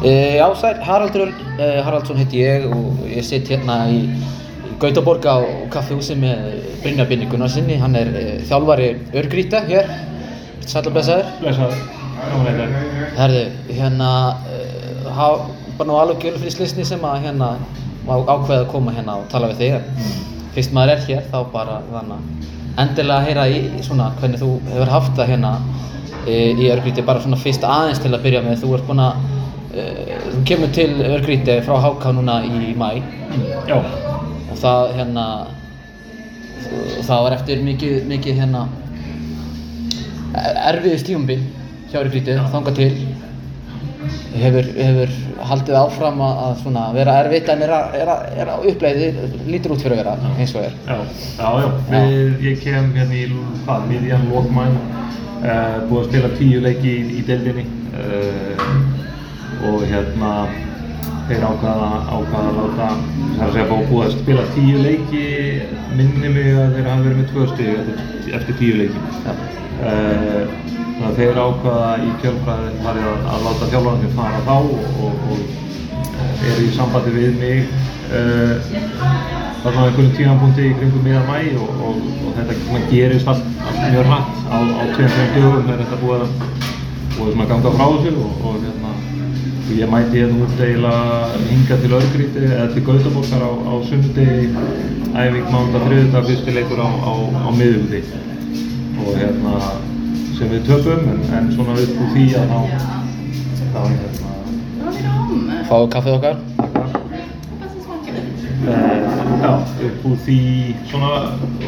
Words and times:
E, 0.00 0.36
já, 0.36 0.46
sæl, 0.56 0.78
Haraldur 0.80 1.26
Örn 1.26 1.34
e, 1.60 1.64
Haraldsson 1.84 2.16
heiti 2.16 2.38
ég 2.40 2.62
og 2.72 3.02
ég 3.04 3.24
sitt 3.24 3.50
hérna 3.52 3.82
í, 3.92 3.98
Gautaborg 4.80 5.26
á 5.28 5.44
kaffehúsi 5.68 6.14
með 6.16 6.54
Brynjar 6.80 7.08
Binni 7.10 7.26
Gunnarsinni. 7.28 7.76
Hann 7.76 7.98
er 8.00 8.08
e, 8.16 8.22
þjálfari 8.48 8.86
örgríta 9.20 9.60
hér. 9.66 9.90
Sæl 10.64 10.86
og 10.88 10.94
blessaður. 10.94 11.28
Blessaður, 11.42 11.82
að 12.16 12.48
þetta. 12.48 12.84
Herðu, 13.18 13.42
hérna, 13.76 14.08
bara 15.76 15.88
nú 15.90 15.98
alveg 16.00 16.24
gjölu 16.24 16.40
fyrir 16.46 16.54
slisni 16.54 16.86
sem 16.88 17.04
að 17.04 17.26
hérna 17.26 17.50
ákveða 18.08 18.62
að 18.62 18.70
koma 18.72 18.94
hérna 18.96 19.18
og 19.20 19.26
tala 19.28 19.50
við 19.52 19.60
þig. 19.66 19.90
Mm. 19.98 20.46
Fyrst 20.54 20.72
maður 20.76 20.94
er 20.94 21.04
hér 21.10 21.28
þá 21.28 21.38
bara 21.52 21.76
þannig 21.90 22.16
að 22.16 22.80
endilega 22.86 23.26
heyra 23.28 23.44
í, 23.52 23.60
svona 23.84 24.08
hvernig 24.16 24.40
þú 24.40 24.54
hefur 24.70 24.94
haft 24.94 25.12
það 25.20 25.34
hérna 25.34 25.52
í 26.30 26.72
örgríti 26.72 27.04
bara 27.04 27.20
svona 27.20 27.36
fyrst 27.40 27.68
aðeins 27.68 28.00
til 28.00 28.14
að 28.14 28.24
byrja 28.24 28.42
með. 28.48 28.64
Þú 28.64 28.72
ert 28.78 28.88
búinn 28.88 29.04
að 29.04 29.28
Þú 29.70 30.42
kemur 30.48 30.70
til 30.74 30.90
Örgríti 31.06 31.60
frá 31.62 31.76
HK 31.78 32.12
núna 32.16 32.40
í 32.42 32.72
mæ 32.78 32.88
Já. 33.68 33.76
og 33.78 34.56
það 34.58 34.94
hérna 34.98 35.26
það 37.06 37.22
var 37.26 37.36
eftir 37.36 37.62
mikið, 37.62 37.96
mikið 38.10 38.40
hérna 38.42 38.64
erfiðist 40.70 41.06
tíumbil 41.06 41.40
hjá 41.90 42.00
Örgríti 42.02 42.36
þanga 42.52 42.74
til. 42.76 42.92
Hefur, 44.40 44.66
hefur 44.74 45.14
haldið 45.50 45.76
áfram 45.76 46.20
að 46.24 46.52
svona, 46.62 46.84
vera 46.94 47.16
erfitt 47.24 47.48
en 47.50 47.64
er, 47.66 47.72
að, 47.74 47.96
er, 47.98 48.10
að, 48.12 48.28
er 48.40 48.52
að 48.52 48.68
uppleiði 48.70 49.08
lítur 49.50 49.74
út 49.74 49.82
fyrir 49.82 49.98
að 49.98 50.02
vera 50.04 50.34
eins 50.36 50.54
og 50.54 50.66
er. 50.66 50.76
Já, 50.86 50.98
já, 51.40 51.56
já. 51.58 51.66
Við, 51.90 52.46
ég 52.46 52.62
kem 52.62 52.92
hérna 52.94 53.18
í 53.18 53.24
hvað, 53.66 53.88
miðjan 53.90 54.30
lókmæn 54.30 54.78
uh, 54.78 55.76
búið 55.90 56.00
að 56.00 56.08
spila 56.08 56.32
tíu 56.38 56.62
leiki 56.64 56.94
í, 56.94 57.02
í 57.20 57.26
deildinni. 57.26 57.66
Uh, 57.90 58.89
og 59.68 59.86
hérna 59.90 60.34
þeir 61.30 61.44
ákvaða, 61.46 61.88
ákvaða 62.10 62.50
að 62.50 62.56
láta 62.58 62.86
það 62.90 63.40
er 63.40 63.44
að 63.46 63.52
segja 63.54 63.64
að 63.66 63.90
búið 63.90 64.04
að 64.06 64.14
spila 64.16 64.46
tíu 64.54 64.80
leiki 64.82 65.24
minni 65.98 66.30
mig 66.34 66.48
að 66.58 66.72
þeir 66.76 66.88
hafa 66.90 67.04
verið 67.04 67.20
með 67.20 67.28
tvö 67.30 67.46
stig 67.52 67.68
eftir, 67.76 68.32
eftir 68.38 68.58
tíu 68.58 68.78
leiki 68.80 69.02
ja. 69.26 69.34
uh, 69.84 70.56
þannig 70.80 71.04
að 71.10 71.20
þeir 71.20 71.40
ákvaða 71.44 71.92
í 72.02 72.10
kjölfræði 72.24 72.72
farið 72.86 73.06
að, 73.10 73.28
að 73.34 73.46
láta 73.46 73.68
þjálfarnir 73.74 74.16
fara 74.16 74.40
þá 74.48 74.56
og, 74.56 74.98
og, 75.04 75.22
og 75.30 76.48
eru 76.50 76.66
í 76.66 76.72
sambandi 76.74 77.14
við 77.14 77.38
mig 77.38 77.62
uh, 78.10 78.74
þarna 79.60 79.84
á 79.84 79.86
einhvern 79.86 80.12
tímanbúndi 80.16 80.66
í 80.66 80.74
kringum 80.80 81.06
miðan 81.06 81.30
mæ 81.30 81.38
og, 81.60 81.84
og 81.92 82.34
þetta 82.40 82.82
gerist 82.90 83.30
allt, 83.30 83.46
allt 83.68 83.80
mjög 83.86 84.10
hratt 84.10 84.42
á, 84.50 84.56
á 84.56 84.82
tveim-tveim 84.96 85.32
dögum 85.36 85.70
er 85.70 85.84
þetta 85.84 86.02
búið 86.02 86.26
að, 86.26 86.36
búið 87.20 87.32
að 87.44 87.50
ganga 87.54 87.74
frá 87.78 87.86
þessu 87.92 88.26
og 88.26 88.60
hérna 88.64 88.96
og 88.96 89.09
ég 89.78 89.90
mæti 89.90 90.18
hérna 90.18 90.44
út 90.44 90.60
eiginlega 90.60 91.28
hinga 91.50 91.76
til 91.82 91.92
Örgríti 91.98 92.42
eða 92.48 92.66
til 92.74 92.82
Gautaborgar 92.86 93.42
á, 93.46 93.50
á 93.70 93.72
sunnudegi, 93.88 94.48
æfing 95.14 95.46
mánda, 95.52 95.82
þriðdag, 95.86 96.26
fyrsti 96.30 96.54
leikur 96.56 96.82
á, 96.82 96.88
á, 96.90 97.12
á 97.46 97.48
miðugdi 97.54 98.02
og 99.00 99.14
hérna 99.16 99.54
sem 100.38 100.50
við 100.50 100.66
töpum 100.68 101.06
en, 101.12 101.22
en 101.38 101.52
svona 101.54 101.76
upp 101.78 102.02
úr 102.02 102.10
því 102.14 102.26
að 102.40 102.46
þá 102.50 102.60
þá 103.70 103.80
hérna. 103.86 104.28
Fáðu 105.70 105.90
kaffið 105.94 106.16
okkar? 106.18 106.36
Uh, 108.60 108.96
já, 109.40 109.52
upp 109.86 110.06
úr 110.10 110.16
því 110.26 110.40
svona 110.90 111.12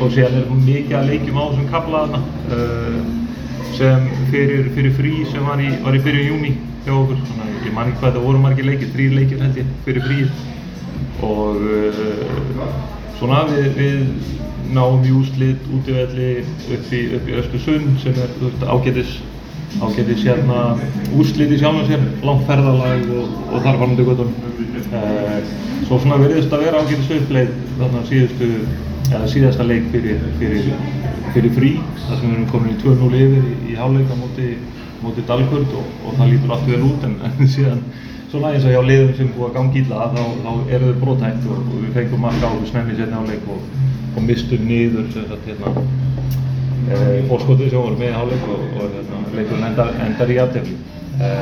og 0.02 0.12
séðan 0.12 0.40
er 0.42 0.54
mikið 0.66 0.96
að 0.98 1.10
leikjum 1.12 1.38
á 1.38 1.44
þessum 1.44 1.68
kablaðna 1.72 2.22
uh, 2.52 2.98
sem 3.76 4.06
fyrir, 4.30 4.70
fyrir 4.76 4.94
frí 4.98 5.14
sem 5.32 5.44
var 5.46 5.60
í, 5.62 5.72
var 5.84 5.96
í 5.96 6.02
byrjun 6.04 6.30
júni 6.30 6.54
hjá 6.86 6.94
okkur. 6.96 7.20
Svona, 7.28 7.50
ég 7.62 7.74
man 7.74 7.90
ekki 7.90 8.00
hvað 8.02 8.12
þetta 8.12 8.24
voru 8.26 8.42
margir 8.42 8.68
leikir, 8.68 8.92
þrýr 8.94 9.18
leikir 9.18 9.42
held 9.44 9.60
ég 9.62 9.74
fyrir 9.86 10.06
fríð 10.08 10.48
og 11.22 11.60
uh, 11.62 12.64
svona 13.18 13.44
við, 13.50 13.68
við 13.78 14.72
náum 14.72 15.04
í 15.06 15.12
úslit 15.14 15.68
út 15.74 15.88
í 15.90 15.96
velli 15.96 16.30
upp 16.42 16.94
í, 16.94 17.02
í 17.18 17.36
Östersund 17.40 18.00
sem 18.02 18.16
er 18.18 18.32
veist, 18.40 18.64
ágætis 18.64 19.18
ágætis 19.80 20.24
hérna 20.26 20.76
úslit 21.16 21.52
í 21.52 21.58
sjálfum 21.60 21.86
sér 21.88 22.02
langt 22.26 22.46
ferðalag 22.48 23.04
og, 23.16 23.36
og 23.52 23.64
þar 23.64 23.80
varandi 23.82 24.06
göttunum 24.08 24.34
svo 25.86 25.98
svona 25.98 26.20
veriðist 26.20 26.52
að 26.52 26.66
vera 26.66 26.82
ágætis 26.82 27.12
uppleið 27.18 27.52
þarna 27.78 28.02
síðustu 28.08 28.50
eða 29.10 29.26
síðasta 29.32 29.66
leik 29.66 29.88
fyrir, 29.92 30.22
fyrir, 30.38 30.70
fyrir 31.32 31.56
frí 31.56 31.72
þar 32.04 32.20
sem 32.20 32.28
við 32.28 32.36
erum 32.36 32.48
komin 32.52 32.76
í 32.76 32.80
2-0 32.84 33.20
yfir 33.24 33.50
í, 33.50 33.56
í 33.72 33.76
háleika 33.78 34.18
móti 34.20 34.54
mótið 35.02 35.28
Dalkurd 35.28 35.76
og, 35.78 35.92
og 36.06 36.16
það 36.18 36.32
lítur 36.32 36.54
allt 36.54 36.68
vel 36.70 36.82
út 36.86 37.06
en, 37.08 37.16
en 37.26 37.50
síðan 37.50 37.82
svona 38.32 38.52
eins 38.54 38.66
og 38.66 38.74
hjá 38.74 38.82
liðum 38.86 39.14
sem 39.18 39.32
búið 39.34 39.48
að 39.48 39.56
gangi 39.58 39.82
illa 39.82 40.06
þá, 40.14 40.22
þá 40.44 40.52
eru 40.76 40.90
þau 40.90 41.00
brotætt 41.02 41.48
og, 41.48 41.66
og 41.66 41.82
við 41.82 41.98
fengum 41.98 42.24
marka 42.26 42.48
á 42.48 42.52
þessu 42.54 42.70
snemmi 42.70 42.96
setni 42.98 43.18
áleik 43.18 43.50
og, 43.52 43.66
og 44.12 44.26
mistum 44.28 44.64
niður 44.68 45.10
sem 45.12 45.26
sagt 45.28 45.50
hérna 45.50 45.74
e, 46.86 46.96
fórskotið 47.28 47.74
sem 47.74 47.82
voru 47.82 47.98
með 47.98 48.12
í 48.12 48.22
áleik 48.22 48.48
og 48.54 48.64
hérna, 48.80 49.22
leikurinn 49.36 49.68
endar, 49.72 49.94
endar 50.06 50.32
í 50.32 50.40
aðtefni 50.44 50.78
e, 51.22 51.32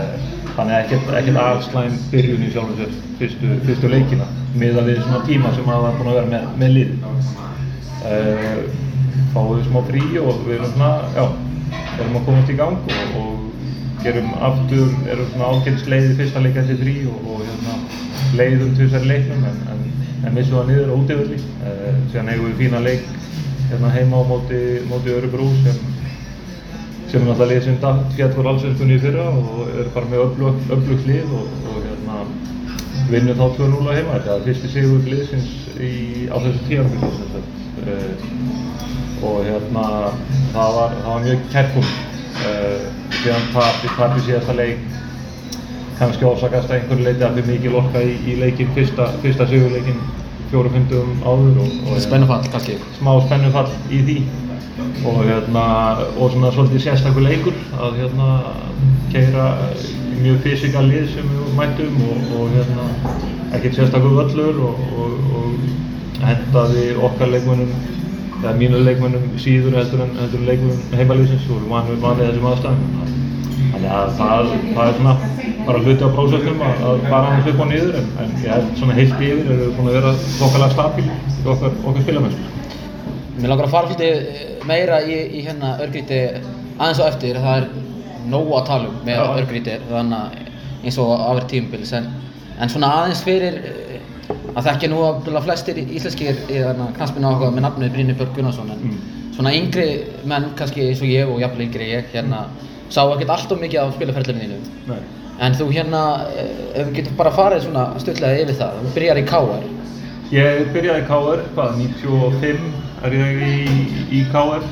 þannig 0.56 0.76
ekkert, 0.78 1.12
ekkert 1.20 1.42
afslæm 1.44 1.98
byrjun 2.12 2.46
í 2.46 2.52
sjálfum 2.54 2.78
sér 2.80 2.94
fyrstu, 3.20 3.52
fyrstu 3.66 3.92
leikina 3.92 4.28
miða 4.54 4.86
við 4.86 5.02
svona 5.04 5.24
tíma 5.28 5.52
sem 5.56 5.68
það 5.68 5.84
var 5.86 5.98
búin 5.98 6.12
að 6.12 6.18
vera 6.20 6.32
með, 6.34 6.48
með 6.62 6.74
lið 6.76 6.90
e, 8.10 8.16
fáum 9.34 9.54
við 9.54 9.68
smá 9.68 9.80
frí 9.90 10.04
og 10.22 10.42
við 10.46 10.56
erum 10.58 10.74
svona, 10.74 10.90
já, 11.14 11.24
erum 12.00 12.18
að 12.20 12.26
komast 12.28 12.52
í 12.52 12.58
gang 12.58 12.90
og, 12.96 13.20
og 13.20 13.50
gerum 14.04 14.30
aftur, 14.40 14.92
erum 15.12 15.28
svona 15.34 15.50
ágætis 15.54 15.88
leiði 15.90 16.16
fyrsta 16.18 16.42
leika 16.44 16.62
eftir 16.62 16.80
frí 16.80 16.96
og, 17.10 17.26
og 17.34 17.42
hérna, 17.44 17.76
leiðum 18.38 18.76
þessari 18.78 19.10
leiknum 19.10 19.46
en, 19.50 19.58
en, 19.74 19.82
en 20.24 20.36
missum 20.36 20.58
það 20.58 20.70
niður 20.70 20.92
á 20.92 20.94
útíðvöldi. 20.96 21.40
Eh, 21.68 21.98
síðan 22.12 22.30
eigum 22.32 22.48
við 22.48 22.62
fína 22.62 22.82
leik 22.84 23.08
hérna, 23.70 23.92
heima 23.94 24.22
á 24.22 24.24
móti, 24.30 24.60
móti 24.90 25.14
Örubrú 25.14 25.50
sem, 25.64 25.82
sem 27.10 27.22
er 27.22 27.26
náttúrulega 27.26 27.50
lið 27.50 27.64
sem 27.66 27.78
fjall 28.16 28.34
voru 28.36 28.52
allsveinskunni 28.52 28.96
í 28.96 29.02
fyrra 29.02 29.24
og 29.34 29.72
er 29.82 29.88
bara 29.94 30.10
með 30.12 30.44
öflugt 30.76 31.08
lið 31.08 31.32
og, 31.34 31.56
og 31.72 31.80
hérna, 31.88 32.20
vinnum 33.10 33.40
þá 33.40 33.46
2-0 33.58 33.90
á 33.90 33.92
heima. 33.96 34.18
Þetta 34.18 34.36
er 34.36 34.44
fyrsti 34.46 34.70
sigur 34.74 35.08
liðsins 35.10 35.50
á 36.30 36.36
þessu 36.44 36.62
tíarfylgjum. 36.68 37.50
Eh, 37.80 38.14
og 39.26 39.42
hérna, 39.44 39.84
það 40.54 40.78
var, 40.78 40.96
það 41.02 41.10
var 41.10 41.26
mjög 41.26 41.44
kærkomt. 41.52 41.98
Uh, 42.40 42.84
síðan 43.20 43.48
tapi, 43.52 43.88
tapi 43.98 44.22
síðasta 44.24 44.54
leik 44.56 44.84
kannski 45.98 46.24
ásakast 46.24 46.70
að 46.70 46.76
einhverju 46.78 47.04
leiti 47.04 47.24
að 47.26 47.34
við 47.36 47.48
mikið 47.50 47.74
lokka 47.74 48.00
í, 48.06 48.14
í 48.24 48.36
leikin 48.40 48.70
fyrsta, 48.76 49.10
fyrsta 49.20 49.44
sigurleikin 49.50 49.98
fjórum 50.48 50.78
hundum 50.78 51.10
áður 51.26 51.58
og, 51.66 51.74
og 51.90 52.00
Spennufall 52.00 52.46
kannski 52.54 52.78
smá 52.96 53.10
spennufall 53.26 53.66
í 53.92 54.00
því 54.06 54.16
og 54.78 55.22
hérna 55.24 55.64
og 56.16 56.30
svona 56.32 56.52
svolítið 56.54 56.84
sérstaklega 56.84 57.28
leikur 57.28 57.56
að 57.80 57.98
hérna 58.00 58.28
keira 59.12 59.46
mjög 60.20 60.42
fysikal 60.44 60.84
lið 60.88 61.08
sem 61.14 61.30
við 61.32 61.54
mættum 61.58 62.02
og, 62.08 62.34
og 62.38 62.52
hérna 62.56 62.88
ekkert 63.56 63.78
sérstaklega 63.78 64.20
völlur 64.20 64.60
og, 64.68 64.84
og 65.40 66.20
hendaði 66.24 66.84
okkar 67.08 67.32
leikmennum 67.34 67.72
eða 68.40 68.54
mínu 68.60 68.82
leikmennum 68.84 69.24
síður 69.40 69.78
heldur 69.80 70.04
en, 70.04 70.12
heldur 70.20 70.42
en 70.42 70.50
leikmennum 70.50 71.00
heimaliðsins 71.00 71.48
og 71.50 71.64
við 71.64 72.04
vanið 72.04 72.26
þessum 72.26 72.50
aðstæðum. 72.50 73.16
Þannig 73.70 73.90
að 73.94 74.14
það, 74.18 74.52
það 74.74 74.86
er 74.86 74.96
svona 74.98 75.16
bara 75.66 75.82
hluti 75.84 76.06
á 76.06 76.10
prósessnum 76.16 76.62
að, 76.66 76.84
að 76.90 77.02
fara 77.08 77.34
hans 77.34 77.50
upp 77.50 77.60
og 77.64 77.68
niður 77.70 77.98
en, 78.00 78.08
en 78.22 78.32
ég 78.42 78.54
held 78.54 78.70
svona 78.80 78.96
heilt 78.96 79.18
yfir 79.18 79.42
erum 79.44 79.60
við 79.60 79.74
búin 79.76 79.90
að 79.90 79.98
vera 79.98 80.14
þokkalega 80.38 80.74
stabíl 80.74 81.04
í 81.06 81.50
okkar, 81.54 81.76
okkar 81.84 82.06
spilamennsku. 82.06 82.48
Mér 83.40 83.52
langar 83.52 83.68
að 83.68 83.76
fara 83.76 83.92
hluti 83.92 84.10
meira 84.70 85.02
í, 85.02 85.18
í 85.38 85.44
hérna 85.46 85.76
örgríti 85.82 86.20
aðeins 86.78 87.02
og 87.02 87.10
eftir 87.10 87.40
það 87.42 87.60
er 87.60 87.68
nógu 88.30 88.56
að 88.58 88.66
tala 88.70 88.90
um 88.90 88.98
með 89.06 89.22
örgríti 89.42 89.78
þannig 89.90 90.50
eins 90.80 90.98
og 91.02 91.12
áver 91.12 91.46
tímubils 91.50 91.92
en, 91.96 92.08
en 92.60 92.72
svona 92.72 92.92
aðeins 93.00 93.22
fyrir 93.26 93.60
að 94.54 94.66
þekkja 94.66 94.90
nú 94.90 95.00
að 95.06 95.44
flestir 95.44 95.78
íslenskir 95.82 96.38
í 96.50 96.60
knastminu 96.96 97.30
áhuga 97.30 97.52
með 97.54 97.66
nafnið 97.66 97.94
Brynni 97.94 98.16
Björg 98.18 98.36
Gunnarsson 98.36 98.72
en 98.74 98.98
svona 99.36 99.54
yngri 99.56 99.86
menn 100.28 100.50
kannski 100.58 100.88
eins 100.88 101.02
og 101.02 101.10
ég 101.10 101.30
og 101.30 101.40
jafnvel 101.42 101.66
yngri 101.66 101.90
ég 101.92 102.10
hérna 102.14 102.44
sá 102.90 103.02
ekkert 103.06 103.34
allt 103.34 103.52
of 103.54 103.60
mikið 103.62 103.86
á 103.86 103.94
spilaferðlunum 103.94 104.42
þínu. 104.42 104.58
Nei. 104.90 105.02
en 105.40 105.54
þú 105.56 105.66
hérna, 105.72 106.02
eh, 106.36 106.80
ef 106.80 106.88
við 106.88 106.96
getum 106.98 107.16
bara 107.16 107.30
farið 107.32 107.62
svona 107.64 107.84
stutlega 108.02 108.42
yfir 108.42 108.58
það, 108.58 108.80
þú 108.82 108.94
byrjar 108.96 109.20
í 109.20 109.26
KR 109.30 109.68
Ég 110.30 110.68
byrjaði 110.74 111.02
í 111.02 111.06
KR, 111.08 111.44
hvað, 111.54 111.78
95 111.78 112.89
er 113.06 113.16
ég 113.16 113.42
í, 113.46 113.56
í 114.18 114.22
KR, 114.32 114.64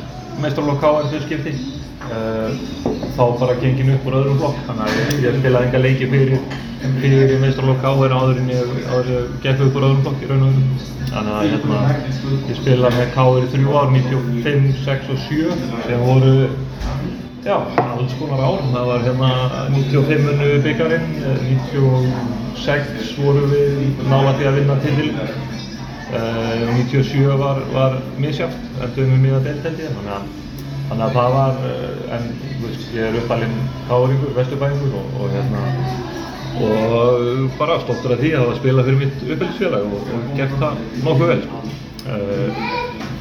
meistarlokk 0.43 0.81
KR 0.83 1.11
fyrir 1.13 1.27
skipti. 1.27 1.57
Uh, 2.09 2.55
þá 3.19 3.25
bara 3.41 3.57
gengin 3.61 3.93
upp 3.97 4.07
úr 4.09 4.17
öðrum 4.21 4.39
flokk, 4.41 4.61
þannig 4.69 4.85
að 4.87 5.25
ég, 5.27 5.39
spilaði 5.43 5.69
enga 5.69 5.81
leiki 5.83 6.09
fyrir, 6.09 6.39
fyrir 7.03 7.43
meistarlokk 7.43 7.83
KR 7.83 8.15
áður 8.15 8.41
en 8.43 8.53
ég, 8.55 8.73
gekk 9.45 9.67
upp 9.67 9.77
úr 9.77 9.89
öðrum 9.91 10.05
flokk 10.07 10.25
í 10.25 10.31
raun 10.31 10.47
og 10.47 10.53
öðrum. 10.53 10.87
Þannig 11.09 11.35
að 11.35 11.51
hérna, 11.53 11.83
ég 12.49 12.61
spilaði 12.63 13.03
með 13.03 13.15
KR 13.17 13.45
í 13.45 13.53
þrjú 13.55 13.77
ár, 13.77 13.93
95, 13.97 14.73
6 14.87 15.15
og 15.15 15.23
7, 15.27 15.61
sem 15.89 16.05
voru 16.07 16.35
Já, 17.49 17.55
alls 17.95 18.13
konar 18.19 18.41
ár. 18.45 18.59
Það 18.73 18.89
var 18.91 19.05
hérna 19.07 19.29
95 19.73 20.27
unnu 20.33 20.49
byggarinn, 20.65 21.07
96 21.47 23.15
voru 23.23 23.47
við 23.49 24.03
nála 24.11 24.35
því 24.37 24.49
að 24.51 24.59
vinna 24.59 24.77
titilin. 24.83 25.21
Uh, 26.09 26.65
97 26.73 27.37
var, 27.37 27.59
var 27.75 27.99
misjátt, 28.17 28.55
endum 28.81 29.11
við 29.13 29.19
miða 29.27 29.41
delteldi, 29.45 29.91
þannig 29.93 30.15
að, 30.15 30.31
þannig 30.89 31.05
að 31.05 31.17
það 31.19 31.35
var, 31.35 31.59
uh, 31.69 32.15
en 32.17 32.31
veist, 32.63 32.87
ég 32.97 33.09
er 33.11 33.19
uppalinn 33.21 33.59
káringur, 33.91 34.33
vesturbæringur 34.39 34.95
og, 34.97 35.19
og 35.21 35.35
hérna, 35.35 35.67
og 36.65 37.53
bara 37.59 37.77
stoltur 37.83 38.17
af 38.17 38.23
því 38.23 38.33
að 38.33 38.47
hafa 38.47 38.57
spilað 38.57 38.89
fyrir 38.89 39.03
mitt 39.03 39.21
uppelgisfélag 39.27 39.85
og, 39.85 40.09
og 40.17 40.33
gert 40.41 40.57
það 40.65 40.81
nokkuð 41.05 41.35
vel. 41.35 41.45
Uh, 42.09 42.65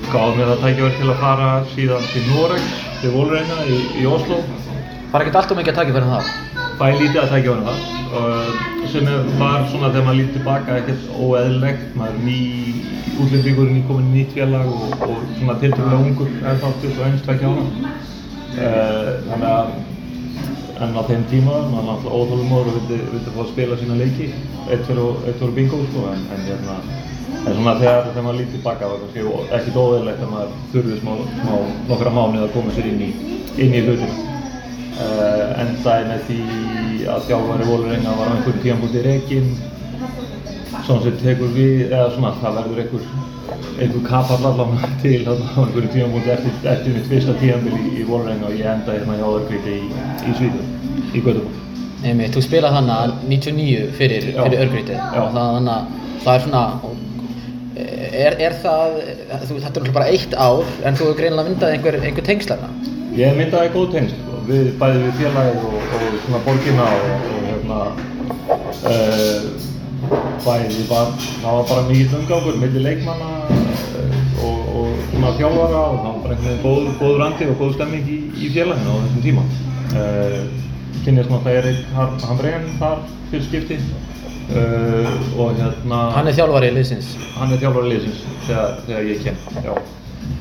gáð 0.07 0.40
mér 0.40 0.54
það 0.54 0.63
tækjaverð 0.63 0.98
til 1.01 1.12
að 1.12 1.22
fara 1.25 1.51
síðan 1.74 2.10
til 2.13 2.25
Noregs, 2.31 2.81
til 3.04 3.16
Volreina 3.18 3.62
í, 3.68 3.83
í 4.00 4.07
Oslo. 4.07 4.40
Var 5.12 5.28
ekkert 5.28 5.44
alltaf 5.44 5.60
mikið 5.60 5.75
að 5.75 5.80
taka 5.83 6.00
fyrir 6.00 6.12
það? 6.16 6.36
Bæ 6.80 6.88
lítið 7.01 7.24
að 7.25 7.31
tækja 7.36 7.51
verið 7.51 7.72
það, 7.74 7.97
sem 8.92 9.07
er, 9.07 9.25
var 9.39 9.65
svona 9.71 9.92
þegar 9.92 10.06
maður 10.07 10.19
lítið 10.21 10.38
tilbaka 10.38 10.77
ekkert 10.81 11.09
óeðlilegt, 11.18 11.89
maður 12.00 12.24
ný 12.24 12.38
útlendingur 13.18 13.74
nýkominn 13.74 14.12
í 14.12 14.21
nýtt 14.21 14.38
félag 14.38 14.69
og, 14.71 14.95
og 15.07 15.19
svona 15.39 15.57
tilturlega 15.62 16.00
ungur 16.06 16.31
er 16.42 16.62
þá 16.62 16.68
21 16.86 17.21
tveggja 17.25 17.51
ára. 17.51 17.94
Uh, 18.57 19.12
þannig 19.27 19.50
að 19.51 19.75
en 20.77 20.94
á 20.94 21.01
þeim 21.09 21.25
tíma 21.31 21.59
maður 21.71 21.88
náttúrulega 21.88 22.18
óþólumóður 22.21 22.71
og 22.71 22.75
vildi, 22.77 22.98
vildi 23.12 23.33
fá 23.33 23.42
að 23.44 23.51
spila 23.51 23.77
sína 23.80 23.98
leiki 23.98 24.27
eitt 24.69 24.83
fyrir 24.88 25.54
bingo 25.56 25.80
sko 25.88 26.04
en, 26.12 26.25
en 26.36 26.44
hérna 26.45 26.75
en 27.48 27.56
svona 27.57 27.74
þegar, 27.80 28.09
þegar 28.12 28.25
maður 28.27 28.39
lítið 28.42 28.56
tilbaka 28.57 28.92
var 28.92 29.01
kannski 29.04 29.25
ekkert 29.57 29.80
óeðlilegt 29.81 30.24
að 30.25 30.33
maður 30.36 30.54
þurfið 30.74 31.01
smá, 31.01 31.13
smá 31.42 31.54
nokkra 31.89 32.13
mánuð 32.18 32.45
að 32.45 32.54
koma 32.56 32.75
sér 32.75 32.89
inn 32.92 33.04
í, 33.07 33.09
í 33.57 33.69
hlutinu. 33.74 34.25
Uh, 34.98 35.44
endaði 35.62 36.07
með 36.09 36.24
því 36.27 36.38
að 37.06 37.26
þjálfari 37.30 37.68
Vólurenga 37.68 38.16
var 38.18 38.32
á 38.32 38.34
einhverjum 38.36 38.64
tímanbúti 38.64 39.04
reygin 39.06 39.50
svona 40.86 41.04
sem 41.04 41.18
tekur 41.22 41.54
við, 41.56 41.88
eða 41.92 42.10
svona 42.16 42.34
það 42.42 42.60
verður 42.62 42.84
einhver 42.84 43.08
einhver 43.78 44.04
kapall 44.08 44.50
allavega 44.50 44.92
til 45.04 45.22
á 45.28 45.34
einhverjum 45.36 45.94
tímanbúti 45.94 46.34
eftir, 46.34 46.60
eftir 46.74 46.98
mitt 46.98 47.10
fyrsta 47.12 47.38
tímanbíl 47.42 47.78
í, 47.78 47.94
í 48.02 48.08
Vólurenga 48.10 48.50
og 48.50 48.58
ég 48.58 48.70
endaði 48.74 49.04
hérna 49.04 49.20
hjá 49.22 49.28
Örgríti 49.30 49.78
í, 49.78 49.90
í 50.28 50.38
Svíður, 50.38 50.70
í 51.14 51.22
Göteborg. 51.22 51.64
Einmitt, 52.06 52.36
þú 52.36 52.46
spilað 52.46 52.78
þannig 52.78 52.96
að 52.96 53.14
99 53.34 53.92
fyrir, 53.98 54.32
fyrir 54.38 54.64
Örgríti 54.66 54.98
og 54.98 55.32
það, 55.34 55.70
það 56.24 56.34
er 56.36 56.44
svona 56.46 56.64
er, 57.78 58.38
er 58.42 58.56
það, 58.64 58.96
þú, 59.48 59.58
þetta 59.58 59.58
er 59.58 59.66
náttúrulega 59.66 59.98
bara 59.98 60.14
eitt 60.14 60.38
ár 60.38 60.64
en 60.86 60.98
þú 60.98 61.08
hefur 61.08 61.20
greinilega 61.20 61.50
myndað 61.50 61.76
einhver, 61.76 62.00
einhver 62.02 62.28
tengslarna 62.28 62.70
Ég 63.18 63.38
myndaði 63.38 63.74
góð 63.74 63.92
tengsl 63.96 64.27
við 64.48 64.68
bæði 64.80 65.00
við 65.04 65.18
félagið 65.22 65.64
og, 65.68 65.80
og 65.98 66.20
svona 66.24 66.40
borgina 66.46 66.86
og, 66.98 67.26
og 67.32 67.48
hérna 67.48 67.80
uh, 68.92 69.48
bæði 70.46 70.86
var, 70.88 71.12
það 71.42 71.58
var 71.58 71.66
bara 71.72 71.88
mikið 71.90 72.16
umgangur 72.22 72.60
millir 72.62 72.86
leikmanna 72.86 73.32
uh, 73.48 74.16
og, 74.48 74.62
og 74.80 75.02
svona 75.10 75.34
þjálfara 75.40 75.82
og 75.84 76.00
það 76.00 76.08
var 76.08 76.22
bara 76.24 76.38
einhvern 76.38 76.48
veginn 76.48 76.64
góð, 76.64 76.90
góður 77.02 77.26
andi 77.28 77.50
og 77.52 77.60
góð 77.64 77.76
stemming 77.76 78.12
í, 78.14 78.20
í 78.38 78.52
félaginu 78.56 78.96
á 78.96 78.98
þessum 79.04 79.26
tíma. 79.28 79.46
Uh, 79.98 80.40
Kynnist 81.04 81.32
náttúrulega 81.32 81.60
Erik 81.62 82.24
Hamrén 82.28 82.66
þar 82.80 83.04
fyrir 83.32 83.46
skipti 83.48 83.78
uh, 83.80 85.12
og 85.40 85.60
hérna 85.60 86.02
Hann 86.16 86.32
er 86.32 86.40
þjálfari 86.40 86.72
í 86.72 86.78
liðsins 86.80 87.14
hann 87.38 87.54
er 87.56 87.62
þjálfari 87.64 87.94
liðsins 87.94 88.24
þegar, 88.48 88.80
þegar 88.88 89.12
ég 89.12 89.24
kem, 89.28 89.46
já. 89.64 89.78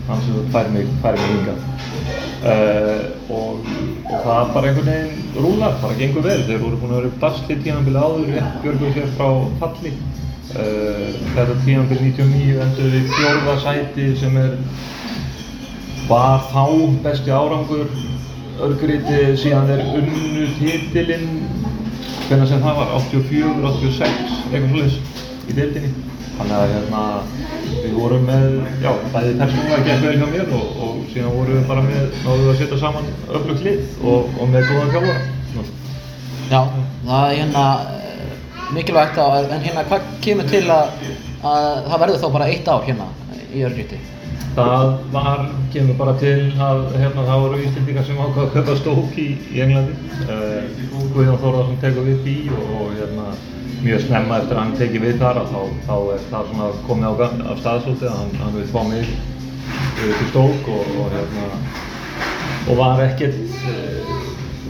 Hann 0.07 0.25
sem 0.27 0.49
fær 0.55 0.73
mig, 0.75 0.91
fær 1.03 1.19
mig 1.19 1.37
hingað. 1.37 2.26
Uh, 2.37 3.33
og, 3.33 3.65
og 4.05 4.19
það 4.23 4.51
bara 4.53 4.69
einhvern 4.69 4.89
veginn 4.91 5.39
rúlar, 5.41 5.79
bara 5.81 5.97
gengur 5.97 6.25
vel. 6.27 6.43
Þeir 6.45 6.61
voru 6.63 6.81
búin 6.81 6.93
að 6.93 6.99
vera 7.01 7.11
upp 7.11 7.23
basli 7.23 7.57
tímanbili 7.65 8.03
áður, 8.03 8.27
rétt 8.35 8.59
björguðu 8.65 8.93
sér 8.97 9.15
frá 9.17 9.31
falli. 9.63 9.93
Uh, 10.53 11.07
þetta 11.33 11.57
tímanbili 11.65 12.11
99 12.13 12.61
endur 12.67 12.93
við 12.93 13.09
fjórða 13.15 13.57
sæti 13.65 14.09
sem 14.21 14.37
er, 14.43 14.59
var 16.11 16.45
þá 16.53 16.65
besti 17.07 17.33
árangur. 17.35 17.89
Örgríti 18.67 19.23
síðan 19.37 19.73
er 19.75 19.83
unnu 19.99 20.47
titilinn, 20.57 21.27
hvernig 22.29 22.49
sem 22.53 22.63
það 22.65 22.83
var, 22.83 22.95
84, 23.03 23.57
86, 23.69 24.37
eitthvað 24.53 24.77
svolítið 24.77 25.25
í 25.47 25.59
deildinni. 25.61 26.06
Þannig 26.37 26.57
að 26.57 26.73
hérna, 26.75 27.03
við 27.83 27.95
vorum 27.97 28.27
með, 28.29 28.57
já, 28.85 28.91
bæði 29.15 29.37
persónulega 29.41 29.85
gekk 29.87 30.03
vel 30.05 30.17
hjá 30.21 30.27
mér 30.33 30.51
og, 30.59 30.67
og 30.85 30.99
síðan 31.13 31.37
vorum 31.37 31.57
við 31.57 31.71
bara 31.71 31.85
með, 31.87 32.03
náðum 32.25 32.43
við 32.43 32.51
að 32.53 32.59
setja 32.61 32.81
saman 32.83 33.09
öflugt 33.39 33.65
lið 33.65 34.03
og, 34.03 34.35
og 34.37 34.51
með 34.53 34.69
góðan 34.71 34.93
þjálfara. 34.97 35.23
Já, 36.47 36.61
það 37.07 37.23
er 37.29 37.39
hérna 37.41 37.63
eh, 37.95 38.35
mikilvægt 38.77 39.23
að, 39.23 39.49
en 39.57 39.65
hérna 39.65 39.87
hvað 39.89 40.13
kemur 40.27 40.53
til 40.53 40.67
að, 40.71 41.01
að 41.41 41.71
það 41.89 42.05
verður 42.05 42.21
þá 42.23 42.29
bara 42.37 42.51
eitt 42.53 42.69
ár 42.69 42.85
hérna 42.87 43.09
í 43.57 43.65
Örgríti 43.67 44.03
Það 44.57 44.87
var, 45.13 45.43
kemur 45.73 45.97
bara 45.99 46.13
til 46.17 46.37
að 46.65 46.79
hérna, 46.97 47.25
það 47.29 47.43
voru 47.43 47.59
íslendingar 47.61 48.07
sem 48.09 48.21
ákvaða 48.23 48.45
að 48.47 48.55
kaupa 48.55 48.77
stók 48.79 49.19
í, 49.21 49.27
í 49.53 49.61
Englandi. 49.61 49.97
Uh, 50.25 51.11
Guðjón 51.13 51.43
Þórðarsson 51.43 51.83
tekur 51.83 52.07
við 52.07 52.23
því 52.25 52.37
og, 52.57 52.71
og 52.79 52.95
hérna, 52.97 53.27
mjög 53.85 54.05
snemma 54.07 54.41
eftir 54.41 54.57
að 54.57 54.63
hann 54.63 54.77
tekið 54.81 55.05
við 55.05 55.19
þar 55.21 55.41
þá, 55.51 55.61
þá 55.87 55.97
er 56.15 56.23
það 56.31 56.51
svona 56.51 56.69
komið 56.87 57.07
á, 57.07 57.15
af 57.53 57.63
staðsóti 57.63 58.09
að 58.09 58.19
hann, 58.21 58.35
hann 58.43 58.57
vil 58.57 58.67
fá 58.73 58.81
mig 58.89 59.11
uh, 59.11 60.13
til 60.19 60.29
stók 60.31 60.71
og, 60.73 60.93
og 61.03 61.15
hérna 61.17 61.49
og 62.67 62.81
var 62.81 63.03
ekkert 63.05 63.37
uh, 63.71 64.15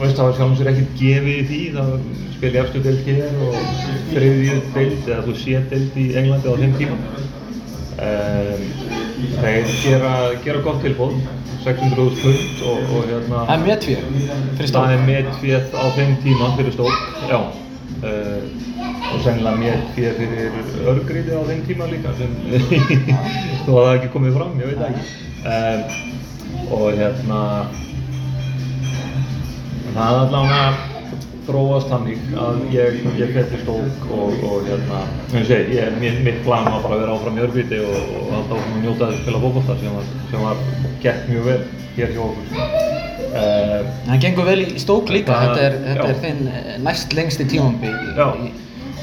veist 0.00 0.18
það 0.18 0.24
var 0.26 0.36
sjálfum 0.38 0.56
sér 0.58 0.72
ekkert 0.72 0.98
gefið 1.00 1.32
í 1.36 1.46
því 1.50 1.62
það 1.76 1.92
spil 2.36 2.50
ég 2.52 2.60
eftir 2.64 2.84
deild 2.84 3.06
hér 3.06 3.40
og 3.46 3.58
þriðju 4.10 4.58
deild 4.74 5.08
eða 5.08 5.22
þú 5.28 5.36
sé 5.40 5.62
deild 5.70 5.96
í 5.96 6.06
Englandi 6.20 6.52
á 6.52 6.60
þeim 6.60 6.74
tíma. 6.76 6.98
Um, 7.96 8.64
þeir 9.40 9.70
gera, 9.80 10.10
gera 10.44 10.64
gott 10.66 10.82
tilbúð 10.84 11.14
600.000 11.64 12.18
pund 12.20 12.66
og, 12.68 12.90
og 12.92 13.06
hérna 13.08 13.44
Það 13.48 13.54
er 13.54 13.62
með 13.64 13.78
tvið 13.86 14.02
fyrir 14.10 14.58
það 14.58 14.68
stóð 14.72 14.92
er 14.96 15.06
metféð 15.08 15.78
á 15.80 15.84
þeim 15.96 16.18
tíma 16.26 16.50
fyrir 16.58 16.76
stók 16.76 17.30
já 17.30 17.40
og 18.06 19.22
sennilega 19.24 19.56
metféð 19.60 20.20
fyrir 20.20 20.58
örgriði 20.92 21.38
á 21.38 21.42
þeim 21.48 21.62
tíma 21.68 21.88
líka 21.90 22.14
sem 22.18 22.34
þó 23.66 23.70
að 23.72 23.86
það 23.86 23.94
ekki 23.94 24.12
komið 24.16 24.36
fram, 24.40 24.60
ég 24.62 24.72
veit 24.72 24.84
ekki. 24.90 25.06
Um, 25.46 25.80
og 26.76 26.86
hérna 26.98 27.40
það 29.96 30.20
allavega 30.24 30.94
þróast 31.46 31.90
þannig 31.92 32.34
að 32.42 32.58
ég, 32.74 32.98
ég 33.20 33.32
fætti 33.36 33.60
stók 33.62 34.08
og, 34.10 34.34
og 34.48 34.66
hérna, 34.66 35.04
ég 35.36 35.46
segi, 35.46 35.78
ég, 35.78 35.94
mitt, 36.02 36.18
mitt 36.26 36.42
plan 36.46 36.66
var 36.66 36.82
bara 36.82 36.98
að 36.98 37.04
vera 37.04 37.16
áfram 37.16 37.38
í 37.38 37.44
örgriði 37.46 37.80
og, 37.86 38.12
og 38.24 38.34
alltaf 38.40 38.58
áfram 38.58 38.76
að 38.80 38.84
njóta 38.88 39.00
þess 39.04 39.14
að 39.14 39.22
spila 39.22 39.44
fókbalta 39.46 39.80
sem 39.84 39.96
var, 40.00 40.12
sem 40.32 40.46
var 40.48 40.68
gett 41.06 41.32
mjög 41.32 41.50
vel 41.52 41.58
hér 41.96 42.14
hjá 42.16 42.22
okkur 42.26 42.95
Það 44.06 44.20
gengur 44.24 44.46
vel 44.48 44.58
í 44.64 44.66
stók 44.82 45.10
líka, 45.12 45.32
Það- 45.34 45.46
þetta 45.46 45.66
er, 45.66 45.76
þetta 45.88 46.08
er 46.12 46.20
þinn 46.24 46.48
eh, 46.52 46.70
næst 46.86 47.12
lengsti 47.16 47.44
tímambi 47.50 47.90
Já. 48.16 48.26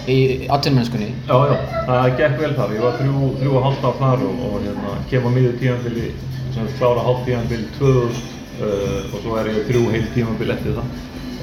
í, 0.08 0.18
atvinnmennskunni 0.52 1.10
Já, 1.30 1.36
já, 1.50 1.56
það 1.88 2.18
gekk 2.20 2.38
vel 2.42 2.54
þar. 2.58 2.74
Ég 2.78 2.82
var 2.88 2.98
þrjú, 3.00 3.32
þrjú 3.40 3.56
og 3.60 3.64
hálft 3.68 3.88
ár 3.90 3.98
þar 4.02 4.26
og, 4.28 4.44
og 4.50 4.56
hérna, 4.66 4.96
kem 5.12 5.28
á 5.28 5.30
miður 5.36 5.58
tímanbili, 5.62 6.12
sem 6.56 6.68
klára 6.80 7.06
hálft 7.08 7.26
tímanbili 7.30 7.68
2000 7.80 8.22
uh, 8.62 9.00
og 9.14 9.18
svo 9.24 9.38
er 9.42 9.52
ég 9.54 9.66
þrjú 9.70 9.86
heil 9.94 10.06
tímanbili 10.16 10.56
eftir 10.58 10.76
það. 10.78 10.94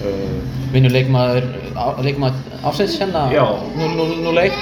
Uh, 0.01 0.37
Vinnur 0.73 0.93
leikmaður, 0.95 1.49
á- 1.77 1.99
leikmaður 2.01 2.61
ásins 2.71 2.95
hérna 3.01 3.27
Já. 3.35 3.45
0-1 3.77 4.55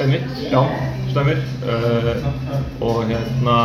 einmitt, 0.00 0.28
já, 0.52 0.60
stemmir. 1.10 1.40
Uh, 1.64 2.28
og 2.80 3.00
hérna, 3.08 3.56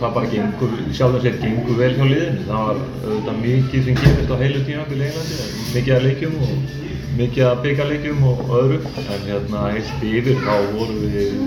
það 0.00 0.14
bara 0.16 0.30
gengur, 0.32 0.78
sjálf 0.94 1.18
og 1.18 1.26
sér 1.26 1.36
gengur 1.42 1.78
vel 1.78 1.92
hjá 1.98 2.06
liðinu. 2.08 2.46
Það 2.48 2.64
var 2.68 2.80
auðvitað 3.02 3.42
mikið 3.42 3.84
sem 3.88 4.00
gerist 4.00 4.32
á 4.32 4.36
heilu 4.40 4.64
tímanbili 4.68 5.04
í 5.04 5.12
Englandi, 5.12 5.52
mikið 5.74 5.96
af 5.98 6.08
leikjum 6.08 6.40
og 6.46 6.80
mikið 7.18 7.46
af 7.50 7.62
byggarleikjum 7.62 8.24
og 8.30 8.42
og 8.44 8.56
öðru. 8.62 8.80
En 9.04 9.28
hérna, 9.28 9.68
heilt 9.74 10.08
yfir 10.10 10.42
þá 10.42 10.54
vorum 10.74 11.04
við, 11.14 11.38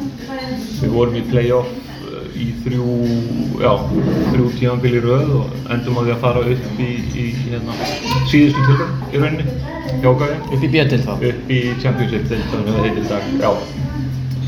við 0.82 0.94
vorum 0.94 1.18
í 1.20 1.24
play-off 1.32 1.74
uh, 2.08 2.28
í 2.38 2.48
þrjú, 2.64 2.92
já, 3.64 3.74
þrjú 4.32 4.52
tímanbili 4.60 5.02
í 5.02 5.04
röð 5.08 5.34
og 5.42 5.58
endum 5.74 6.00
á 6.00 6.02
því 6.06 6.16
að 6.16 6.24
fara 6.24 6.46
upp 6.54 6.80
í, 6.84 6.92
í 7.12 7.28
hérna, 7.48 7.80
síðustu 8.32 8.64
tilvæg 8.70 9.12
í 9.12 9.26
rauninni, 9.26 9.58
hjákaði 10.06 10.40
upp 10.46 10.64
í 10.64 10.72
B-til 10.78 11.04
þá 11.04 11.14
upp 11.18 11.52
í 11.52 11.62
Championship 11.84 12.32
deild 12.32 12.50
þannig 12.54 12.72
að 12.72 12.78
það 12.78 12.88
heitir 12.88 13.12
dag, 13.12 13.30
já 13.44 13.52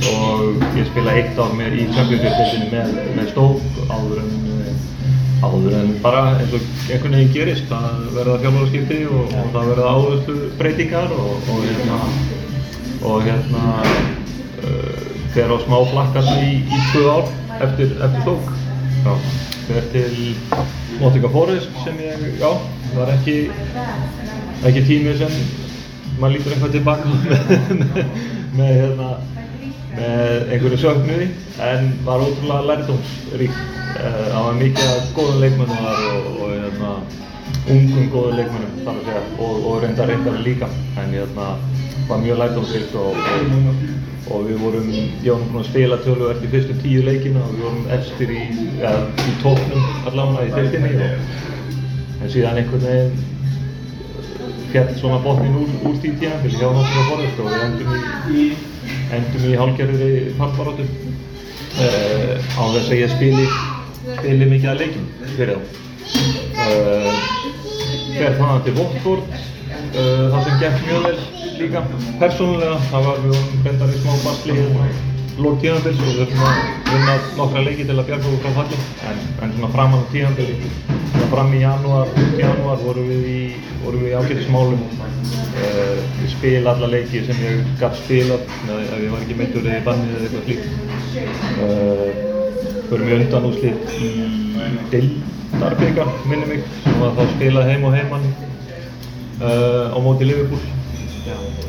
og 0.07 0.63
ég 0.77 0.87
spila 0.87 1.15
eitt 1.17 1.39
ár 1.39 1.55
með 1.57 1.75
í 1.81 1.87
Championship 1.95 2.37
deildinni 2.39 2.69
með, 2.71 2.93
með 3.17 3.31
stók 3.33 3.61
áður 3.91 4.21
en 4.23 4.31
eh, 4.55 4.69
áður 5.43 5.75
en 5.79 5.93
bara 6.03 6.23
eins 6.39 6.55
og 6.55 6.65
einhvern 6.89 7.17
veginn 7.17 7.33
gerist 7.35 7.67
það 7.71 8.01
verða 8.15 8.39
fjármálaskipti 8.43 8.99
og, 9.09 9.35
og 9.41 9.51
það 9.55 9.71
verða 9.73 9.93
áherslu 9.95 10.37
breytingar 10.59 11.15
og, 11.15 11.51
og 11.53 11.67
hérna 11.67 11.99
og 13.09 13.21
hérna 13.23 13.65
uh, 14.67 15.05
fer 15.33 15.51
á 15.51 15.57
smá 15.63 15.77
flakkarna 15.91 16.35
í, 16.43 16.57
í 16.63 16.81
tvö 16.91 17.05
ár 17.07 17.29
eftir, 17.63 17.95
eftir 18.03 18.21
stók 18.25 18.51
já, 19.05 19.13
fer 19.69 19.87
til 19.93 20.15
Nottingham 20.99 21.31
Forest 21.31 21.81
sem 21.85 21.99
ég, 22.03 22.23
já, 22.41 22.49
var 22.95 23.11
ekki, 23.13 23.37
ekki 24.67 24.85
tími 24.87 25.15
sem 25.19 25.35
maður 26.19 26.35
lítur 26.35 26.55
eitthvað 26.55 26.75
tilbaka 26.75 27.13
með, 27.79 28.01
með, 28.57 28.73
hérna, 28.81 29.11
með 29.95 30.51
einhverju 30.53 30.79
sögnuði 30.83 31.27
en 31.65 31.89
var 32.07 32.23
ótrúlega 32.25 32.67
lærdómsríkt. 32.69 33.61
Uh, 33.99 34.19
það 34.29 34.45
var 34.45 34.59
mikið 34.59 34.91
af 34.93 35.07
góðum 35.15 35.41
leikmennum 35.43 35.79
þar 35.85 36.03
og, 36.09 36.27
og 36.29 36.51
hérna, 36.53 36.91
ungum 37.73 38.11
góðum 38.13 38.37
leikmennum 38.37 38.75
þar 38.85 38.99
að 38.99 39.07
segja 39.09 39.23
og, 39.47 39.65
og 39.71 39.81
reyndar 39.83 40.11
reyndar 40.11 40.37
líka 40.45 40.69
en 41.01 41.15
hérna, 41.17 41.47
var 42.09 42.21
mjög 42.23 42.39
lærdómsríkt 42.43 42.95
og, 43.01 43.17
og, 43.17 43.81
og 44.29 44.45
við 44.45 44.61
vorum, 44.61 44.93
ég 44.93 45.33
var 45.33 45.43
búinn 45.49 45.63
að 45.63 45.67
spila 45.71 45.99
töluvert 46.05 46.45
í 46.45 46.53
fyrstu 46.53 46.77
tíu 46.83 47.03
leikina 47.07 47.43
og 47.43 47.57
við 47.57 47.65
vorum 47.65 47.91
efstir 47.97 48.33
í, 48.37 48.45
ja, 48.83 48.93
í 49.25 49.35
tóknum 49.43 49.91
allavega 50.09 50.47
í 50.47 50.93
og 50.93 51.47
en 52.19 52.31
síðan 52.31 52.59
einhvern 52.59 52.83
veginn 52.83 53.37
fjall 54.69 54.89
svona 54.99 55.19
botnin 55.23 55.55
úr, 55.57 55.69
úr 55.87 55.95
því 56.01 56.11
tímafél 56.21 56.57
hjá 56.57 56.67
Nottingham 56.67 57.07
Forest 57.09 57.39
og 57.41 57.47
við 57.49 57.63
endum 57.65 57.93
í, 57.95 58.43
endum 59.17 59.45
í 59.49 59.57
hálgerðri 59.59 60.11
fallbaróttu 60.37 60.85
uh, 60.85 62.33
á 62.59 62.63
þess 62.75 62.87
að 62.89 62.97
ég 62.99 63.13
spili, 63.15 63.45
spili 64.19 64.49
mikið 64.53 64.71
að 64.73 64.81
leikin 64.83 65.09
fyrir 65.35 65.53
þá. 65.55 65.85
Uh, 66.59 67.11
fer 68.15 68.39
þaðan 68.39 68.65
til 68.65 68.77
Watford, 68.79 69.37
uh, 69.93 70.25
það 70.33 70.41
sem 70.47 70.63
gekk 70.63 70.81
mjög 70.87 71.05
vel 71.07 71.19
líka. 71.59 71.85
Persónulega, 72.21 72.81
það 72.89 73.07
var 73.09 73.23
við 73.23 73.37
vorum 73.37 73.69
reyndar 73.69 73.95
í 73.95 74.01
smá 74.03 74.19
basli 74.25 74.59
lók 75.39 75.59
tíðanbils 75.63 75.99
og 76.03 76.07
við 76.09 76.17
þurfum 76.19 76.45
að 76.47 76.57
vinna 76.89 77.15
nokkra 77.37 77.61
leiki 77.63 77.85
til 77.87 77.95
að 77.95 78.07
bjarga 78.09 78.29
okkur 78.29 78.41
frá 78.43 78.57
falli. 78.57 78.79
En, 79.09 79.21
en 79.45 79.53
svona 79.55 79.69
framan 79.75 80.03
á 80.03 80.11
tíðanbili 80.11 80.55
fram 81.29 81.53
í 81.53 81.61
janúar, 81.61 82.09
janúar 82.39 82.81
vorum 82.83 83.09
við 83.11 83.27
í, 83.29 83.41
í 83.53 84.13
ágættismálum 84.17 84.81
uh, 84.99 85.99
við 86.19 86.31
spila 86.33 86.73
alla 86.73 86.89
leiki 86.91 87.21
sem 87.27 87.43
ég 87.45 87.61
gaf 87.79 87.95
spila 88.01 88.39
ef 88.39 88.95
ég 88.97 89.13
var 89.13 89.21
ekki 89.21 89.37
meittur 89.39 89.67
eða 89.69 89.85
bannið 89.87 90.15
eða 90.15 90.25
eitthvað 90.25 90.45
slíkt. 90.47 90.65
Uh, 91.59 92.27
förum 92.89 93.11
við 93.11 93.19
undan 93.19 93.47
úrslit 93.51 93.95
í 94.01 94.11
Dildarbyggar 94.89 96.11
minnum 96.25 96.51
mig 96.51 96.65
sem 96.83 96.99
var 97.03 97.15
þá 97.17 97.23
spilað 97.35 97.69
heim 97.69 97.87
og 97.87 97.95
heimann 97.95 98.27
uh, 99.39 99.93
á 99.93 99.97
móti 100.01 100.27
Liverpool 100.27 100.78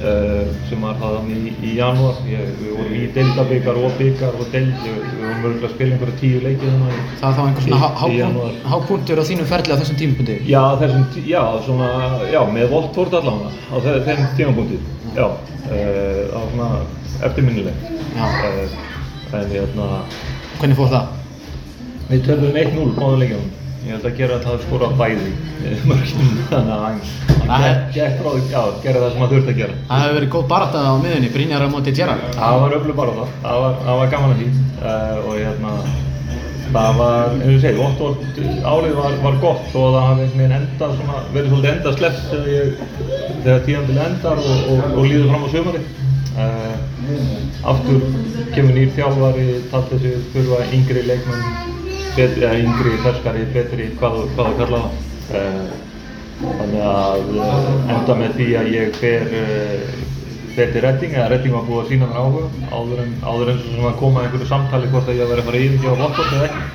Uh, 0.00 0.46
sem 0.68 0.80
var 0.80 0.94
það 1.00 1.26
í, 1.34 1.52
í 1.66 1.72
janúar. 1.76 2.20
Ég, 2.30 2.52
við 2.60 2.70
vorum 2.76 2.94
í 2.96 3.02
deildabyggar 3.16 3.80
og 3.80 3.96
byggar 3.98 4.38
og 4.38 4.48
deild, 4.54 4.72
ég, 4.86 4.96
við 5.02 5.24
vorum 5.24 5.44
örgulega 5.50 5.68
að 5.68 5.74
spila 5.74 5.96
einhverja 5.96 6.18
tíu 6.20 6.40
leikið 6.44 6.70
þannig 6.70 7.02
Það 7.20 7.28
er 7.28 7.36
þá 7.36 7.42
einhver 7.44 7.66
svona 7.66 8.70
hápunktur 8.72 9.20
á 9.20 9.24
þínum 9.30 9.50
ferli 9.50 9.76
á 9.76 9.80
þessum 9.82 10.00
tímapunkti? 10.00 10.38
Já, 10.48 10.62
þessum, 10.80 11.06
já, 11.28 11.42
svona, 11.66 11.90
já, 12.30 12.40
með 12.56 12.74
Votvort 12.74 13.18
allavega 13.20 13.52
á 13.68 13.76
þeim 14.08 14.26
tímapunkti, 14.38 14.80
já, 15.18 15.26
uh, 15.28 16.24
á 16.32 16.40
svona 16.54 16.70
eftirminnileg. 17.28 17.86
Uh, 18.16 18.76
en 19.36 19.50
hérna 19.54 19.88
Hvernig 20.60 20.76
fór 20.78 20.92
það? 20.92 21.16
Við 22.10 22.24
töfum 22.26 22.56
1-0 22.64 22.92
báðum 22.96 23.20
leikjum 23.22 23.48
ég 23.80 23.94
held 23.94 24.04
að 24.04 24.18
gera 24.18 24.36
þetta 24.36 24.52
að 24.52 24.64
skora 24.66 24.88
bæði 24.98 25.30
mörgum 25.88 26.34
þannig 26.50 26.74
að 26.74 26.82
hann 26.84 27.78
gekk 27.94 28.18
frá 28.20 28.28
því, 28.34 28.42
já, 28.52 28.60
gera 28.84 29.00
það 29.00 29.14
sem 29.14 29.22
hann 29.24 29.32
þurfti 29.32 29.54
að 29.54 29.62
gera. 29.62 29.78
Það 29.88 30.04
hefur 30.04 30.18
verið 30.18 30.32
góð 30.34 30.44
barata 30.50 30.84
á 30.84 30.92
miðunni, 31.00 31.32
Brynjar 31.34 31.64
á 31.64 31.68
móti 31.72 31.94
Gerrard 31.96 32.36
Það 32.36 32.60
var 32.64 32.76
öflug 32.76 33.00
barata, 33.00 33.26
það 33.46 33.64
var, 33.64 33.80
það 33.86 34.00
var 34.02 34.12
gaman 34.14 34.34
að 34.34 34.42
því. 34.42 34.50
Uh, 34.80 35.16
og 35.24 35.34
hérna 35.38 35.72
það 36.70 37.00
var, 37.00 37.32
eins 37.40 37.56
og 37.56 37.64
segi, 37.64 37.80
Votvort 37.80 38.38
álið 38.70 38.94
var, 39.00 39.16
var 39.24 39.40
gott 39.42 39.74
og 39.80 39.96
það 39.96 40.06
hafði 40.10 40.46
enda 40.46 40.90
svona, 40.98 41.24
verið 41.34 41.50
svolítið 41.54 41.72
enda 41.72 41.94
sleppt 41.96 42.30
þegar, 42.30 42.52
ég, 42.54 43.66
tíðanbili 43.66 44.04
endar 44.04 44.44
og, 44.44 44.70
og, 44.74 44.86
og 44.92 45.08
líður 45.08 45.28
fram 45.32 45.44
á 45.44 45.48
sömari 45.56 45.82
uh, 46.36 47.66
Aftur 47.72 48.06
kemur 48.54 48.76
nýr 48.76 48.94
þjálfari, 48.96 49.48
talt 49.72 49.92
þessu 49.96 50.16
þurfa 50.34 50.62
yngri 50.76 51.04
leikmenn 51.08 51.79
betri, 52.16 52.44
eða 52.44 52.58
yngri, 52.64 52.96
ferskari, 53.04 53.46
betri, 53.54 53.88
hvað 54.00 54.18
þú 54.20 54.48
kalla 54.58 54.82
það. 54.84 55.06
Uh, 55.30 55.88
þannig 56.40 56.84
að 56.88 57.32
uh, 57.36 57.94
enda 57.94 58.16
með 58.18 58.36
því 58.38 58.48
að 58.60 58.70
ég 58.74 58.98
fer, 58.98 59.34
uh, 59.40 60.04
fer 60.56 60.74
til 60.74 60.84
Redding, 60.86 61.16
eða 61.16 61.30
Redding 61.34 61.56
var 61.56 61.66
búið 61.68 61.82
að 61.84 61.90
sína 61.92 62.10
mér 62.10 62.20
áhuga 62.24 62.74
áður 62.74 63.02
en, 63.04 63.16
áður 63.22 63.52
en 63.54 63.64
sem 63.66 63.88
að 63.90 63.98
koma 64.00 64.24
einhverju 64.24 64.50
samtali 64.50 64.92
hvort 64.92 65.10
að 65.12 65.20
ég 65.20 65.30
var 65.30 65.42
að 65.42 65.50
fara 65.50 65.64
yfirgefa 65.66 65.98
Votvort 66.00 66.36
eða 66.38 66.50
ekki. 66.50 66.68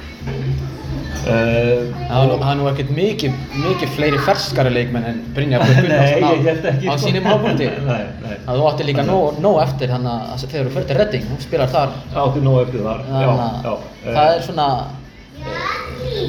Það 1.26 2.44
er 2.52 2.58
nú 2.60 2.68
ekkert 2.70 2.92
mikið, 2.94 3.38
mikið 3.64 3.94
fleiri 3.96 4.20
ferskari 4.28 4.72
leikmenn 4.76 5.08
en 5.10 5.22
Brynjar 5.34 5.64
held 5.66 6.68
ekki. 6.72 6.86
Á 6.86 6.94
sínum 7.02 7.26
hápunkti. 7.26 7.72
Nei, 7.90 8.04
nei. 8.22 8.36
Að 8.46 8.60
þú 8.60 8.68
átti 8.70 8.86
líka 8.86 9.06
nóg, 9.08 9.40
nóg 9.42 9.58
eftir 9.64 9.90
þannig 9.90 10.30
að 10.36 10.44
þegar 10.52 10.70
þú 10.70 10.76
fyrir 10.76 10.92
til 10.92 11.00
Redding, 11.00 11.26
hún 11.32 11.42
spilar 11.42 11.74
þar. 11.74 11.98
Átti 12.14 12.44
nóg 12.46 12.60
eftir 12.68 12.86
þar, 12.86 13.02
já, 13.10 13.34
já. 13.66 13.74
Það 14.06 14.36
er 14.36 14.46
svona 14.46 14.68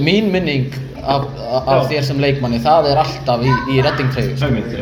mín 0.03 0.31
minning 0.35 0.75
af, 1.07 1.27
af 1.67 1.87
þér 1.91 2.07
sem 2.09 2.21
leikmanni, 2.23 2.59
það 2.65 2.91
er 2.91 3.01
alltaf 3.03 3.45
í, 3.47 3.53
í 3.73 3.79
reddingtreyju. 3.85 4.35
Einmitt. 4.47 4.75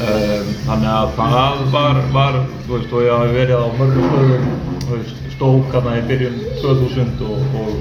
Um, 0.00 0.52
þannig 0.66 0.90
að 0.92 1.14
það 1.16 1.64
var, 1.74 2.02
var, 2.16 2.38
veist, 2.68 2.92
og 2.92 3.06
ég 3.06 3.16
hafi 3.16 3.34
verið 3.38 3.64
á 3.64 3.68
mörgum 3.78 4.10
stöðum, 4.10 4.52
þú 4.84 4.92
veist, 4.98 5.24
stók 5.34 5.74
hérna 5.74 5.96
í 5.96 6.04
byrjun 6.10 6.38
2000 6.60 7.24
og, 7.24 7.58
og, 7.62 7.74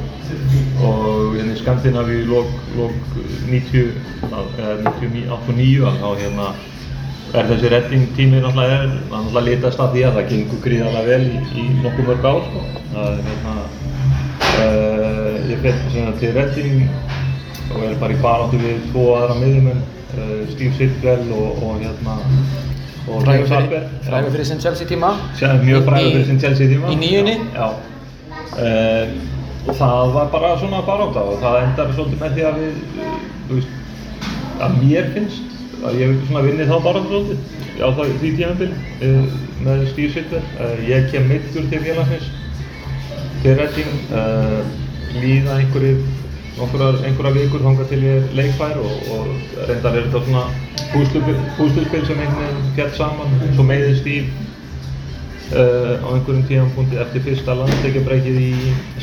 og 0.88 1.36
hérna 1.36 1.56
í 1.56 1.60
Skandinavíu 1.60 2.26
lók, 2.30 2.54
lók 2.78 3.20
90, 3.50 3.90
eða 4.30 4.78
89, 4.96 5.96
þá 6.00 6.10
hérna 6.24 6.52
er 7.30 7.46
þessi 7.52 7.70
reddingtími 7.70 8.40
náttúrulega 8.42 8.78
er, 8.86 8.94
náttúrulega 9.12 9.46
litast 9.50 9.82
af 9.84 9.92
því 9.94 10.06
að 10.08 10.16
það 10.18 10.32
gengur 10.32 10.64
gríðarlega 10.64 11.10
vel 11.12 11.28
í, 11.28 11.42
í 11.62 11.66
nokkuð 11.84 12.08
mörg 12.14 12.26
ár, 12.26 12.40
sko. 12.48 12.64
Það 12.90 13.12
er 13.12 13.20
hérna, 13.28 13.56
Uh, 14.50 15.52
ég 15.52 15.62
fyrir 15.62 16.14
til 16.20 16.34
Redding 16.34 16.90
og 17.70 17.84
er 17.86 17.98
bara 18.02 18.16
í 18.16 18.20
baráttu 18.24 18.58
við 18.60 18.80
tvo 18.90 19.04
aðra 19.20 19.36
miðjumenn, 19.38 19.84
uh, 20.18 20.32
Steve 20.50 20.74
Sidwell 20.78 21.30
og, 21.36 21.62
og 21.64 21.84
hérna 21.84 22.16
og 23.10 23.24
Frægur 23.26 23.46
fyrir, 23.50 23.86
frægur 24.06 24.34
fyrir 24.34 24.50
sinn 24.50 24.62
Chelsea 24.62 24.88
tíma? 24.90 25.12
Mjög 25.64 25.86
frægur 25.86 26.16
fyrir 26.16 26.26
sinn 26.32 26.42
Chelsea 26.42 26.70
tíma. 26.72 26.90
Í 26.94 26.98
nýjunni 27.00 27.38
Já, 27.54 27.68
og 29.68 29.78
það 29.78 30.14
var 30.18 30.34
bara 30.34 30.56
svona 30.60 30.82
barátta 30.88 31.24
og 31.30 31.40
það 31.44 31.62
endar 31.64 31.94
svolítið 31.94 32.24
með 32.24 32.36
því 32.36 32.48
að 32.50 32.60
við 32.60 32.82
þú 33.50 33.60
veist, 33.60 33.80
að 34.66 34.78
mér 34.82 35.10
finnst 35.16 35.58
að 35.86 36.02
ég 36.02 36.20
svona 36.28 36.46
vinni 36.48 36.68
þá 36.70 36.76
baráttu 36.86 37.14
svolítið 37.14 37.40
á 37.80 37.88
því 37.96 38.34
tímafél 38.42 38.72
með 39.64 39.88
Steve 39.94 40.12
Sidwell 40.18 40.86
ég 40.90 41.10
kem 41.14 41.30
mittur 41.32 41.70
til 41.72 41.82
félagsins 41.86 42.30
til 43.44 43.56
Redding 43.60 43.94
uh, 44.12 44.60
líða 45.16 45.60
einhverjir 45.62 46.02
einhverja 46.60 47.32
vikur 47.38 47.64
þangað 47.64 47.92
til 47.94 48.02
ég 48.04 48.18
er 48.20 48.34
leikfær 48.36 48.80
og, 48.82 49.08
og 49.16 49.30
reyndar 49.70 49.96
er 49.96 50.10
þetta 50.10 50.22
svona 50.26 50.44
púsluspil 51.56 52.04
sem 52.08 52.20
einhvern 52.20 52.42
veginn 52.44 52.74
fjall 52.76 52.92
saman 52.98 53.38
svo 53.56 53.66
meiðist 53.70 54.10
í 54.12 54.18
uh, 55.56 55.96
á 56.04 56.08
einhverjum 56.18 56.44
tímanpunkti 56.50 57.00
eftir 57.06 57.26
fyrsta 57.30 57.56
landsleikjabreykið 57.62 58.42
í 58.44 58.52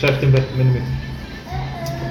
september 0.03 0.45
minnum 0.59 0.77
mig 0.77 1.05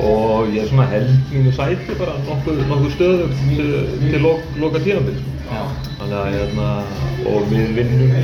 og 0.05 0.49
ég 0.51 0.65
er 0.65 0.71
svona 0.71 0.89
held 0.91 1.13
mínu 1.31 1.53
sæti 1.55 1.95
bara 1.99 2.17
nokkuð, 2.25 2.65
nokkuð 2.67 2.91
stöðu 2.97 3.29
til, 3.45 3.69
til 4.01 4.25
lok, 4.25 4.41
loka 4.59 4.81
tímanbíl 4.83 5.21
þannig 5.45 6.17
að 6.23 6.33
hérna 6.39 6.71
og 7.29 7.47
við 7.53 7.71
vinnum 7.77 8.17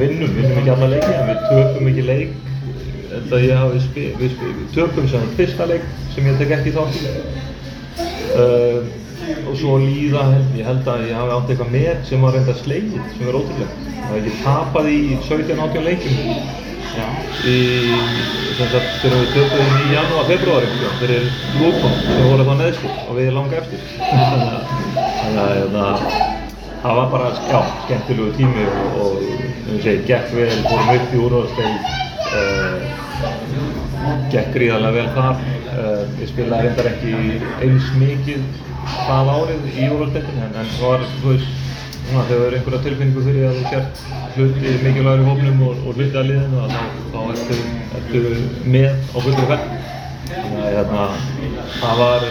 vinnum, 0.00 0.34
vinnum 0.40 0.58
ekki 0.58 0.72
alla 0.72 0.90
leiki 0.96 1.12
en 1.12 1.30
við 1.30 1.46
töfum 1.50 1.92
ekki 1.92 2.08
leik 2.08 2.34
held 3.18 3.38
að 3.38 3.46
ég 3.46 3.62
hafi 3.62 3.80
spil, 3.84 4.10
við, 4.20 4.34
spil, 4.36 4.52
við 4.58 4.76
tökum 4.76 5.08
sem 5.12 5.32
fyrsta 5.38 5.70
leik 5.70 5.88
sem 6.14 6.28
ég 6.30 6.38
tek 6.42 6.54
ekki 6.58 6.74
þátt 6.76 7.00
í. 7.00 7.14
Uh, 8.34 8.92
og 9.48 9.56
svo 9.56 9.78
líða 9.80 10.26
ég 10.58 10.66
held 10.66 10.88
að 10.90 11.08
ég 11.08 11.16
hafi 11.16 11.34
átt 11.38 11.50
eitthvað 11.52 11.74
með 11.74 12.06
sem 12.08 12.24
var 12.24 12.34
reynda 12.36 12.54
slegið 12.60 13.10
sem 13.14 13.28
er 13.30 13.38
ótrúlega 13.38 13.92
það 14.04 14.16
hef 14.18 14.26
ég 14.28 14.40
tapað 14.44 14.90
í 14.90 14.98
17-18 15.28 15.86
leikum 15.88 16.62
Já. 16.94 17.06
í 17.50 17.54
sem 18.54 18.68
sagt 18.70 19.00
þegar 19.02 19.16
við 19.18 19.32
tökum 19.34 19.78
í 19.80 19.86
janúar, 19.90 20.28
februari 20.28 20.90
fyrir 21.00 21.24
Lúton 21.58 21.96
sem 22.04 22.28
voru 22.28 22.46
þá 22.46 22.52
neðstir 22.60 23.00
og 23.08 23.16
við 23.18 23.30
langa 23.34 23.58
eftir. 23.58 23.88
Þannig 23.98 25.40
að 25.42 25.54
hérna, 25.56 25.86
það 26.84 27.00
var 27.00 27.08
bara 27.16 27.32
já, 27.48 27.58
skemmtilegu 27.86 28.36
tími 28.38 28.68
og, 28.68 29.00
og 29.08 29.24
um 29.24 29.80
segi, 29.82 30.04
gekk 30.06 30.36
vel, 30.36 30.52
fórum 30.68 30.92
upp 30.94 31.16
í 31.16 31.24
úrvarsleik 31.24 31.90
uh, 32.28 33.03
gekk 34.32 34.54
gríðarlega 34.54 34.94
vel 34.98 35.10
þar. 35.16 35.42
Uh, 35.74 36.02
ég 36.20 36.30
spilaði 36.30 36.68
reyndar 36.68 36.88
ekki 36.92 37.12
eins 37.64 37.90
mikið 37.98 38.44
það 39.08 39.30
árið 39.34 39.68
í 39.72 39.88
úrvalstættinu 39.90 40.44
en, 40.44 40.56
það 40.76 40.84
var, 40.84 41.04
þú 41.18 41.32
veist, 41.32 41.60
þegar 42.04 42.28
það 42.28 42.44
er 42.46 42.56
einhverja 42.58 42.82
tilfinningu 42.84 43.24
fyrir 43.24 43.46
að 43.48 43.58
þú 43.58 43.72
sért 43.72 44.02
hluti 44.36 44.74
mikilvægur 44.84 45.24
í 45.24 45.28
hófnum 45.28 45.62
og, 45.68 45.82
og 45.82 45.98
hluti 45.98 46.20
að 46.20 46.30
liðinu 46.30 46.64
þá, 46.70 46.82
þá 47.14 47.20
ertu, 47.34 47.60
ertu 48.00 48.24
með 48.76 48.90
á 48.92 49.18
fullri 49.18 49.46
fell. 49.52 49.62
Þannig 50.24 50.60
að 50.64 50.74
hérna, 50.78 51.06
það 51.78 52.02
var, 52.02 52.28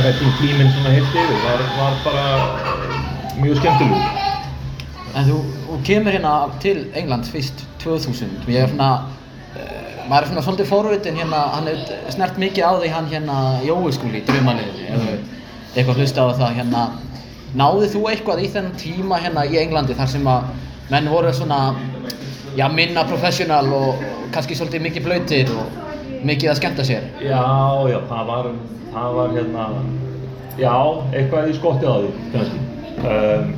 Redding 0.00 0.34
tíminn 0.38 0.70
svona 0.72 0.92
heilt 0.92 1.16
yfir 1.16 1.40
var, 1.44 1.62
var 1.76 1.96
bara 2.04 2.26
mjög 3.40 3.60
skemmtilegur. 3.60 4.04
En 5.16 5.26
þú 5.28 5.80
kemur 5.88 6.14
hérna 6.16 6.34
til 6.62 6.86
England 6.96 7.28
fyrst 7.28 7.64
2000 7.84 8.38
og 8.44 8.50
ég 8.52 8.64
er 8.64 8.72
svona, 8.72 8.90
uh, 9.56 10.00
maður 10.08 10.22
er 10.22 10.30
svona 10.30 10.44
svolítið 10.46 10.70
fórvitin 10.70 11.20
hérna, 11.20 11.42
hann 11.56 11.70
hefur 11.70 12.14
snert 12.16 12.40
mikið 12.40 12.66
á 12.66 12.72
því 12.78 12.90
hann 12.94 13.12
hérna 13.12 13.36
Jói 13.66 13.92
skúli 13.96 14.22
í 14.22 14.24
draumalið, 14.28 14.82
mm. 14.96 15.38
eitthvað 15.74 16.02
hlusta 16.02 16.26
á 16.26 16.28
það 16.42 16.56
hérna, 16.60 16.86
náðið 17.60 17.94
þú 17.96 18.04
eitthvað 18.12 18.44
í 18.44 18.50
þennan 18.54 18.80
tíma 18.80 19.20
hérna 19.22 19.46
í 19.46 19.58
Englandi 19.62 19.98
þar 19.98 20.12
sem 20.14 20.28
að 20.30 20.50
menn 20.90 21.10
voru 21.10 21.32
svona, 21.34 21.60
já 22.58 22.66
minna 22.72 23.06
professional 23.06 23.66
og 23.74 24.02
kannski 24.34 24.58
svolítið 24.58 24.86
mikið 24.88 25.06
blöytir 25.06 25.54
og 25.54 25.80
mikið 26.26 26.52
að 26.52 26.60
skemmta 26.60 26.86
sér? 26.86 27.08
Já, 27.22 27.42
já, 27.90 27.98
það 28.10 28.30
var, 28.30 28.50
það 28.92 29.18
var 29.18 29.34
hérna, 29.38 29.66
já, 30.60 30.76
eitthvað 31.14 31.50
í 31.50 31.56
skottið 31.58 31.90
á 31.90 31.96
því 31.96 32.12
kannski. 32.34 32.62
Um, 33.00 33.52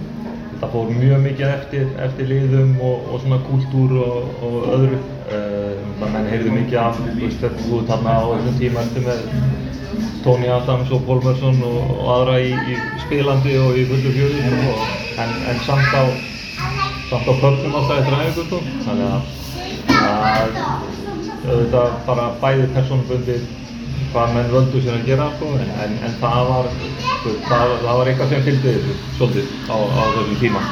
það 0.63 0.75
fór 0.77 0.93
mjög 0.95 1.25
mikið 1.27 1.49
eftir, 1.51 1.89
eftir 2.07 2.31
liðum 2.31 2.77
og, 2.81 3.11
og 3.11 3.23
svona 3.25 3.41
kúltúr 3.49 3.97
og, 4.07 4.33
og 4.47 4.71
öðru. 4.79 5.03
Um, 5.33 5.93
menn 6.03 6.29
heyrðu 6.29 6.53
mikið 6.55 6.79
af, 6.83 6.99
þú 6.99 7.13
veist, 7.21 7.41
þetta 7.43 7.67
þú 7.67 7.79
þarna 7.89 8.15
á 8.19 8.23
þessum 8.31 8.59
tíma 8.61 8.83
eftir 8.83 9.07
með 9.07 9.21
Tony 10.23 10.51
Adams 10.55 10.91
og 10.95 11.07
Paul 11.07 11.23
Merson 11.25 11.63
og, 11.67 11.79
og 11.97 12.11
aðra 12.17 12.37
í, 12.43 12.53
í 12.53 12.77
spilandi 13.05 13.55
og 13.63 13.79
í 13.79 13.87
fullu 13.91 14.13
fjöri 14.17 14.43
en, 15.23 15.35
en 15.51 15.63
samt 15.67 15.95
á 15.95 16.03
samt 17.11 17.29
á 17.29 17.35
pöfnum 17.43 17.75
alltaf 17.79 17.99
eftir 17.99 18.15
æfingu 18.19 18.45
sko. 18.47 18.61
þannig 18.87 19.09
að, 19.13 19.23
að 20.03 20.55
auðvitað 21.43 21.97
bara 22.07 22.29
bæði 22.43 22.69
persónubundið 22.77 23.49
hvað 24.13 24.37
menn 24.37 24.53
völdu 24.53 24.85
sér 24.85 25.01
að 25.01 25.11
gera 25.11 25.29
sko, 25.37 25.51
en, 25.59 25.75
en, 25.87 25.99
en 26.07 26.17
það 26.23 26.47
var 26.53 26.71
sko, 26.77 27.35
það, 27.49 27.75
það 27.83 27.99
var 28.01 28.13
eitthvað 28.13 28.33
sem 28.35 28.47
fylgdi 28.49 28.77
þessu 28.79 28.97
svolítið 29.19 29.53
á, 29.69 29.77
á 29.77 30.03
þessum 30.15 30.41
tíma. 30.43 30.65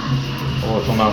Og 0.70 0.82
svona 0.86 1.10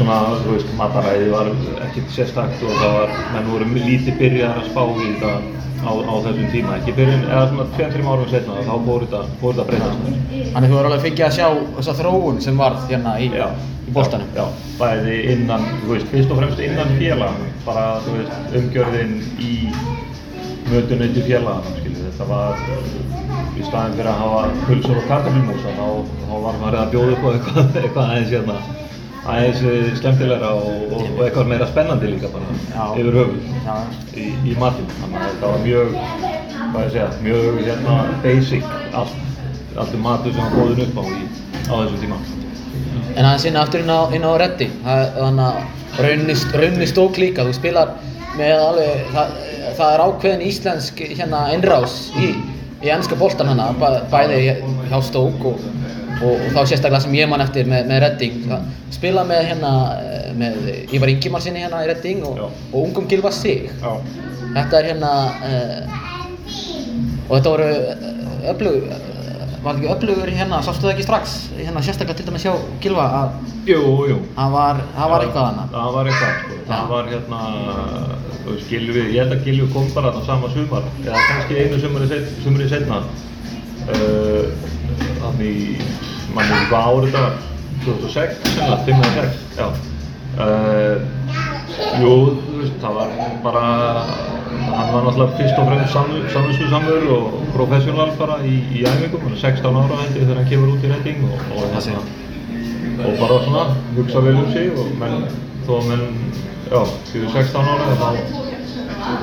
svona, 0.00 0.18
þú 0.42 0.54
veist, 0.54 0.70
mataræði 0.78 1.30
var 1.32 1.50
ekkert 1.86 2.12
sérstakt 2.14 2.62
og 2.64 2.76
það 2.80 2.94
var, 2.96 3.16
menn 3.34 3.48
voru 3.50 3.66
lítið 3.74 4.20
byrjar 4.20 4.60
að 4.60 4.68
spá 4.70 4.82
í 4.88 5.08
þetta 5.08 5.32
á, 5.80 5.90
á 5.92 6.14
þessum 6.26 6.48
tíma, 6.52 6.76
ekki 6.78 6.94
byrjun, 6.96 7.26
eða 7.28 7.42
svona 7.50 7.66
2-3 7.76 8.06
árum 8.12 8.30
setna 8.30 8.64
þá 8.66 8.72
fór 8.86 9.06
þetta, 9.06 9.22
að 9.50 9.62
breytast. 9.70 10.08
Þannig 10.54 10.72
þú 10.72 10.78
voru 10.78 10.90
alveg 10.90 11.04
fengið 11.06 11.26
að 11.26 11.36
sjá 11.36 11.48
þessa 11.78 11.96
þróun 12.00 12.42
sem 12.46 12.60
varð 12.60 12.86
hérna 12.90 13.16
í, 13.20 13.30
í 13.30 13.94
boltanum? 13.96 14.30
Já, 14.36 14.44
já, 14.44 14.74
bæði 14.80 15.18
innan, 15.34 15.66
þú 15.82 15.94
veist, 15.94 16.10
fyrst 16.12 16.34
og 16.34 16.40
fremst 16.40 16.64
innan 16.64 16.94
félag, 17.00 17.42
bara, 17.66 17.86
þú 18.06 18.16
veist, 18.18 18.54
umgjörðin 18.60 19.16
í 19.40 19.54
félaganum, 20.68 21.78
skilju, 21.78 22.02
þetta 22.10 22.26
var 22.28 22.60
í 23.56 23.64
staðin 23.66 23.96
fyrir 23.96 24.10
að 24.10 24.20
hafa 24.20 24.42
pulsur 24.66 24.98
og 24.98 25.08
kartaflumúsa, 25.08 25.72
þá, 25.76 25.86
þá 26.26 26.34
var 26.44 26.60
maður 26.60 26.78
að 26.80 26.92
bjóða 26.94 27.16
upp 27.16 27.24
á 27.24 27.28
eitthvað, 27.30 27.72
eitthvað 27.82 28.04
aðeins 28.04 28.34
hérna, 28.34 28.56
aðeins 29.30 29.62
eh, 29.70 29.90
skemmtilegra 30.00 30.52
og, 30.58 30.84
og, 30.90 31.06
og 31.06 31.22
eitthvað 31.26 31.50
meira 31.52 31.70
spennandi 31.70 32.12
líka 32.14 32.30
bara 32.32 32.58
Já. 32.74 32.84
yfir 33.00 33.18
höfuð 33.20 33.48
Já. 33.66 33.76
í, 34.14 34.28
í 34.52 34.56
matinn, 34.60 34.92
þannig 35.00 35.22
að 35.22 35.32
þetta 35.32 35.54
var 35.54 35.64
mjög, 35.66 35.96
hvað 36.60 36.84
ég 36.84 36.94
segja, 36.96 37.08
mjög 37.26 37.62
hérna 37.68 37.96
basic 38.26 38.70
allt, 39.00 39.18
allt 39.76 39.96
um 39.96 40.06
matur 40.06 40.36
sem 40.36 40.44
var 40.44 40.56
bóðin 40.58 40.84
upp 40.86 41.00
á 41.00 41.04
í, 41.06 41.24
á 41.66 41.74
þessum 41.74 42.04
tíma. 42.04 42.22
En 43.16 43.26
aðeins 43.26 43.48
inn 43.50 43.58
aftur 43.58 43.82
inn 43.82 43.90
á, 43.92 44.00
inn 44.14 44.24
á 44.24 44.32
reddi, 44.38 44.70
þannig 44.84 45.46
að 45.48 46.00
rauninni, 46.00 46.36
rauninni 46.54 46.88
stók 46.88 47.18
líka, 47.20 47.44
þú 47.48 47.56
spilar 47.58 47.96
með 48.38 48.62
alveg, 48.62 49.08
það, 49.10 49.32
það 49.78 49.94
er 49.94 50.02
ákveðin 50.06 50.46
íslensk 50.48 51.02
hérna 51.12 51.42
innrás 51.54 51.96
í, 52.18 52.32
í 52.84 52.92
ennska 52.92 53.18
boltan 53.20 53.50
hana, 53.52 53.70
bæ, 53.80 53.88
bæði 54.12 54.40
hjá 54.90 54.98
stók 55.06 55.46
og, 55.52 55.62
og, 56.20 56.32
og 56.34 56.48
þá 56.54 56.60
sérstaklega 56.62 57.02
sem 57.04 57.16
ég 57.18 57.30
man 57.30 57.44
eftir 57.44 57.68
með, 57.70 57.86
með 57.90 58.02
redding. 58.06 58.40
Það, 58.50 58.70
spila 58.96 59.24
með 59.28 59.44
hérna, 59.52 59.74
eh, 60.04 60.30
með 60.36 60.58
Ívar 60.96 61.12
Ingimarsinni 61.14 61.64
hérna 61.64 61.84
í 61.84 61.90
redding 61.90 62.24
og, 62.28 62.42
og 62.72 62.80
ungum 62.82 63.08
Gilva 63.10 63.32
Sig. 63.34 63.70
Já. 63.80 63.92
Þetta 64.50 64.80
er 64.80 64.88
hérna, 64.90 65.12
uh, 65.46 66.00
og 67.28 67.36
þetta 67.36 67.52
voru 67.54 67.68
öflug, 68.50 68.88
var 69.64 69.76
ekki 69.76 69.90
öflugur 69.92 70.30
hérna, 70.32 70.60
sástu 70.64 70.86
það 70.86 70.94
ekki 70.94 71.04
strax, 71.04 71.34
hérna 71.58 71.82
sérstaklega 71.84 72.16
til 72.18 72.26
dæmis 72.28 72.46
hjá 72.46 72.52
Gilva 72.80 73.06
að 73.18 73.28
það 73.66 74.54
var, 74.54 74.80
það 74.96 75.12
var 75.12 75.24
eitthvað 75.26 75.48
hana. 75.50 75.66
Það 75.74 75.90
var 75.96 76.10
eitthvað, 76.10 76.32
sko. 76.40 76.60
Það 76.70 76.88
var 76.94 77.10
hérna, 77.12 77.40
þú 78.38 78.54
veist, 78.54 78.70
Gylfi, 78.70 79.04
ég 79.04 79.20
held 79.20 79.36
að 79.36 79.44
Gylfi 79.48 79.68
kom 79.74 79.92
bara 79.94 80.14
þarna 80.14 80.26
sama 80.30 80.50
sumar, 80.54 80.88
eða 81.04 81.22
kannski 81.28 81.60
einu 81.60 81.76
sumari 82.44 82.70
setna. 82.72 83.02
Uh, 83.90 84.44
þannig 85.20 85.84
mann 86.34 86.52
veit 86.54 86.68
hvað 86.70 86.90
árið 86.90 87.06
þetta 87.10 87.24
var, 87.26 87.38
2006, 87.84 88.42
sennilega, 88.48 88.82
5 88.88 89.04
eða 89.04 89.14
6, 89.20 89.40
já. 89.60 89.68
Uh, 90.40 91.19
jú, 92.00 92.14
þú 92.46 92.60
veist, 92.60 92.76
það 92.82 92.96
var 92.98 93.12
bara, 93.44 93.64
hann 94.50 94.92
var 94.94 95.06
náttúrulega 95.06 95.36
fyrst 95.38 95.60
og 95.60 95.70
fremst 95.70 96.34
samvinsku 96.34 96.70
samur 96.72 97.06
og 97.16 97.38
professional 97.54 98.10
bara 98.18 98.40
í, 98.46 98.56
í 98.74 98.84
æfingum, 98.88 99.24
hann 99.26 99.36
er 99.36 99.42
16 99.44 99.80
ára 99.82 100.00
ég 100.06 100.16
þegar 100.18 100.40
hann 100.40 100.50
kemur 100.50 100.74
út 100.74 100.86
í 100.86 100.92
Redding 100.92 101.24
og, 101.28 101.46
og 101.54 101.70
Það 101.76 101.86
sé. 101.86 101.96
og 103.00 103.16
bara 103.22 103.40
svona 103.46 103.64
hugsa 103.96 104.24
vel 104.26 104.36
um 104.42 104.52
sig 104.52 104.70
og 104.76 104.92
menn, 105.00 105.26
þó 105.66 105.72
að 105.78 105.90
menn, 105.92 106.06
já, 106.70 106.82
16 107.14 107.74
ára 107.74 107.98
þá 108.02 108.48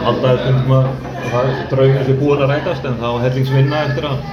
halda 0.04 0.34
þetta 0.38 0.56
um 0.56 0.74
að 0.78 0.88
það 1.28 1.52
er 1.52 1.62
draumir 1.72 2.08
sem 2.08 2.20
búin 2.22 2.42
að 2.46 2.52
rætast 2.54 2.88
en 2.88 2.98
þá 3.02 3.10
hellingsvinna 3.26 3.84
eftir 3.90 4.10
að, 4.10 4.26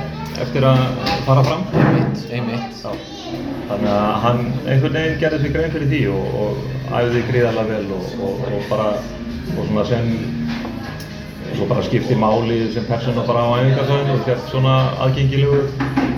eftir 0.47 0.69
að 0.71 0.87
fara 1.27 1.45
fram. 1.51 1.67
Einmitt, 1.83 2.25
einmitt. 2.31 2.83
Já. 2.85 3.24
Þannig 3.69 3.91
að 3.91 4.15
hann 4.25 4.41
einhvern 4.69 4.97
veginn 4.99 5.21
gerði 5.23 5.41
sig 5.43 5.55
grein 5.55 5.75
fyrir 5.75 5.91
því 5.93 6.01
og, 6.13 6.39
og 6.43 6.97
æfði 7.01 7.23
gríðarlega 7.31 7.71
vel 7.71 7.93
og, 7.97 8.09
og, 8.29 8.43
og 8.53 8.67
bara 8.71 8.89
og 9.55 9.69
svona 9.69 9.85
sem 9.89 10.11
svo 11.55 11.69
bara 11.71 11.85
skipti 11.87 12.17
máli 12.19 12.59
sem 12.75 12.87
persóna 12.89 13.25
bara 13.29 13.45
á 13.47 13.51
æfingarsvæðinu 13.63 14.17
og 14.17 14.25
fjart 14.27 14.49
svona 14.51 14.75
aðgengilegur 15.05 15.69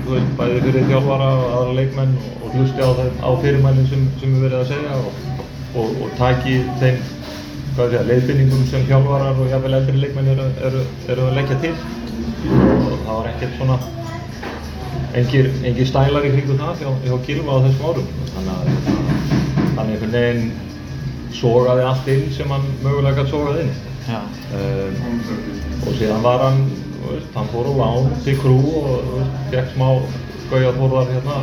þú 0.07 0.15
veist, 0.15 0.33
bæði 0.39 0.63
fyrir 0.65 0.89
þjálfara 0.91 1.29
og 1.35 1.57
aðra 1.59 1.77
leikmenn 1.81 2.17
og, 2.23 2.33
og 2.47 2.57
hlusti 2.57 2.83
á, 2.83 2.91
þeim, 2.99 3.21
á 3.21 3.31
fyrirmælinn 3.45 3.91
sem, 3.91 4.09
sem 4.23 4.35
er 4.37 4.47
verið 4.47 4.63
að 4.63 4.73
segja 4.73 4.99
og, 5.03 5.21
og, 5.83 6.01
og 6.07 6.17
taki 6.21 6.57
þeim 6.81 7.05
hvað 7.77 7.93
sé, 7.93 8.03
leiðbyrningum 8.09 8.65
sem 8.71 8.87
þjálfarar 8.89 9.43
og 9.43 9.53
jafnvel 9.53 9.77
eldri 9.77 10.01
leikmenn 10.01 10.33
eru, 10.33 10.49
eru, 10.65 10.83
eru 11.13 11.29
að 11.29 11.39
leggja 11.41 11.61
til. 11.67 11.75
Og 12.47 13.01
það 13.05 13.11
var 13.13 13.29
ekkert 13.35 13.59
svona 13.59 13.79
engir, 15.17 15.51
engir 15.65 15.89
stælar 15.89 16.27
í 16.29 16.33
kringum 16.35 16.59
það 16.61 16.83
hjá, 16.83 16.91
hjá 17.07 17.17
Gylfa 17.27 17.57
á 17.57 17.59
þessum 17.67 17.89
árum. 17.91 18.09
Þannig 18.37 18.55
að 18.55 18.65
hann 19.77 19.91
einhvern 19.93 20.17
veginn 20.17 20.47
sogaði 21.37 21.85
allt 21.91 22.07
inn 22.15 22.27
sem 22.37 22.53
hann 22.55 22.67
mögulega 22.85 23.21
gæti 23.23 23.35
sogað 23.35 23.63
inn. 23.65 23.75
Um, 24.07 25.21
og 25.87 25.97
síðan 25.99 26.23
var 26.25 26.45
hann 26.47 26.61
veist, 27.03 27.33
hann 27.35 27.49
fór 27.53 27.67
á 27.67 27.73
lán 27.81 28.13
til 28.25 28.37
krú 28.39 28.57
og 28.79 28.87
veist, 29.17 29.41
fekk 29.51 29.73
smá 29.75 29.89
gauja 30.51 30.71
þórðar 30.77 31.09
hérna 31.11 31.39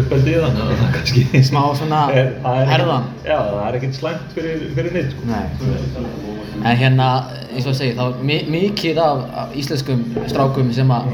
uppeldið 0.00 0.38
þannig 0.46 0.62
að 0.64 0.72
það 0.80 0.92
kannski 0.96 1.22
Smá 1.50 1.60
svona 1.76 2.00
er, 2.14 2.30
það 2.40 2.56
er 2.56 2.62
ekkert- 2.62 2.72
herðan. 2.72 3.06
já, 3.26 3.36
það 3.50 3.66
er 3.66 3.78
ekkert 3.80 3.98
slæmt 3.98 4.34
fyrir, 4.36 4.62
fyrir 4.78 4.96
neitt 4.96 5.12
sko. 5.12 6.06
En 6.60 6.76
hérna, 6.80 7.08
eins 7.50 7.66
og 7.66 7.72
ég 7.74 7.78
segi, 7.82 7.92
þá 7.98 8.02
er 8.06 8.24
mi 8.30 8.38
mikið 8.54 9.00
af, 9.04 9.22
af 9.44 9.54
íslenskum 9.60 10.02
strákum 10.30 10.72
sem 10.76 10.90
að 10.96 11.12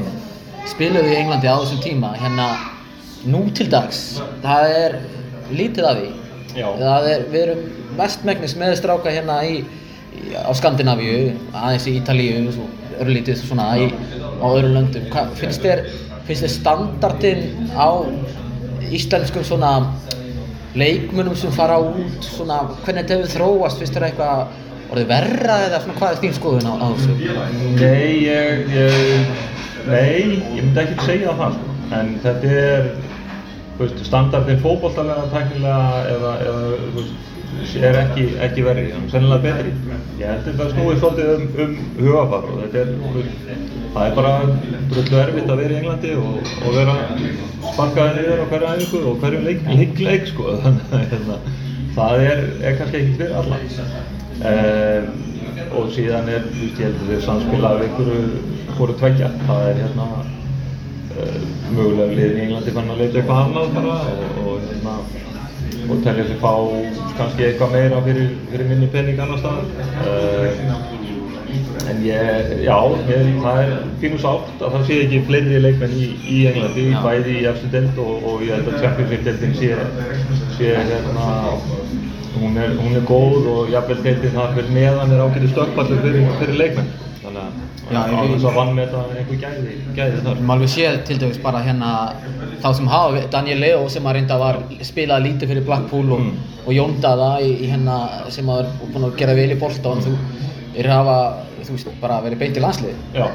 spiluðu 0.71 1.11
í 1.11 1.17
Englandi 1.21 1.49
á 1.49 1.55
þessum 1.61 1.81
tíma, 1.83 2.13
hérna, 2.19 2.47
nú 3.27 3.45
til 3.55 3.67
dags, 3.71 4.19
það 4.43 4.73
er 4.77 4.97
lítið 5.51 5.89
af 5.89 5.99
því. 5.99 6.09
Er, 6.57 7.25
við 7.31 7.41
erum 7.43 7.63
mestmegnis 7.97 8.55
með 8.57 8.77
stráka 8.79 9.13
hérna 9.13 9.39
í, 9.45 9.61
í, 10.17 10.33
á 10.33 10.49
Skandinavíu, 10.57 11.35
aðeins 11.53 11.87
í 11.89 11.95
Ítalíu 11.99 12.43
og 12.51 13.01
örlítið 13.03 13.41
svona 13.43 13.69
í, 13.79 13.89
á 14.41 14.45
öðrum 14.47 14.75
löndum. 14.77 15.07
Hva, 15.13 15.27
finnst 15.37 15.63
þér, 15.65 15.85
finnst 16.27 16.45
þér 16.45 16.53
standardinn 16.55 17.71
á 17.77 17.89
íslenskum 18.93 19.45
svona 19.45 19.73
leikmunum 20.77 21.35
sem 21.37 21.53
fara 21.55 21.77
út, 21.81 22.25
svona, 22.25 22.63
hvernig 22.83 23.05
þetta 23.05 23.17
hefur 23.17 23.35
þróast, 23.35 23.81
finnst 23.81 23.97
þér 23.97 24.09
eitthvað 24.11 24.63
orðið 24.87 25.11
verra 25.11 25.59
eða 25.67 25.83
svona, 25.83 25.97
hvað 25.99 26.13
er 26.13 26.19
þín 26.23 26.35
skoðun 26.37 26.69
á, 26.69 26.73
á 26.79 26.87
þessu? 26.95 27.15
Nei, 27.77 28.11
ég, 28.23 28.69
ég, 28.71 29.31
nei, 29.87 30.41
ég 30.55 30.63
myndi 30.63 30.83
ekki 30.83 31.07
segja 31.07 31.35
það 31.37 31.55
sko. 31.57 31.75
En 31.97 32.11
þetta 32.23 32.53
er, 32.61 32.89
þú 33.77 33.85
veist, 33.85 34.03
standardin 34.09 34.61
fótbolltalega, 34.63 35.29
tæknilega 35.31 36.03
eða, 36.15 36.33
eða 36.47 36.63
þú 36.81 36.93
veist, 36.97 37.27
er 37.79 37.97
ekki, 38.01 38.25
ekki 38.43 38.65
verri, 38.65 38.87
hann 38.93 39.05
er 39.07 39.13
sennilega 39.13 39.43
betri. 39.45 40.01
Ég 40.19 40.33
held 40.33 40.49
að 40.51 40.59
það 40.61 40.73
snúið 40.73 40.99
svolítið 41.03 41.31
um, 41.35 41.45
um 41.63 41.77
hugafar 42.01 42.49
og 42.51 42.59
þetta 42.63 42.81
er, 42.83 42.91
þú 43.03 43.13
veist, 43.15 43.45
það 43.93 44.09
er 44.09 44.17
bara 44.17 44.33
drullu 44.91 45.21
erfitt 45.21 45.53
að 45.53 45.63
vera 45.63 45.77
í 45.77 45.79
Englandi 45.81 46.13
og, 46.17 46.51
og 46.63 46.75
vera 46.75 46.97
sparkaði 47.69 48.17
niður 48.17 48.43
á 48.43 48.45
hverju 48.51 48.73
æfingu 48.73 49.01
og 49.11 49.23
hverju 49.23 49.41
leik, 49.47 49.63
leik, 49.79 50.03
leik 50.09 50.29
sko. 50.33 50.51
Þannig 50.65 50.93
að 50.99 51.07
hérna, 51.15 51.39
það 51.97 52.27
er, 52.27 52.45
er 52.61 52.77
kannski 52.81 53.01
ekki 53.03 53.17
fyrir 53.21 53.39
alla. 53.41 53.63
Um, 54.37 55.36
og 55.77 55.91
síðan 55.95 56.31
er, 56.31 56.47
ég 56.61 56.81
held 56.81 56.99
að 57.03 57.11
þeir 57.11 57.23
samspila 57.25 57.73
af 57.75 57.85
einhverju 57.85 58.19
hvort 58.77 58.99
tveggja. 59.01 59.29
Það 59.47 59.69
er 59.69 59.81
hérna 59.83 60.07
uh, 60.17 61.39
mögulega 61.71 62.09
liðin 62.13 62.37
í 62.41 62.43
Englandi 62.47 62.75
fann 62.77 62.93
að 62.93 63.01
leita 63.03 63.21
eitthvað 63.21 63.43
annað 63.45 63.73
bara 63.77 63.97
og, 64.13 64.43
og 64.43 64.67
hérna 64.67 64.99
og 65.87 66.03
telja 66.03 66.27
sig 66.27 66.39
fá 66.41 66.53
kannski 67.17 67.45
eitthvað 67.47 67.75
meira 67.77 67.99
fyrir, 68.03 68.31
fyrir 68.51 68.71
minni 68.71 68.89
pening 68.91 69.19
annar 69.23 69.39
staðar. 69.39 69.67
Uh, 70.03 71.05
en 71.87 72.01
ég, 72.03 72.49
já, 72.65 72.75
ég, 73.07 73.27
það 73.43 73.59
er 73.61 73.73
fínu 74.01 74.17
sátt 74.21 74.61
að 74.61 74.73
það 74.75 74.85
sé 74.87 74.97
ekki 75.05 75.21
fleiri 75.29 75.61
leikmenn 75.63 75.93
í, 75.95 76.07
í 76.27 76.39
Englandi, 76.49 76.85
Já. 76.91 76.97
bæði 77.05 77.35
í 77.39 77.45
efstu 77.51 77.69
deild 77.71 78.01
og, 78.03 78.25
og 78.27 78.43
ég 78.43 78.57
held 78.57 78.71
að 78.71 78.81
Championship-deildin 78.83 79.55
sé, 79.55 79.69
sé 80.57 80.73
hérna, 80.89 81.29
hún 82.41 82.57
er, 82.57 82.69
hún 82.77 82.95
er 82.95 83.05
góð 83.07 83.47
og 83.53 83.69
jafnvel 83.73 84.01
deildin 84.03 84.31
þar 84.37 84.53
fyrir 84.57 84.69
neðan 84.77 85.11
er 85.15 85.23
ágætið 85.25 85.51
stökkpallur 85.53 86.01
fyrir, 86.05 86.27
fyrir 86.41 86.57
leikmenn. 86.61 86.91
Þannig 87.23 87.41
að 87.47 87.63
Já, 87.87 87.99
á 88.03 88.19
ég- 88.19 88.31
þess 88.33 88.45
að 88.49 88.55
vannmeta 88.59 89.01
einhver 89.15 89.37
gæði, 89.43 89.73
gæði 89.95 90.21
þar. 90.23 90.31
Erum 90.35 90.49
alveg 90.51 90.69
séð 90.73 90.95
til 91.07 91.17
dæmis 91.21 91.37
bara 91.43 91.59
hérna 91.63 91.91
þá 92.63 92.73
sem 92.75 92.87
hafa, 92.87 93.21
Daniel 93.31 93.59
Leo 93.63 93.87
sem 93.89 94.03
að 94.03 94.13
reynda 94.17 94.37
var 94.39 94.57
spilað 94.83 95.23
lítið 95.27 95.47
fyrir 95.53 95.65
Blackpool 95.65 96.11
og, 96.11 96.19
Mm. 96.19 96.31
og 96.67 96.73
Jón 96.73 96.99
Daða 97.01 97.29
í, 97.41 97.51
í 97.63 97.69
hérna 97.71 98.29
sem 98.29 98.45
að 98.45 98.59
er 98.59 98.65
búin 98.93 99.05
að 99.07 99.15
gera 99.17 99.33
vel 99.35 99.51
í 99.51 99.59
bolta 99.59 99.89
og 99.89 99.97
þú 100.03 100.15
er 100.77 100.85
hafa, 100.91 101.17
þú 101.63 101.71
veist, 101.71 101.87
bara 102.01 102.21
verið 102.21 102.39
beint 102.39 102.57
í 102.57 102.61
landsliði. 102.61 102.95
Já, 103.15 103.27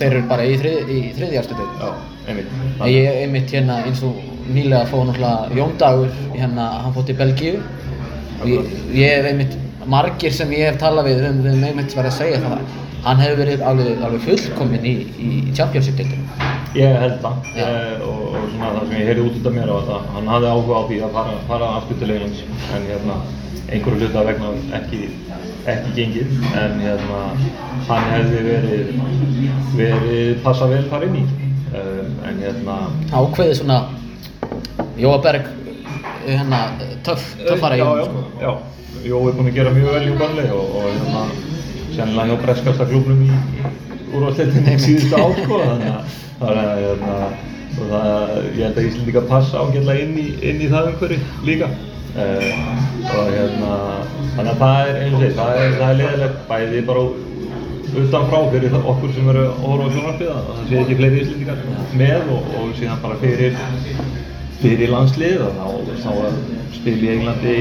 Þeir 0.00 0.12
eru 0.12 0.22
bara 0.28 0.42
í, 0.44 0.56
þrið, 0.56 0.88
í 0.88 0.98
þriðjarstu 1.14 1.54
deild. 1.58 1.80
já, 1.80 1.94
einmitt. 2.28 2.46
Ég 2.86 3.22
einmitt 3.22 3.50
hérna 3.52 3.84
eins 3.84 4.02
og 4.02 4.14
nýlega 4.48 4.86
fóð 4.88 5.06
náttúrulega 5.10 5.54
Jón 5.54 5.76
Dagur 5.78 6.08
hérna, 6.34 6.82
hann 6.82 6.92
fótt 6.94 7.06
til 7.06 7.14
Belgíu 7.16 7.60
ég, 8.48 8.70
ég 8.96 9.16
hef 9.16 9.28
einmitt 9.32 9.58
margir 9.90 10.32
sem 10.32 10.52
ég 10.52 10.70
hef 10.70 10.78
talað 10.80 11.10
við 11.10 11.26
um, 11.30 11.42
um 11.50 11.66
einmitt 11.70 11.96
verið 11.96 12.12
að 12.12 12.18
segja 12.20 12.40
það 12.44 12.62
hann 13.04 13.20
hefur 13.22 13.38
verið 13.40 13.62
alveg, 13.64 14.00
alveg 14.04 14.24
fullkominn 14.26 14.86
í, 14.86 14.94
í 15.16 15.28
Championship-deildinu. 15.56 16.26
Ég 16.76 16.96
held 17.02 17.16
það 17.22 17.46
Já. 17.56 17.64
eh, 17.66 18.02
og, 18.06 18.18
og 18.36 18.48
svona 18.52 18.72
það 18.76 18.82
sem 18.84 18.96
ég 18.98 19.08
heyrði 19.10 19.26
út 19.26 19.38
út 19.40 19.48
af 19.50 19.54
mér 19.56 19.72
á 19.72 19.76
þetta, 19.78 20.00
hann 20.14 20.28
hafði 20.30 20.50
áhuga 20.50 20.76
á 20.76 20.82
því 20.90 20.98
að 21.06 21.14
fara, 21.16 21.36
fara 21.48 21.70
aftur 21.78 22.00
til 22.02 22.10
Englands 22.14 22.42
en 22.76 22.88
hérna 22.90 23.16
einhverju 23.70 24.00
hluta 24.04 24.24
vegna 24.26 24.52
ekki, 24.78 25.00
ekki 25.72 25.94
gengið 25.96 26.36
en 26.60 26.76
hérna 26.84 27.22
hann 27.88 28.08
hefði 28.12 28.42
verið, 28.46 28.92
verið 29.78 30.42
passa 30.44 30.68
vel 30.70 30.82
þar 30.90 31.06
inn 31.08 31.18
í 31.20 31.24
uh, 31.24 32.04
en 32.28 32.42
hérna 32.44 32.78
ákveðið 33.10 33.56
svona 33.62 33.80
Jóa 35.00 35.20
Berg 35.24 35.48
hérna 36.38 36.60
töff, 37.06 37.24
töffara 37.46 37.76
í 37.76 37.82
já, 37.82 37.90
sko. 38.06 38.24
já, 38.40 38.52
Jó 39.00 39.20
er 39.28 39.36
búinn 39.36 39.48
að 39.48 39.54
gera 39.56 39.70
mjög 39.72 39.92
vel 39.94 40.08
í 40.10 40.16
Burnley 40.20 40.50
og, 40.52 40.74
og 40.76 40.88
hérna 40.90 41.20
sennilega 41.94 42.26
hjá 42.34 42.40
breskasta 42.42 42.86
klubnum 42.90 43.22
í 43.24 43.30
úrvarsleitinni 44.10 44.74
síðustu 44.82 45.16
ár 45.16 45.36
sko 45.38 45.60
þannig 45.62 45.92
að 45.94 46.18
þannig 46.40 46.66
að 46.66 46.82
hérna, 46.84 47.14
og 47.70 47.86
það, 47.92 48.34
ég 48.58 48.64
held 48.66 48.78
að 48.80 48.88
Íslandíka 48.90 49.22
passa 49.30 49.62
ágætlega 49.62 50.04
inn 50.04 50.18
í, 50.20 50.26
inn 50.50 50.60
í 50.64 50.68
það 50.72 50.88
umhverfi 50.90 51.18
líka. 51.46 51.68
Uh, 52.10 52.46
og 53.06 53.28
hérna 53.30 53.74
þannig 54.34 54.50
að 54.50 54.62
það 54.64 54.88
er 54.90 54.96
eins 55.00 55.12
og 55.14 55.20
því, 55.22 55.28
það 55.36 55.58
er, 55.62 55.74
það 55.78 55.90
er 55.92 55.98
leðilegt 56.00 56.40
bæði 56.48 56.80
bara 56.88 57.04
utan 58.00 58.26
frá 58.32 58.38
fyrir 58.54 58.72
það- 58.74 58.88
okkur 58.92 59.12
sem 59.14 59.28
eru 59.30 59.44
að 59.46 59.60
horfa 59.66 59.86
á 59.86 59.94
sjónarfið 59.94 60.32
að 60.34 60.48
það 60.48 60.64
sé 60.72 60.80
ekki 60.82 60.96
fleiri 61.00 61.20
Íslandíkar 61.22 61.62
með 62.02 62.32
og, 62.34 62.50
og 62.60 62.72
síðan 62.80 63.04
bara 63.04 63.20
fyrir 63.22 63.54
fyrir 64.60 64.92
landslið 64.92 65.46
og 65.46 65.56
þá, 65.56 65.94
þá 66.04 66.10
að 66.12 66.36
spila 66.76 67.06
í 67.06 67.14
Englandi 67.14 67.56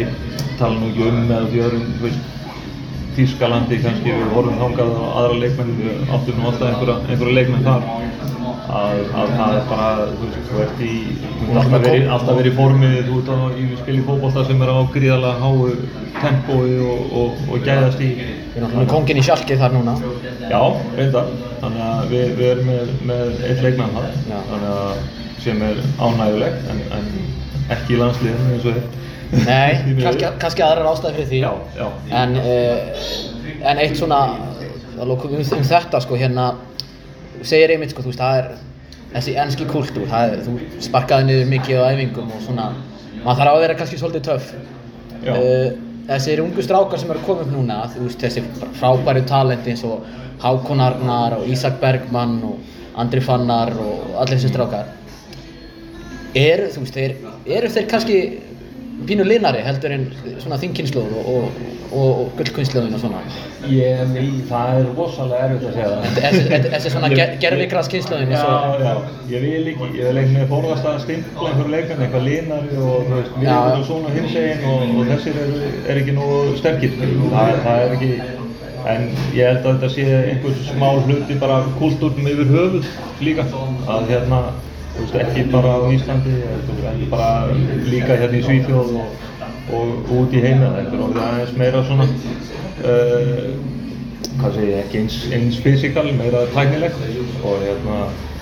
tala 0.59 0.75
nú 0.75 0.89
ekki 0.91 1.07
um 1.07 1.21
eða 1.23 1.47
því 1.53 1.63
öðrum 1.67 2.19
Þýskalandi 3.19 3.79
kannski 3.83 4.13
við 4.15 4.29
horfum 4.31 4.59
þangað 4.61 4.91
á 4.95 5.05
aðra 5.19 5.39
leikmenn 5.41 5.71
við 5.79 6.11
áttum 6.15 6.37
nú 6.39 6.45
alltaf 6.47 6.67
einhverja, 6.69 6.97
einhverja 7.09 7.35
leikmenn 7.35 7.65
þar 7.65 7.81
að, 8.69 8.99
að 9.17 9.31
það 9.37 9.55
er 9.57 9.63
bara 9.69 9.87
þú 10.09 10.27
veist, 10.27 10.39
þú 10.49 10.59
ert 10.63 10.81
í 10.85 10.91
þú 11.21 11.47
ert 11.47 11.59
alltaf 11.61 11.85
verið, 11.85 12.07
alltaf 12.15 12.37
verið 12.39 12.51
í 12.51 12.57
formi 12.59 12.91
þú 13.07 13.21
ert 13.21 13.31
á, 13.33 13.37
í 13.57 13.65
spil 13.79 13.95
í 13.95 14.03
fótbolta 14.07 14.43
sem 14.49 14.61
er 14.65 14.71
á 14.73 14.77
gríðarlega 14.93 15.39
háu 15.41 15.69
tempói 16.19 16.75
og, 16.85 17.15
og, 17.21 17.41
og 17.49 17.65
gæðast 17.65 18.03
í 18.05 18.11
Við 18.19 18.61
erum 18.61 18.75
með 18.75 18.91
kongin 18.91 19.21
í 19.21 19.25
sjálkið 19.25 19.61
þar 19.61 19.75
núna 19.77 19.95
Já, 20.49 20.61
reyndar. 20.97 21.33
Þannig 21.59 21.83
að 21.85 22.13
við, 22.13 22.31
við 22.39 22.47
erum 22.49 22.69
með, 22.71 22.93
með 23.09 23.43
eitt 23.49 23.65
leikmann 23.65 23.97
þar, 23.97 24.07
þannig 24.25 24.69
að 24.73 25.03
sem 25.43 25.61
er 25.63 25.83
ánægulegt 25.99 26.71
en, 26.73 26.81
en 26.97 27.11
ekki 27.75 27.95
í 27.95 27.99
landsliðinu 27.99 28.55
eins 28.55 28.65
og 28.67 28.79
þitt. 28.79 28.97
Nei, 29.45 29.71
kannski, 30.03 30.31
kannski 30.41 30.65
aðrar 30.65 30.89
ástæði 30.89 31.19
fyrir 31.19 31.29
því 31.29 31.41
Já, 31.43 31.51
já. 31.77 31.85
En, 32.19 32.35
uh, 32.41 33.05
en 33.69 33.83
eitt 33.83 33.99
svona 33.99 34.23
að 34.99 35.11
lokum 35.13 35.37
um, 35.37 35.45
um 35.59 35.69
þetta 35.69 36.01
sko 36.03 36.17
hérna 36.19 36.49
segir 37.47 37.73
einmitt 37.73 37.93
sko, 37.93 38.03
þú 38.05 38.13
veist, 38.13 38.21
það 38.21 38.39
er 38.39 38.49
þessi 39.13 39.35
enski 39.43 39.67
kultúr, 39.69 40.07
það 40.09 40.33
er, 40.33 40.41
þú 40.45 40.83
sparkaði 40.85 41.27
niður 41.29 41.51
mikið 41.53 41.81
á 41.81 41.89
æfingum 41.91 42.33
og 42.35 42.41
svona 42.45 42.71
maður 43.23 43.41
þarf 43.41 43.53
að 43.53 43.61
vera 43.65 43.77
kannski 43.79 44.01
svolítið 44.01 44.27
töff. 44.29 44.51
Uh, 45.25 45.69
Þessir 46.09 46.39
ungu 46.41 46.63
strákar 46.65 46.97
sem 46.97 47.11
eru 47.13 47.19
koma 47.21 47.43
upp 47.45 47.51
núna, 47.53 47.83
þú 47.93 48.07
veist, 48.07 48.23
þessi 48.23 48.41
frábæri 48.79 49.21
talenti 49.29 49.75
eins 49.75 49.83
og 49.85 50.07
Hákon 50.41 50.81
Arnar 50.81 51.35
og 51.37 51.43
Ísak 51.51 51.77
Bergmann 51.83 52.39
og 52.47 52.97
Andri 52.97 53.21
Fannar 53.21 53.75
og 53.77 54.15
allir 54.17 54.39
þessi 54.39 54.49
strákar 54.49 54.87
eru, 56.37 56.69
þú 56.73 56.83
veist, 56.83 56.97
þeir, 56.97 57.15
eru 57.57 57.69
þeir 57.73 57.87
kannski 57.89 58.17
pínu 59.07 59.23
linari 59.27 59.61
heldur 59.63 59.91
en 59.95 60.07
svona 60.41 60.57
þingkynnslóð 60.61 61.13
og, 61.19 61.27
og, 61.33 61.59
og, 61.91 62.09
og 62.23 62.31
gullkynnslóðin 62.39 62.95
og 62.97 63.01
svona 63.03 63.21
Ég, 63.69 64.01
ný, 64.13 64.23
það 64.49 64.79
er 64.79 64.85
rosalega 64.97 65.45
erfitt 65.45 65.65
að 65.69 65.73
segja 65.75 65.89
það. 65.91 66.19
Þessi- 66.23 66.71
þessi 66.73 66.91
svona 66.93 67.09
gervigraskynnslóðin 67.43 68.31
Já, 68.33 68.43
og 68.47 68.83
já, 68.83 68.93
ég 69.33 69.43
vil 69.45 69.71
ekki, 69.73 69.89
ég 69.99 70.13
vil 70.19 70.25
með 70.33 70.45
forðast 70.53 70.87
að 70.89 70.99
stimpla 71.05 71.49
einhverju 71.51 71.73
leikmenn, 71.75 72.03
eitthvað 72.05 72.27
linari 72.29 72.79
og 72.83 73.13
Já. 73.43 73.55
erum 73.71 73.85
svona 73.89 74.13
hins 74.15 74.35
eginn 74.43 74.67
og, 74.71 74.85
og 75.01 75.11
þessir 75.13 75.41
er, 75.43 75.51
er 75.93 76.01
ekki 76.03 76.15
nógu 76.17 76.57
sterkir, 76.61 76.95
það, 76.99 77.59
það 77.67 77.83
er 77.85 77.97
ekki, 77.97 78.11
en 78.89 79.09
ég 79.35 79.43
held 79.51 79.65
að 79.65 79.69
þetta 79.75 79.89
sé 79.95 80.07
einhver 80.31 80.57
smá 80.71 80.87
hluti 81.03 81.35
bara 81.41 81.59
kultúrnum 81.81 82.31
yfir 82.31 82.51
höfuð 82.55 82.89
líka, 83.27 83.45
að 83.91 84.07
hérna, 84.13 84.39
þú 84.99 85.05
veist, 85.05 85.17
ekki 85.23 85.43
bara 85.53 85.73
á 85.79 85.79
Íslandi, 85.95 86.35
ekki 86.91 87.07
bara 87.11 87.29
líka 87.87 88.17
hérna 88.19 88.39
í 88.39 88.45
Svíþjóð 88.45 88.93
og, 88.99 89.27
og 89.77 90.11
út 90.19 90.33
í 90.35 90.43
heimið, 90.43 90.73
þetta 90.75 90.97
er 90.97 91.03
orðið 91.05 91.25
aðeins 91.25 91.53
meira 91.61 91.83
svona, 91.87 92.07
uh, 92.83 93.45
hvað 94.39 94.57
segi 94.57 94.71
ég, 94.71 94.81
ekki 94.83 95.01
eins, 95.03 95.19
eins 95.37 95.59
fysikal, 95.63 96.07
meira 96.19 96.45
tæknilegt 96.55 96.99
og 97.43 97.63
hérna, 97.63 98.01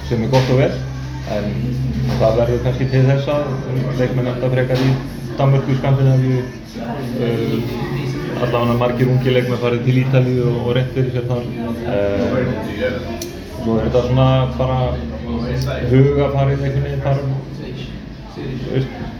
sem 0.09 0.23
er 0.23 0.33
gott 0.33 0.53
og 0.55 0.63
vel. 0.63 0.71
En 1.27 1.47
það 2.21 2.37
verður 2.39 2.61
kannski 2.63 2.85
til 2.87 3.03
þess 3.03 3.27
að 3.33 3.47
leikmenn 3.99 4.29
enda 4.31 4.51
frekar 4.53 4.79
í 4.79 4.91
Danmörku, 5.37 5.75
Skandinavíu 5.77 6.39
uh, 6.41 7.57
allavega 8.37 8.77
margir 8.79 9.11
ungi 9.11 9.33
leikmenn 9.35 9.61
farið 9.61 9.83
til 9.85 9.99
Ítalíu 10.05 10.47
og, 10.47 10.61
og 10.63 10.77
reynt 10.77 10.95
fyrir 10.95 11.11
sér 11.13 11.27
þar. 11.29 11.43
Uh, 11.85 13.35
svo 13.67 13.75
er 13.75 13.89
þetta 13.89 14.01
svona 14.07 14.27
bara 14.55 14.79
hugafarið 15.91 16.63
einhvern 16.63 16.87
veginn 16.87 17.05
þar. 17.05 17.19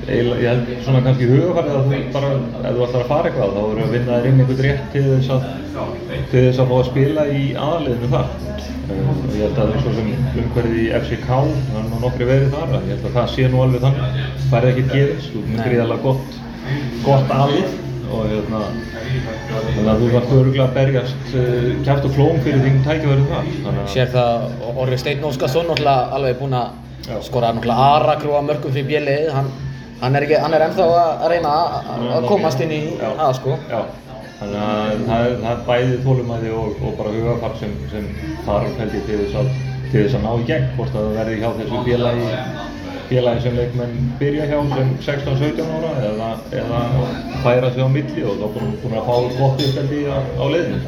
Ég 0.08 0.28
held 0.46 0.68
svona 0.86 1.02
kannski 1.06 1.28
hugafarið 1.32 1.78
að 1.78 1.88
þú 1.88 2.02
bara, 2.14 2.34
ef 2.62 2.76
þú 2.78 2.84
ætlar 2.88 3.02
að 3.02 3.12
fara 3.12 3.32
eitthvað 3.32 3.56
þá 3.56 3.62
verður 3.62 3.86
að 3.86 3.96
vinna 3.96 4.18
þér 4.18 4.28
inn 4.30 4.42
einhvern 4.44 4.62
rétt 4.66 4.92
til 4.94 5.06
þess 5.10 5.34
að 5.36 5.48
til 6.32 6.44
þess 6.46 6.62
að 6.62 6.70
fá 6.72 6.76
að 6.78 6.90
spila 6.92 7.26
í 7.28 7.44
aðaliðinu 7.68 8.12
þar. 8.14 8.30
Og 8.88 9.34
ég 9.36 9.42
held 9.44 9.58
að 9.60 9.74
eins 9.76 9.88
og 9.90 9.98
sem 9.98 10.12
umhverfið 10.44 10.78
í 10.84 10.86
FCK 11.02 11.32
er 11.42 11.90
nú 11.90 12.02
nokkri 12.04 12.30
verið 12.30 12.54
þar 12.56 12.78
að 12.78 12.88
ég 12.88 12.94
held 12.96 13.10
að 13.10 13.18
það 13.18 13.34
sé 13.34 13.50
nú 13.52 13.64
alveg 13.66 13.84
þannig. 13.84 14.22
Það 14.48 14.60
er 14.60 14.70
ekkert 14.72 14.94
gefins, 14.94 15.32
þú 15.34 15.42
erum 15.42 15.58
Nei. 15.58 15.66
gríðarlega 15.68 16.06
gott 16.06 16.40
gott 17.04 17.30
alið 17.32 17.76
og 18.14 18.26
hérna 18.32 18.60
þannig 19.52 19.92
að 19.92 20.02
þú 20.02 20.10
þarf 20.16 20.34
öruglega 20.40 20.66
að 20.68 20.74
berjast 20.78 21.30
uh, 21.34 21.70
kæft 21.88 22.08
og 22.10 22.16
klóm 22.18 22.42
fyrir 22.46 22.64
þín 22.66 22.80
tækjaverið 22.88 23.30
þar. 23.32 23.52
Þannig 23.66 23.84
að 23.84 23.94
sér 23.94 24.12
það 24.16 24.76
Orri 24.84 25.00
Steinn 25.02 25.28
Óskarsson 25.30 25.70
náttúrulega 25.72 26.18
alveg 26.18 26.40
búinn 26.42 26.58
að 26.62 27.22
skora 27.28 27.54
náttúrulega 27.56 27.88
aragrúa 27.98 28.42
mörgum 28.48 28.74
fyrir 28.76 28.90
bjellið. 28.92 29.30
Hann, 29.36 29.52
hann 30.02 30.16
er 30.20 30.28
ekki, 30.28 30.40
hann 30.44 30.54
er 30.58 30.66
ennþá 30.68 30.90
að 30.98 31.30
reyna 31.34 31.54
að- 31.54 32.28
komast 32.32 32.62
inn 32.66 32.72
í 32.76 32.82
Já. 33.00 33.10
að 33.28 33.34
sko. 33.40 33.58
Já, 33.72 33.80
þannig 34.40 34.60
að 34.62 35.06
það 35.08 35.28
er, 35.28 35.38
það 35.44 35.52
er 35.54 35.64
bæði 35.70 36.00
þólumæði 36.06 36.52
og, 36.62 36.82
og 36.84 36.98
bara 37.00 37.14
hugafar 37.16 37.56
sem, 37.62 37.74
sem 37.94 38.10
þarf 38.46 38.78
held 38.82 38.98
ég 39.00 39.08
til 39.10 39.22
þess 39.24 39.40
að, 39.42 39.54
til 39.92 40.04
þess 40.04 40.18
að 40.20 40.26
ná 40.28 40.32
í 40.38 40.48
gegn, 40.52 40.68
hvort 40.78 40.96
að 40.96 41.08
það 41.08 41.18
verði 41.22 41.40
hjá 41.42 41.50
þessu 41.62 41.84
félagi, 41.88 42.28
félagi 43.10 43.42
sem 43.46 43.56
leikmenn 43.58 44.12
byrja 44.20 44.46
hjá 44.50 44.58
sem 44.74 44.90
16-17 45.06 45.72
ára 45.78 45.92
eða, 46.10 46.30
eða 46.62 46.82
færa 47.44 47.72
sig 47.74 47.84
á 47.84 47.90
milli 47.96 48.24
og 48.28 48.42
þá 48.42 48.48
búin, 48.58 48.98
að 49.00 49.08
fá 49.08 49.16
gott 49.40 49.64
uppeldi 49.68 50.02
á, 50.12 50.18
á 50.18 50.46
leiðinu. 50.54 50.80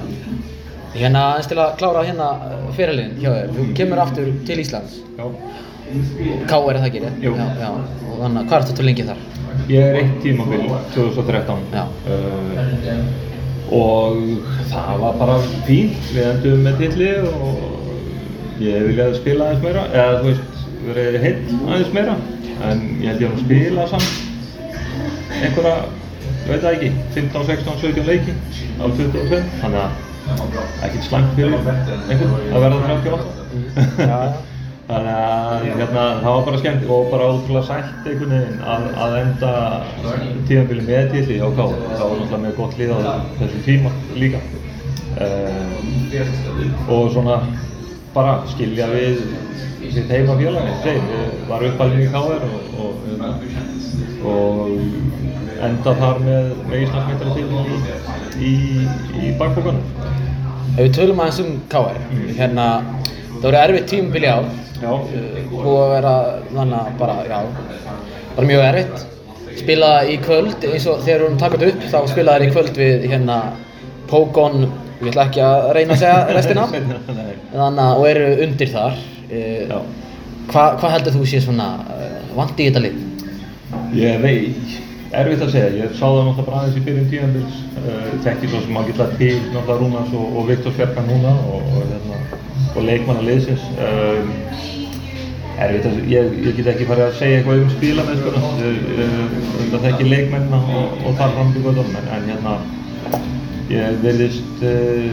hérna 0.93 1.23
eins 1.37 1.47
til 1.47 1.59
að 1.61 1.75
klára 1.79 2.03
hérna 2.07 2.29
fyrirliðin 2.77 3.17
hjá 3.21 3.29
þér, 3.35 3.51
þú 3.57 3.67
kemur 3.79 4.03
aftur 4.05 4.31
til 4.49 4.59
Íslands 4.63 4.99
Já. 5.19 5.25
K 5.89 6.53
er 6.69 6.77
það 6.77 6.85
ekki 6.85 6.99
rétt? 7.01 7.23
Jú. 7.23 7.31
Já, 7.33 7.45
já, 7.63 7.69
og 7.73 8.19
þannig 8.21 8.39
að 8.43 8.49
hvað 8.51 8.59
ertu 8.59 8.75
til 8.77 8.85
lengi 8.89 9.05
þar? 9.07 9.23
Ég 9.69 9.87
er 9.87 9.97
eitt 10.03 10.19
tímabil 10.21 10.67
2013 10.93 11.63
Já. 11.73 11.83
uh, 12.09 13.09
og 13.79 14.19
það 14.69 15.01
var 15.03 15.17
bara 15.19 15.37
fínt, 15.67 15.97
við 16.13 16.23
endum 16.25 16.63
með 16.65 16.79
tilli 16.83 17.09
og 17.29 18.61
ég 18.63 18.85
viljaði 18.89 19.17
spila 19.19 19.47
aðeins 19.49 19.65
meira, 19.65 19.83
eða 19.93 20.15
þú 20.21 20.31
veist, 20.31 20.58
verið 20.97 21.23
heill 21.23 21.39
aðeins 21.61 21.95
meira, 21.95 22.17
en 22.69 22.83
ég 22.99 23.07
held 23.11 23.23
ég 23.23 23.31
að 23.31 23.41
spila 23.45 23.87
samt 23.93 24.11
einhverja, 25.39 25.73
ég 26.27 26.51
veit 26.51 26.61
það 26.65 26.75
ekki, 26.75 26.91
15, 27.15 27.49
16, 27.53 27.81
17 27.85 28.07
leiki 28.09 28.37
á 28.79 28.85
25, 28.85 29.49
þannig 29.63 29.81
að 29.85 30.07
ekkert 30.85 31.07
slæmt 31.07 31.35
fyrir 31.37 31.57
einhvern 31.57 32.37
að 32.53 32.63
verða 32.67 32.79
38. 32.99 33.35
Já, 33.97 34.13
já. 34.13 34.21
Þannig 34.89 35.17
að 35.21 35.65
hérna, 35.67 36.03
það 36.23 36.31
var 36.33 36.45
bara 36.47 36.59
skemmt 36.63 36.87
og 36.89 37.11
bara 37.11 37.25
ótrúlega 37.29 37.67
sætt 37.67 38.07
einhvern 38.09 38.31
veginn 38.33 38.63
að, 38.73 38.85
að 39.05 39.17
enda 39.19 39.51
tíðanbili 40.49 40.85
með 40.87 41.11
tilli 41.11 41.35
hjá 41.37 41.43
Ká. 41.59 41.59
Það 41.59 42.01
var 42.01 42.15
náttúrulega 42.15 42.39
með 42.45 42.55
gott 42.57 42.73
lið 42.79 42.93
á 42.97 42.99
þessu 43.37 43.59
tíma 43.67 43.91
líka. 44.17 44.41
Uh, 45.19 45.75
og 46.89 47.11
svona 47.13 47.37
bara 48.13 48.39
skilja 48.51 48.87
við 48.91 49.21
sitt 49.93 50.11
heima 50.11 50.37
félagi. 50.39 50.75
Þeir 50.83 51.03
var 51.49 51.65
uppalinn 51.69 52.05
í 52.05 52.09
KR 52.13 52.47
og, 52.47 52.79
og, 52.83 53.09
og 54.29 55.59
enda 55.65 55.93
þar 55.99 56.23
með, 56.23 56.49
Íslandsmeistaratitlinn 56.79 57.69
í, 58.39 58.49
í, 58.49 58.53
í 59.19 59.33
bakbókanum. 59.39 59.83
Ef 60.75 60.81
við 60.85 60.95
tölum 60.95 61.21
aðeins 61.23 61.43
um 61.43 61.55
KR, 61.71 62.01
hérna, 62.37 62.67
það 63.29 63.47
voru 63.47 63.61
erfitt 63.63 63.89
tímabili 63.91 64.29
ár, 64.31 64.49
Já, 64.79 64.91
búið 65.51 65.73
að 65.75 65.89
vera 65.91 66.11
þannig 66.53 66.75
að 66.77 66.91
bara, 67.01 67.15
já, 67.27 67.39
bara 68.37 68.47
mjög 68.47 68.61
erfitt. 68.69 69.07
Spilaði 69.59 70.13
í 70.13 70.19
kvöld, 70.23 70.67
eins 70.69 70.85
og 70.87 71.01
þegar 71.03 71.17
við 71.17 71.25
vorum 71.25 71.41
takað 71.41 71.65
upp, 71.67 71.81
þá 71.91 71.97
spilaði 72.13 72.39
þær 72.39 72.45
í 72.45 72.53
kvöld 72.53 72.79
við 72.79 73.07
hérna 73.11 73.39
Pogon, 74.09 74.69
ég 74.99 75.09
ætla 75.11 75.25
ekki 75.29 75.41
að 75.45 75.71
reyna 75.77 75.95
að 75.95 76.03
segja 76.03 76.19
restina, 76.37 76.67
þannig 77.55 77.87
og 77.87 78.05
eru 78.09 78.29
undir 78.45 78.71
þar. 78.73 79.01
Eh, 79.29 79.65
Já. 79.69 79.79
Hvað 80.49 80.79
hva 80.81 80.89
heldur 80.95 81.13
þú 81.13 81.25
sé 81.29 81.39
svona 81.43 81.65
uh, 81.93 82.21
vandi 82.33 82.65
í 82.65 82.69
þetta 82.71 82.81
lið? 82.81 83.01
Ég 83.99 84.23
veit, 84.23 84.71
erfitt 85.19 85.43
að 85.45 85.51
segja, 85.53 85.67
ég 85.77 85.91
sá 85.93 86.07
það 86.07 86.23
náttúrulega 86.25 86.45
bara 86.47 86.61
aðeins 86.63 86.79
í 86.79 86.85
byrjun 86.87 87.09
tíðanbils, 87.11 87.59
uh, 87.83 88.07
þekki 88.25 88.49
svo 88.49 88.61
sem 88.63 88.79
að 88.81 88.89
geta 88.89 89.07
til 89.19 89.35
náttúrulega 89.43 89.77
Rúnars 89.83 90.15
og, 90.17 90.39
og 90.39 90.49
Viktor 90.49 90.73
Sverkan 90.73 91.09
núna 91.11 91.35
og, 91.53 91.69
og, 91.69 91.83
hérna, 91.91 92.41
og 92.73 92.87
leikmanna 92.87 93.27
liðsins. 93.27 93.67
Um, 93.77 94.33
erfitt 95.59 95.85
að 95.85 95.99
segja, 95.99 96.23
ég, 96.23 96.35
ég 96.47 96.57
get 96.57 96.71
ekki 96.73 96.89
farið 96.89 97.05
að 97.05 97.17
segja 97.19 97.39
eitthvað 97.39 97.61
um 97.61 97.71
ég, 98.63 98.83
ég 99.69 99.81
þekki 99.85 100.09
leikmennina 100.09 100.63
og, 100.79 100.97
og 101.03 101.17
þar 101.19 101.35
fram 101.35 101.53
til 101.53 101.65
en, 101.69 102.13
en 102.15 102.29
hérna, 102.31 102.53
ég 103.69 104.01
verðist 104.01 104.63
uh, 104.65 105.09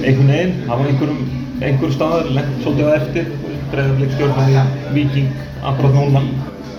einhvern 0.00 0.30
veginn, 0.30 0.54
hafa 0.68 0.86
einhverjum, 0.88 1.24
einhver 1.60 1.92
staðar 1.92 2.30
lengt 2.32 2.62
svolítið 2.62 2.88
á 2.88 2.92
eftir, 2.96 3.32
breyðarleik 3.72 4.14
stjórnum 4.14 4.70
Viking 4.94 5.34
akkurat 5.68 5.96
núna 5.98 6.22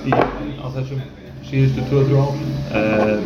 í, 0.10 0.15
á 0.58 0.65
þessum 0.73 1.04
síðustu 1.45 1.86
2-3 1.91 2.23
ár. 2.23 2.34
Uh, 2.71 3.17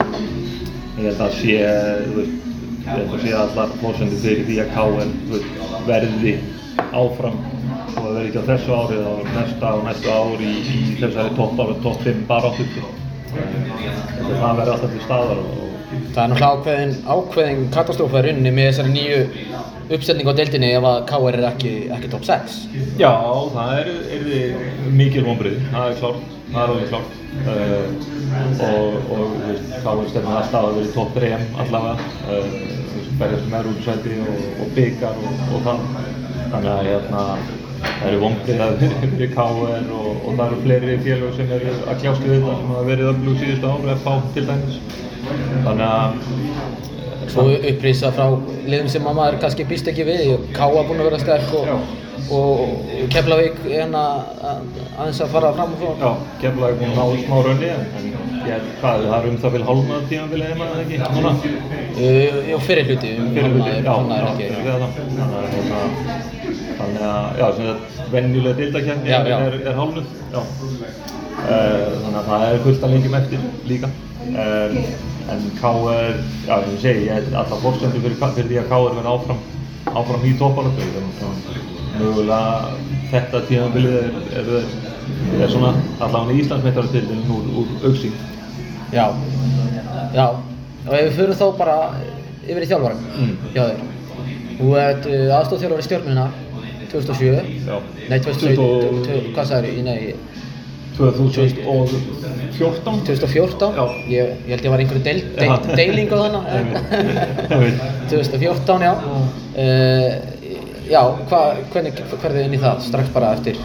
ég 0.99 1.07
held 1.07 1.23
að 1.23 1.37
sé, 1.39 1.55
þú 2.03 2.17
veist, 2.19 2.35
ég 2.83 2.91
held 2.91 3.15
að 3.15 3.23
sé 3.23 3.35
allar 3.45 3.75
fórsendur 3.79 4.23
fyrir 4.25 4.47
því 4.49 4.59
að 4.63 4.73
KL 4.75 5.39
verði 5.87 6.37
áfram 6.91 7.37
og 7.39 7.99
það 8.01 8.09
verði 8.09 8.27
ekki 8.27 8.43
á 8.43 8.49
þessu 8.51 8.75
ári 8.75 8.99
eða 8.99 9.13
á 9.15 9.19
næsta 9.37 9.75
og 9.77 9.85
næstu 9.87 10.11
ár 10.11 10.43
í, 10.43 10.55
í 10.67 10.81
þessari 10.99 11.35
topp 11.39 11.63
ára, 11.63 11.77
topp 11.85 12.03
5 12.09 12.25
baráttu. 12.27 12.67
Þetta 13.35 14.33
það 14.41 14.59
verði 14.59 14.75
alltaf 14.75 14.91
til 14.91 15.05
staðar 15.05 15.41
og 15.45 15.64
Það 15.85 16.21
er 16.21 16.31
náttúrulega 16.31 16.51
ákveðin, 16.51 16.93
ákveðin 17.05 17.65
katastrófa 17.73 18.21
í 18.21 18.25
rauninni 18.25 18.53
með 18.55 18.69
þessari 18.69 18.93
nýju 18.95 19.19
uppsetningu 19.95 20.33
á 20.33 20.39
deildinni 20.39 20.71
ef 20.73 20.87
að 20.89 20.97
KR 21.11 21.37
er 21.39 21.47
ekki, 21.51 21.73
ekki 21.93 22.09
top 22.13 22.25
6. 22.25 22.55
Já, 23.01 23.11
það 23.53 23.73
er, 23.81 23.91
er 24.17 24.23
mikil 24.97 25.25
vonbrið, 25.27 25.59
það 25.73 25.91
er 25.91 25.99
klárt, 25.99 26.33
það 26.49 26.61
er 26.63 26.73
alveg 26.73 26.89
klárt. 26.93 27.21
Uh, 27.45 27.89
og, 28.63 29.11
og 29.11 29.33
er 29.43 29.59
stefnið 30.09 30.37
alltaf 30.39 30.61
að 30.61 30.77
vera 30.77 30.87
í 30.87 30.93
topp 30.95 31.17
3 31.19 31.31
allavega, 31.65 32.09
uh, 32.31 32.49
veist, 32.95 33.13
berjast 33.19 33.51
með 33.51 33.67
rúmsvæti 33.67 34.19
og, 34.23 34.41
og 34.63 34.73
byggar 34.79 35.21
og, 35.21 35.45
og 35.51 35.67
það. 35.67 35.85
Þannig 36.45 36.71
að 36.71 36.89
hérna, 36.89 37.23
það 37.85 38.07
eru 38.11 38.19
vonbrið 38.23 38.63
að 38.65 38.75
vera 38.81 38.99
fyrir 39.03 39.31
KR 39.35 39.91
og, 39.99 40.07
og 40.25 40.31
það 40.39 40.45
eru 40.47 40.61
fleiri 40.65 40.97
félög 41.05 41.35
sem 41.37 41.51
eru 41.57 41.75
að 41.91 41.99
kljást 42.01 42.23
við 42.25 42.33
þetta 42.35 42.55
sem 42.59 42.71
hafa 42.73 42.85
verið 42.89 43.11
öflug 43.13 43.37
síðustu 43.43 43.71
ári, 43.73 43.95
FH 43.99 44.15
til 44.35 44.47
dæmis. 44.49 44.79
Þannig 45.65 45.87
að 45.89 46.09
Svo 47.25 47.43
upprýsa 47.49 48.11
frá 48.13 48.25
liðum 48.69 48.89
sem 48.93 49.07
að 49.09 49.15
maður 49.17 49.37
kannski 49.41 49.65
býst 49.67 49.87
ekki 49.89 50.03
við. 50.05 50.35
Káa 50.53 50.83
búinn 50.85 51.01
að 51.01 51.07
vera 51.09 51.19
sterk 51.23 51.55
og, 51.57 51.71
og 52.37 52.91
Keflavík 53.13 53.57
hérna 53.65 54.03
að- 54.45 54.61
aðeins 54.99 55.23
að 55.25 55.33
fara 55.33 55.49
fram 55.57 55.73
og 55.73 55.81
frá. 55.81 55.95
Já, 56.03 56.11
Keflavík 56.43 56.77
búinn 56.83 56.93
að 56.93 57.01
ná 57.01 57.25
smá 57.25 57.41
raunni 57.47 57.71
en 57.73 58.07
ég 58.45 58.69
hvað, 58.83 59.07
það 59.09 59.17
er 59.17 59.27
um 59.31 59.41
það 59.41 59.55
vil 59.57 59.65
hálfnað 59.71 60.07
tímabilið 60.13 60.53
heima 60.53 60.69
eða 60.69 60.85
ekki, 60.85 61.01
núna? 61.17 61.33
Uh, 61.95 62.39
Jú, 62.51 62.61
fyrir 62.69 62.89
hluti, 62.91 63.15
um 63.17 63.33
Fyrir 63.33 63.57
hluti, 63.57 63.75
hálfnaður, 63.89 64.21
já, 64.21 64.29
já, 64.29 64.31
ekki. 64.31 64.45
fyrir 64.61 65.69
það. 65.73 66.34
Þannig 66.85 67.01
að, 67.01 67.09
þannig 67.09 67.09
að, 67.09 67.39
já, 67.41 67.47
sem 67.55 67.65
þetta 67.65 68.07
venjulega 68.13 68.57
deildakefni 68.59 69.09
Já, 69.09 69.17
er, 69.19 69.29
já. 69.31 69.37
er, 69.49 69.55
er 69.71 69.77
hálfnuð, 69.79 70.07
já. 70.31 70.41
Uh, 71.35 71.89
þannig 72.05 72.19
að 72.19 72.27
það 72.29 72.43
er 72.47 72.61
fullt 72.65 72.83
að 72.87 72.93
lengjum 72.95 73.17
eftir 73.19 73.45
líka. 73.69 73.89
Um, 74.25 74.77
en 75.35 75.43
KR, 75.59 76.19
já, 76.45 76.53
og 76.55 76.67
ég 76.71 76.79
segi, 76.83 77.05
ég 77.07 77.17
held 77.17 77.33
alltaf 77.41 77.61
fórstendur 77.65 78.03
fyrir, 78.05 78.17
fyrir 78.21 78.49
því 78.51 78.59
að 78.61 78.69
KR 78.69 78.95
verði 78.99 79.11
áfram, 79.15 79.41
áfram 79.97 80.25
í 80.29 80.33
topparötu. 80.39 80.89
Mögulega 81.95 82.39
þetta 83.11 83.41
tímabilið 83.49 83.97
er, 84.01 84.15
er, 84.41 84.49
er 85.41 85.51
svona 85.53 85.71
allavega 86.03 86.39
Íslandsmeistaratitlinn 86.43 87.25
úr, 87.31 87.45
úr 87.63 87.75
auksing. 87.89 88.15
Já, 88.93 89.07
já. 90.15 90.25
Og 90.85 90.93
ef 90.93 91.05
við 91.07 91.15
fyrir 91.17 91.37
þá 91.39 91.45
bara 91.57 91.77
yfir 92.45 92.65
í 92.65 92.69
þjálfaran 92.69 93.05
Mm. 93.15 93.35
hjá 93.55 93.61
þér. 93.69 93.85
Þú 94.55 94.73
ert 94.79 95.07
uh, 95.09 95.37
aðstofþjálfari 95.39 95.85
stjórnuna 95.87 96.25
2007. 96.95 97.53
Já. 97.67 97.77
Nei, 98.09 98.19
2017, 98.25 99.05
20 99.05 99.29
hvað 99.35 99.45
sagður 99.51 99.67
ég? 99.69 99.75
Nei, 99.85 99.99
2014 100.97 102.25
2014. 102.55 103.75
Já. 103.75 103.83
Ég, 104.07 104.29
ég 104.47 104.55
held 104.55 104.63
ég 104.65 104.71
var 104.71 104.79
einhverju 104.83 105.03
deil, 105.03 105.21
deil, 105.35 105.57
deiling 105.75 106.09
á 106.11 106.17
þannig. 106.23 106.45
Einmitt. 107.51 107.79
2014, 108.11 108.81
já. 108.87 108.93
Uh, 109.55 110.35
já, 110.89 111.01
hva, 111.29 111.39
hvernig 111.73 111.93
ferðu 112.21 112.39
inn 112.45 112.55
í 112.55 112.57
það? 112.61 112.75
Strax 112.87 113.07
bara 113.15 113.33
eftir? 113.35 113.55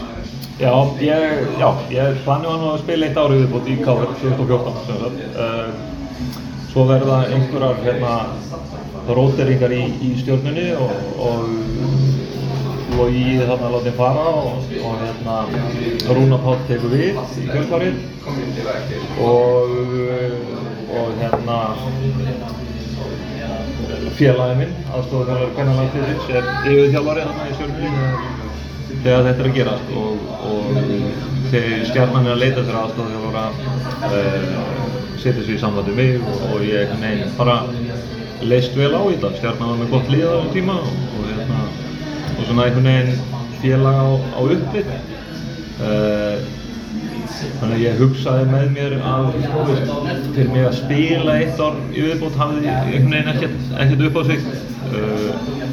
Já, 0.61 0.73
ég, 1.01 1.21
já, 1.57 1.69
ég 1.89 2.17
planið 2.25 2.47
var 2.51 2.59
nú 2.61 2.67
að 2.73 2.81
spila 2.83 3.05
eitt 3.07 3.17
árið 3.17 3.37
viðbútt 3.45 3.67
í 3.71 3.73
KR 3.81 4.05
2014 4.21 4.85
sem 4.85 4.97
sagt. 5.01 5.19
Uh, 5.39 5.69
svo 6.71 6.81
verða 6.89 7.17
einhverjar 7.31 7.77
hérna 7.85 8.13
róteringar 9.11 9.71
í, 9.73 9.83
í 10.05 10.07
stjórnunni 10.19 10.67
og, 10.77 10.91
og 11.17 11.39
Logi 13.01 13.37
þarna 13.41 13.69
látið 13.73 13.95
fara 13.97 14.23
og, 14.37 14.65
og 14.85 14.99
hérna 15.01 15.35
Rúna 16.13 16.37
Páll 16.43 16.59
tekur 16.67 16.91
við 16.93 17.15
í 17.41 17.45
kjölfarið. 17.47 17.95
Og, 19.25 19.71
og 20.99 21.15
hérna 21.17 21.55
félagið 24.19 24.59
minn, 24.59 24.75
aðstofþjálfari 24.91 25.49
kvennarlandsliðsins, 25.55 26.29
er 26.29 26.45
yfirþjálfari 26.69 27.25
þarna 27.25 27.47
í 27.49 27.55
stjórnunni 27.57 28.05
þegar 28.91 29.27
þetta 29.29 29.41
er 29.41 29.49
að 29.49 29.57
gerast. 29.57 29.91
Og, 30.03 30.13
og 30.51 30.61
þegar 31.55 31.85
stjarnan 31.89 32.29
er 32.29 32.35
að 32.35 32.43
leita 32.43 32.67
sér 32.67 32.79
aðstofþjálfara 32.83 33.45
uh, 34.11 34.47
setja 35.23 35.41
sér 35.41 35.55
í 35.55 35.61
við 35.89 35.97
mig 36.03 36.21
og, 36.21 36.59
ég 36.69 36.93
nein, 37.01 37.25
bara 37.39 37.63
leist 38.45 38.77
vel 38.77 38.93
á 38.93 39.01
þetta, 39.09 39.33
stjarnan 39.39 39.73
var 39.73 39.81
með 39.81 39.95
gott 39.95 40.13
lið 40.13 40.29
á 40.29 40.53
tíma 40.53 40.77
og 40.85 41.30
svona 42.51 42.65
einhvern 42.67 42.87
veginn 42.89 43.19
félag 43.61 43.95
á, 43.95 44.07
á 44.35 44.41
uppið 44.43 44.89
uh, 44.91 46.49
Þannig 47.31 47.73
að 47.77 47.81
ég 47.81 47.99
hugsaði 48.01 48.47
með 48.51 48.65
mér 48.75 48.93
að 49.07 49.27
fyrir 50.35 50.49
mig 50.51 50.65
að 50.67 50.75
spila 50.77 51.35
eitt 51.39 51.61
ár 51.63 51.77
í 51.89 52.03
viðbót 52.03 52.35
hafði 52.37 52.67
einhvern 52.67 53.13
veginn 53.15 53.31
ekkert, 53.31 53.55
ekkert 53.81 54.03
upp 54.07 54.19
á 54.19 54.23
sig. 54.27 54.43
Uh, 54.91 55.29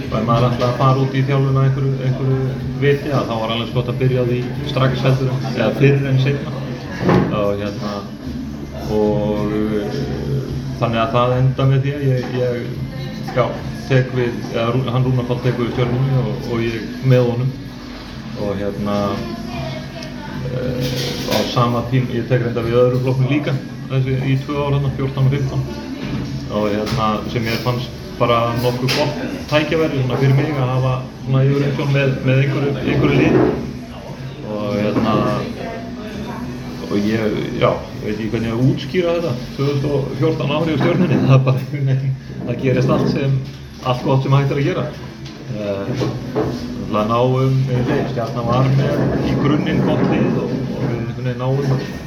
og 0.09 0.15
ef 0.21 0.25
maður 0.29 0.47
ætlaði 0.49 0.69
að 0.69 0.79
fara 0.79 1.03
út 1.03 1.17
í 1.19 1.25
þjálfuna 1.29 1.65
einhverju, 1.67 1.93
einhverju 2.07 2.39
viti 2.85 3.13
að 3.13 3.29
þá 3.29 3.35
var 3.35 3.55
alveg 3.55 3.73
skott 3.73 3.91
að 3.93 4.01
byrja 4.05 4.27
því 4.29 4.41
strax 4.71 5.05
heldur 5.05 5.49
eða 5.51 5.71
fyrir 5.81 6.09
en 6.13 6.21
setna. 6.25 6.55
Og 7.43 7.51
hérna, 7.59 7.95
og 8.95 9.57
uh, 9.59 9.99
þannig 10.79 11.03
að 11.03 11.17
það 11.19 11.39
enda 11.41 11.69
með 11.73 11.89
því 11.89 11.97
að 11.99 12.07
ég, 12.13 12.39
ég 12.39 12.88
já, 13.37 13.47
við, 14.15 14.37
eða 14.53 14.93
hann 14.93 15.07
Rúnar 15.07 15.27
Páll 15.29 15.43
tek 15.45 15.59
við 15.61 15.73
stjórnunni 15.75 16.23
og, 16.23 16.47
og 16.53 16.63
ég 16.65 17.03
með 17.09 17.27
honum. 17.33 17.51
Og 18.39 18.55
hérna, 18.61 18.97
uh, 20.53 20.93
á 21.35 21.39
sama 21.51 21.83
tím, 21.91 22.07
ég 22.15 22.29
tek 22.31 22.45
reynda 22.45 22.63
við 22.63 22.79
öðru 22.79 23.03
flokknum 23.03 23.33
líka 23.33 23.57
þessi, 23.89 24.17
í 24.29 24.37
tvö 24.45 24.67
ára, 24.67 24.81
14 24.97 25.25
og 25.25 25.33
15 25.33 25.89
og 26.49 26.69
hérna, 26.73 27.09
sem 27.33 27.49
ég 27.49 27.65
fannst 27.65 27.97
bara 28.19 28.39
nokkuð 28.63 28.97
gott 28.99 29.21
tækjaverði 29.51 30.03
svona 30.03 30.19
fyrir 30.19 30.35
mig 30.39 30.51
að 30.57 30.73
hafa 30.73 30.95
svona 31.25 31.45
yfirumsjón 31.47 31.95
með, 31.95 32.17
með 32.27 32.43
einhverju, 32.45 32.73
einhverju 32.83 33.21
lið 33.23 33.39
og 34.49 34.77
hérna 34.79 35.15
og 36.89 36.97
ég, 37.05 37.39
já, 37.61 37.69
ég 37.69 38.05
veit 38.05 38.15
ekki 38.15 38.31
hvernig 38.33 38.49
ég 38.49 38.57
að 38.57 38.65
útskýra 38.71 39.15
þetta 39.19 39.33
2014 39.59 40.53
ári 40.57 40.75
á 40.75 40.81
stjórnunni 40.81 41.19
það 41.23 41.35
er 41.37 41.45
bara 41.47 41.63
einhvern 41.63 41.91
veginn, 41.93 42.15
það 42.47 42.61
gerist 42.63 42.93
allt 42.95 43.11
sem 43.13 43.39
allt 43.85 44.05
gott 44.07 44.25
sem 44.25 44.37
hægt 44.37 44.55
er 44.55 44.61
að 44.61 44.69
gera. 44.69 44.85
Uh, 45.49 47.05
náum, 47.09 47.59
stjarnan 48.13 48.49
var 48.49 48.71
með 48.79 49.29
í 49.29 49.35
grunninn 49.43 49.83
gott 49.85 50.05
lið 50.13 50.41
og, 50.43 50.55
og 50.77 50.85
við 50.85 50.95
einhvern 50.99 51.29
veginn 51.29 51.43
náum 51.45 52.07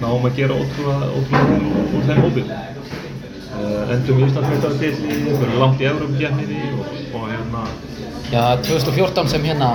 náum 0.00 0.26
að 0.28 0.36
gera 0.36 0.56
ótrúlega, 0.60 1.10
ótrúlega 1.16 1.84
úr 1.96 2.08
þeim 2.08 2.24
hópi. 2.24 2.46
Uh, 3.56 3.92
endum 3.94 4.18
í 4.20 4.26
Íslandsmeistaratill 4.26 4.96
fyrir 5.00 5.60
langt 5.60 5.80
í 5.80 5.88
Európa-kjefninni 5.88 6.72
og, 6.76 6.96
og 7.16 7.28
hérna 7.30 7.62
Já, 8.26 8.56
2014 8.66 9.28
sem 9.30 9.44
hérna 9.46 9.68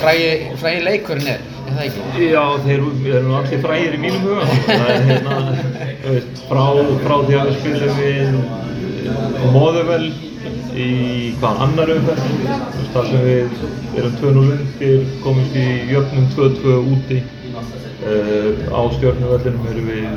frægi, 0.00 0.28
frægi 0.56 0.80
leikurinn 0.86 1.28
er, 1.34 1.42
er 1.64 1.76
það 1.76 1.86
ekki? 1.86 2.28
Já, 2.32 2.42
þeir 2.64 2.84
eru 3.18 3.34
allir 3.38 3.64
frægir 3.64 3.96
í 3.96 4.02
mínum 4.02 4.28
huga. 4.28 4.46
Það 4.66 4.92
er 4.92 5.08
hérna, 5.08 5.38
þú 6.02 6.14
veist, 6.14 6.44
frá, 6.50 6.62
frá 7.04 7.16
því 7.24 7.40
að 7.40 7.50
við 7.50 7.58
spilum 7.60 7.98
við 8.00 8.38
Móðuvel 9.54 10.06
í 10.74 10.88
hvað 11.40 11.60
annar 11.66 11.92
umferð, 11.94 12.30
þar 12.94 13.10
sem 13.10 13.24
við 13.24 13.58
erum 14.00 14.16
2-0 14.20 14.44
undir, 14.44 15.04
komumst 15.24 15.58
í 15.58 15.66
jöfnum 15.92 16.30
2-2 16.34 16.78
úti. 16.94 17.20
Uh, 18.04 18.64
á 18.68 18.80
stjórnuvellinum 18.98 19.68
erum 19.70 19.86
við, 19.88 20.08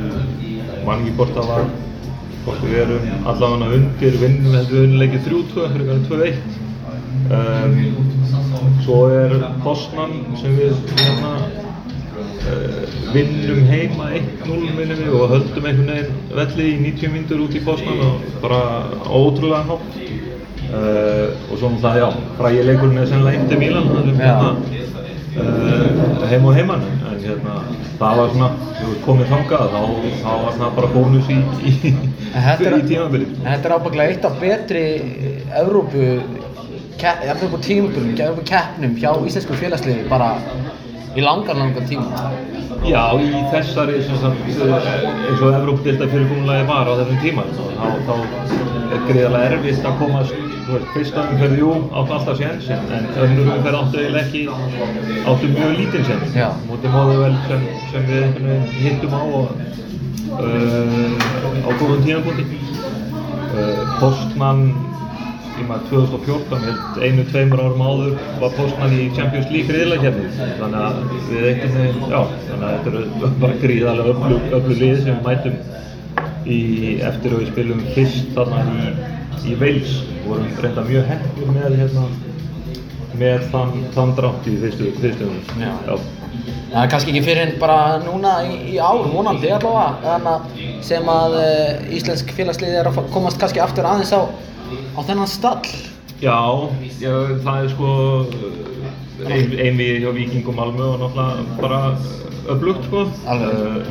mann 0.84 1.04
ekki 1.04 1.14
hvort 1.16 1.36
það 1.36 1.52
var, 1.54 1.68
hvort 2.44 2.64
við 2.66 2.80
erum 2.82 3.28
allavega 3.30 3.68
undir, 3.78 4.18
vinnum 4.20 4.56
við 4.58 4.80
unnilegið 4.82 5.28
3-2, 5.30 5.68
fyrir 5.76 6.02
2-1. 6.10 6.57
Um, 7.28 7.96
svo 8.84 9.08
er 9.12 9.34
Bosnan 9.64 10.14
sem 10.40 10.54
við 10.56 10.78
hérna, 10.96 11.32
uh, 12.48 12.84
vinnum 13.12 13.60
heima 13.68 14.06
1-0 14.16 14.62
minnum 14.78 15.02
við 15.02 15.16
og 15.18 15.34
höldum 15.34 15.68
einhvern 15.68 15.90
veginn 15.92 16.22
velli 16.38 16.68
í 16.70 16.78
90 16.86 17.12
myndur 17.12 17.42
út 17.44 17.58
í 17.58 17.64
Bosnan 17.66 18.00
og 18.06 18.24
bara 18.44 18.62
ótrúlega 19.04 19.64
hátt. 19.68 20.00
Uh, 20.68 21.36
og 21.50 21.58
svo 21.58 21.72
náttúrulega 21.74 22.00
já, 22.00 22.08
frægi 22.40 22.64
leikurinn 22.70 23.02
er 23.02 23.10
sennilega 23.12 23.42
Inter 23.42 23.60
Milan 23.60 23.86
það 23.88 24.08
er 24.08 24.18
hérna 24.22 24.50
uh, 25.42 26.26
heim 26.28 26.48
og 26.48 26.56
heimann 26.56 26.82
en 27.08 27.22
hérna 27.24 27.54
það 27.98 28.20
var 28.20 28.34
svona, 28.34 28.48
við 28.78 28.98
komum 29.04 29.30
þangað 29.30 29.72
þá, 29.72 29.80
þá 30.22 30.28
var 30.32 30.52
svona 30.56 30.68
bara 30.76 30.90
bónus 30.92 31.30
í, 31.32 31.38
í, 31.66 31.72
í 31.92 32.82
tímabilið. 32.88 33.32
Þetta 33.42 33.70
er 33.70 33.74
ábygglega 33.74 34.12
eitt 34.12 34.28
af 34.28 34.36
betri 34.42 34.84
Evrópu 36.98 37.30
Evrópu 37.30 37.58
tímabölum, 37.58 38.14
Evrópu 38.18 38.42
keppnum 38.42 38.94
hjá 38.98 39.12
íslensku 39.22 39.54
félagsliði 39.54 40.08
bara 40.10 40.32
í 41.14 41.22
langan 41.22 41.60
langan 41.62 41.86
tíma. 41.86 42.32
Já, 42.82 43.14
í 43.22 43.42
þessari 43.52 44.00
sagt, 44.02 44.40
eins 44.48 45.38
og 45.38 45.54
Evrópudilda 45.60 46.08
fyrirbúinlega 46.10 46.66
var 46.66 46.90
á 46.90 46.98
þessum 46.98 47.20
tíma 47.22 47.44
þá, 47.54 47.86
þá 48.08 48.14
er 48.16 49.04
greiðarlega 49.06 49.52
erfitt 49.52 49.86
að 49.86 50.02
komast 50.02 50.34
fyrsta 50.96 51.24
umferð, 51.30 51.56
jú, 51.62 51.70
áttu 51.94 52.16
alltaf 52.18 52.42
séns 52.42 52.66
en 52.74 53.06
önnur 53.22 53.52
umferð 53.54 53.80
áttu 53.84 54.02
eiginlega 54.02 54.26
ekki 54.26 54.42
áttu 55.22 55.52
mjög 55.54 55.78
lítinn 55.78 56.10
séns. 56.10 56.36
Mútið 56.66 56.98
móðu 56.98 57.16
vel 57.22 57.32
sem, 57.46 57.64
sem 57.94 58.10
við 58.10 58.76
hittum 58.82 59.14
á 59.14 59.22
og, 59.22 59.54
uh, 60.42 61.16
á 61.62 61.70
góðum 61.78 62.02
tímanbúti 62.02 62.50
uh, 62.50 63.98
Postmann 64.02 64.87
maður 65.66 65.88
2014, 65.90 66.62
held 66.66 67.00
einu, 67.02 67.24
tveimur 67.32 67.62
árum 67.64 67.82
áður 67.82 68.14
var 68.42 68.54
Postman 68.58 68.94
í 68.94 69.08
Champions 69.16 69.50
League 69.52 69.74
riðlakefni 69.74 70.28
þannig 70.60 70.78
að 70.82 71.00
við 71.30 71.48
einhvern 71.50 71.76
veginn, 71.78 72.06
já, 72.12 72.20
þannig 72.48 72.68
að 72.68 72.76
þetta 72.76 72.92
eru 72.92 73.32
bara 73.42 73.58
gríðarlega 73.64 74.14
öflug, 74.14 74.48
öflug 74.60 74.82
lið 74.84 75.02
sem 75.02 75.18
við 75.18 75.26
mætum 75.26 75.58
í, 76.44 76.60
eftir 77.10 77.34
að 77.34 77.42
við 77.42 77.52
spilum 77.52 77.84
fyrst 77.96 78.32
þarna 78.36 78.64
í, 78.68 78.94
í 79.48 79.58
Wales 79.60 79.98
vorum 80.28 80.58
reynda 80.62 80.86
mjög 80.88 81.12
hefnir 81.12 81.54
með 81.56 81.78
hérna 81.82 82.08
með 83.18 83.48
þann, 83.52 83.74
þann 83.96 84.14
drátt 84.18 84.46
í 84.46 84.54
fyrstu 84.62 84.92
umhverfum. 84.92 85.38
Já. 85.58 85.72
já. 85.88 85.96
Er 86.68 86.90
kannski 86.92 87.14
ekki 87.14 87.24
fyrir 87.24 87.46
en 87.46 87.54
bara 87.60 87.96
núna 88.02 88.34
í, 88.44 88.58
í 88.74 88.76
ár, 88.76 89.06
vonandi 89.08 89.50
allavega, 89.56 90.34
sem 90.84 91.08
að 91.08 91.38
uh, 91.40 91.88
íslensk 91.96 92.30
félagsliði 92.36 92.82
er 92.82 92.90
að 92.90 93.00
komast 93.14 93.40
kannski 93.40 93.62
aftur 93.64 93.88
aðeins 93.88 94.12
á 94.12 94.20
á 94.96 95.00
þennan 95.00 95.30
stall? 95.30 95.74
Já, 96.18 96.38
já 96.98 97.14
það 97.44 97.62
er 97.62 97.72
sko 97.74 97.90
ein, 99.26 99.54
einvið 99.54 100.02
hjá 100.02 100.12
Viking 100.16 100.48
og 100.50 100.56
Malmö 100.58 100.92
og 100.94 101.02
náttúrulega 101.02 101.58
bara 101.62 101.80
öflugt 102.48 102.86
sko. 102.88 103.06
Alveg. 103.30 103.90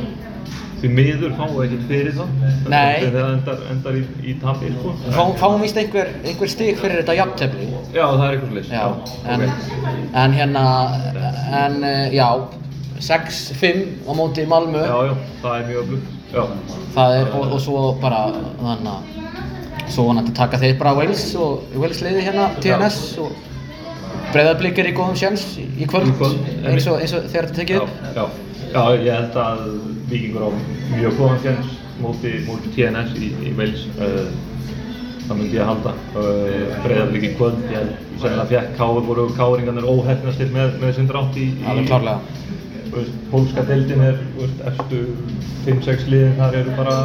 Því 0.78 0.90
miður 0.94 1.32
fáum 1.34 1.56
við 1.56 1.64
ekkert 1.64 1.88
fyrir 1.88 2.12
það. 2.14 2.28
Nei. 2.70 3.00
Þegar 3.00 3.16
það 3.16 3.32
endar, 3.32 3.62
endar 3.72 3.96
í, 3.98 4.02
í 4.22 4.34
tapir 4.42 4.76
sko. 4.76 4.92
Fá, 5.08 5.22
fáum 5.40 5.64
víst 5.64 5.80
einhver, 5.80 6.12
einhver 6.22 6.52
stig 6.52 6.78
fyrir 6.78 7.00
þetta 7.00 7.18
jafntefni. 7.18 7.66
Já, 7.96 8.04
það 8.04 8.24
er 8.28 8.36
eitthvað 8.36 8.54
slist. 8.54 8.76
Já, 8.76 8.86
en, 9.34 9.44
okay. 9.48 10.06
en 10.22 10.38
hérna, 10.38 10.64
en 11.64 11.78
já, 12.14 12.28
6-5 13.08 13.84
á 14.06 14.12
móti 14.20 14.46
í 14.46 14.50
Malmö. 14.50 14.86
Já, 14.86 14.98
já, 15.10 15.14
það 15.42 15.56
er 15.56 15.70
mjög 15.72 15.84
öflugt. 15.84 16.16
Já. 16.28 16.44
Það 16.94 17.16
er, 17.18 17.32
og, 17.34 17.54
og 17.56 17.64
svo 17.64 17.86
bara, 18.02 18.26
þannig 18.60 18.92
að 18.94 19.17
Svo 19.88 20.08
vonandi 20.08 20.34
taka 20.36 20.60
þeir 20.60 20.76
bara 20.80 20.94
Wales 20.98 21.24
og 21.40 21.76
Wales 21.76 22.02
liði 22.04 22.24
hérna 22.26 22.50
TNS 22.60 22.98
já. 23.16 23.22
og 23.24 23.46
Breiðarblik 24.32 24.78
er 24.82 24.90
í 24.90 24.96
góðum 24.96 25.16
sjans 25.16 25.44
í 25.56 25.86
kvöld, 25.88 26.10
í 26.12 26.58
eins, 26.68 26.86
og, 26.90 26.98
eins 27.00 27.14
og 27.16 27.28
þegar 27.30 27.48
þetta 27.48 27.60
tekið 27.62 27.78
upp. 27.80 27.94
Já, 28.12 28.24
já, 28.74 28.82
ég 29.06 29.14
held 29.14 29.38
að 29.40 29.62
Vikingur 30.10 30.44
á 30.44 30.50
mjög 30.92 31.16
góðan 31.16 31.40
sjans 31.46 31.70
múti, 32.02 32.34
múti 32.44 32.74
TNS 32.76 33.16
í, 33.16 33.30
í 33.48 33.54
Wales. 33.56 33.86
Uh, 33.96 34.28
það 35.24 35.40
myndi 35.40 35.56
ég 35.56 35.64
að 35.64 35.70
halda. 35.72 35.94
Uh, 36.12 36.76
Breiðarblik 36.84 37.24
í 37.24 37.32
kvöld, 37.38 37.64
ég 37.72 37.80
held 37.80 37.96
sennilega 38.18 38.48
fjekk 38.52 38.76
káður 38.78 39.08
voru 39.08 39.26
káringarnir 39.38 39.88
óhefnastir 39.88 40.52
með, 40.52 40.76
með 40.82 40.94
sinn 40.98 41.08
drátt 41.10 41.40
í... 41.40 41.48
Klárlega. 41.88 42.20
Pólska 43.32 43.62
deildin 43.68 44.00
er, 44.02 44.20
eftir 44.68 45.08
5-6 45.66 46.06
liðin 46.08 46.38
þar 46.38 46.56
eru 46.62 46.76
bara, 46.78 46.96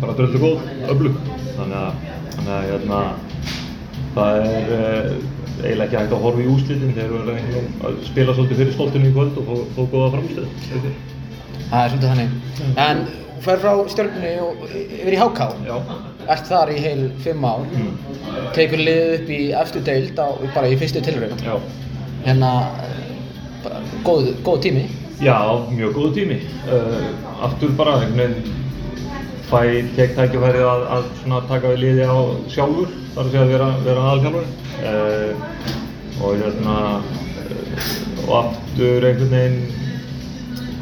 bara 0.00 0.16
dröldu 0.18 0.42
góð, 0.42 0.68
öflug 0.92 1.18
þannig 1.56 1.78
að, 1.80 2.06
þannig 2.34 2.54
að 2.56 2.68
hérna, 2.70 3.00
það 4.16 4.40
er 4.46 4.72
eh, 4.76 5.10
eiginlega 5.56 5.86
ekki 5.86 5.98
hægt 6.00 6.14
að 6.16 6.24
horfa 6.24 6.42
í 6.42 6.48
úslitin 6.52 6.96
þegar 6.96 7.12
við 7.12 7.30
erum 7.34 7.84
að 7.88 8.00
spila 8.06 8.34
svolítið 8.36 8.60
fyrir 8.62 8.74
stoltinu 8.76 9.08
í 9.08 9.14
kvöld 9.14 9.38
og 9.42 9.62
fá 9.76 9.80
góða 9.94 10.10
framstöð. 10.16 10.50
Það 11.70 11.78
er 11.80 11.94
svolítið 11.94 12.10
þannig. 12.10 12.34
En 12.82 13.00
þú 13.36 13.44
fer 13.46 13.62
frá 13.62 13.72
stjórnunni 13.94 14.34
og 14.44 14.66
yfir 14.82 15.16
í 15.16 15.22
HK. 15.22 15.48
Já. 15.68 15.76
Ert 16.34 16.50
þar 16.50 16.74
í 16.74 16.76
heil 16.82 17.06
fimm 17.24 17.48
ár. 17.48 17.64
Mm. 17.72 17.96
Tekur 18.56 18.82
liðið 18.82 19.16
upp 19.16 19.32
í 19.32 19.40
eftir 19.62 19.86
deild 19.86 20.20
á, 20.20 20.28
bara 20.54 20.70
í 20.70 20.78
fyrstu 20.80 21.02
tilrönd. 21.06 21.48
Hérna, 22.26 22.52
bara 23.64 23.82
góð, 24.06 24.32
góð 24.46 24.62
tími. 24.68 24.86
Já, 25.22 25.38
mjög 25.72 25.96
góð 25.96 26.14
tími. 26.18 26.40
Uh, 26.68 27.44
aftur 27.46 27.72
bara 27.78 28.00
einhvern 28.02 28.36
veginn 28.36 28.65
fæ 29.50 29.60
tek 29.96 30.16
tækifærið 30.16 30.66
að, 30.66 30.86
að 30.96 31.50
taka 31.50 31.72
við 31.72 31.82
liði 31.84 32.06
á 32.10 32.18
sjálfur 32.50 32.94
þar 33.14 33.24
að 33.24 33.30
segja 33.30 33.44
að 33.44 33.52
vera, 33.54 33.68
vera 33.86 34.06
aðalþjálfari. 34.10 34.48
Eh, 34.86 35.76
og 36.16 36.38
hérna 36.40 36.76
og 38.26 38.32
aftur 38.40 39.04
einhvern 39.04 39.32
veginn 39.34 39.58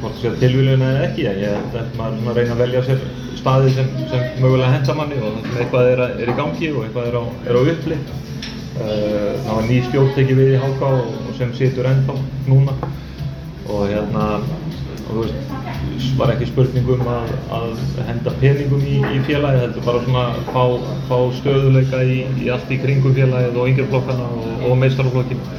hvort 0.01 0.21
sé 0.21 0.33
tilvílun 0.41 0.85
eða 0.85 1.05
ekki 1.09 1.27
en 1.31 1.41
ég 1.43 1.55
held 1.59 1.79
að 1.81 1.95
maður 1.99 2.39
reyna 2.39 2.57
að 2.57 2.63
velja 2.65 2.83
sér 2.89 3.05
staði 3.39 3.73
sem, 3.77 3.89
sem 4.11 4.27
mögulega 4.41 4.73
henda 4.73 4.97
manni 4.97 5.21
og 5.21 5.39
eitthvað 5.59 5.91
er, 5.93 6.03
er 6.23 6.33
í 6.33 6.37
gangi 6.39 6.71
og 6.73 6.85
eitthvað 6.85 7.09
er 7.11 7.19
á, 7.21 7.25
er 7.49 7.59
á 7.59 7.63
uppli 7.75 7.99
eh, 7.99 9.33
það 9.45 9.51
var 9.51 9.67
ný 9.69 9.81
stjórn 9.89 10.13
tekið 10.19 10.41
við 10.41 10.53
í 10.55 10.61
Háká 10.63 10.93
og, 11.01 11.17
og 11.25 11.39
sem 11.39 11.55
situr 11.57 11.89
ennþá 11.91 12.17
núna. 12.49 12.77
Og 13.65 13.89
hérna 13.91 14.29
og 15.05 15.11
þú 15.13 15.25
veist 15.25 16.19
var 16.19 16.33
ekki 16.35 16.49
spurningum 16.49 17.05
að, 17.11 17.31
að 17.57 17.85
henda 18.09 18.33
peningum 18.41 18.83
í, 18.87 18.97
í 19.03 19.21
félagi 19.27 19.63
heldur 19.65 19.87
bara 19.87 20.03
svona 20.05 20.25
fá, 20.49 20.65
fá 21.09 21.17
stöðuleika 21.41 22.03
í, 22.07 22.19
í 22.43 22.51
allt 22.55 22.73
í 22.73 22.81
kringum 22.83 23.17
félagið 23.17 23.61
og 23.61 23.71
yngjarblokkana 23.73 24.29
og, 24.39 24.67
og 24.69 24.77
meistarflokkin 24.83 25.43
uh, 25.45 25.57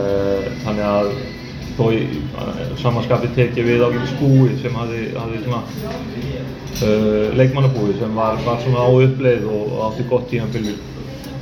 eh, 0.00 0.46
þannig 0.64 0.86
að 0.90 1.10
þó 1.76 1.84
í 1.92 2.00
samanskapi 2.80 3.28
tekið 3.36 3.68
við 3.68 3.84
ákveðis 3.84 4.14
búi 4.20 4.54
sem 4.62 4.76
hafi, 4.80 5.02
hafi 5.16 5.42
svona 5.44 5.60
uh, 6.86 7.36
leikmannabúi 7.36 7.98
sem 8.00 8.16
var, 8.16 8.40
var 8.46 8.62
svona 8.64 8.86
á 8.86 8.88
uppleið 8.88 9.46
og, 9.52 9.76
átti 9.90 10.08
gott 10.08 10.28
tíma, 10.32 10.48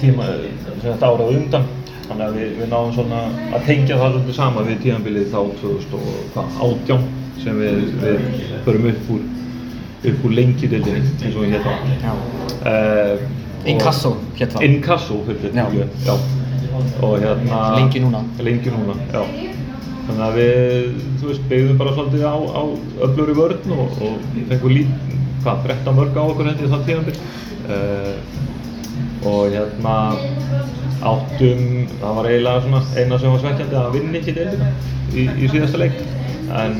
tíma 0.03 0.29
sem 0.35 0.85
þetta 0.89 1.13
árað 1.13 1.37
undan 1.39 1.71
þannig 2.09 2.27
að 2.27 2.39
við, 2.39 2.51
við 2.61 2.73
náðum 2.73 2.93
svona 2.99 3.21
að 3.57 3.67
tengja 3.69 3.99
það 4.01 4.13
svolítið 4.17 4.39
sama 4.39 4.65
við 4.69 4.83
tímanbilið 4.85 5.31
þá 5.33 5.41
2018 5.63 7.07
sem 7.45 7.61
við, 7.61 7.81
við 8.03 8.29
förum 8.67 8.91
upp 8.93 9.11
úr 9.15 9.25
upp 10.05 10.27
úr 10.29 10.37
lengjudildinni 10.37 11.01
eins 11.25 11.37
og 11.41 11.49
Já. 12.05 12.13
uh, 12.69 13.25
Inkasso 13.65 14.17
hét 14.37 14.53
það. 14.53 14.67
Inkasso 14.69 15.21
fyrir 15.25 15.55
Já. 15.57 15.67
já. 16.05 16.17
og 17.01 17.19
hérna 17.23 17.61
Lengi 17.79 18.01
núna. 18.01 18.21
lengi 18.43 18.71
núna, 18.71 18.95
já 19.13 19.23
þannig 20.05 20.25
að 20.27 20.35
við, 20.39 20.89
þú 21.21 21.29
veist, 21.31 21.45
byggðum 21.49 21.79
bara 21.81 21.93
svolítið 21.97 22.25
á, 22.29 22.35
á 22.37 22.63
öfluri 23.07 23.37
vörn 23.39 23.75
og, 23.77 23.95
og 24.05 24.27
fengum 24.51 24.75
lít, 24.75 24.91
hvað, 25.45 25.63
13 25.71 25.97
mörg 25.97 26.19
á 26.21 26.23
okkur 26.25 26.51
hendi 26.51 26.69
þann 26.73 26.85
tíðanbyrg 26.89 27.19
uh, 27.73 28.13
og 29.31 29.55
hérna 29.55 29.95
áttum, 31.13 31.63
það 32.01 32.19
var 32.19 32.29
eiginlega 32.31 32.65
svona 32.65 32.83
eina 32.99 33.21
sem 33.21 33.35
var 33.35 33.43
svekkjandi 33.45 33.81
að 33.81 33.97
vinna 33.99 34.21
ekki 34.21 34.37
deildina 34.39 34.71
í, 35.15 35.27
í 35.29 35.51
síðasta 35.53 35.81
leik. 35.83 36.03
En 36.55 36.79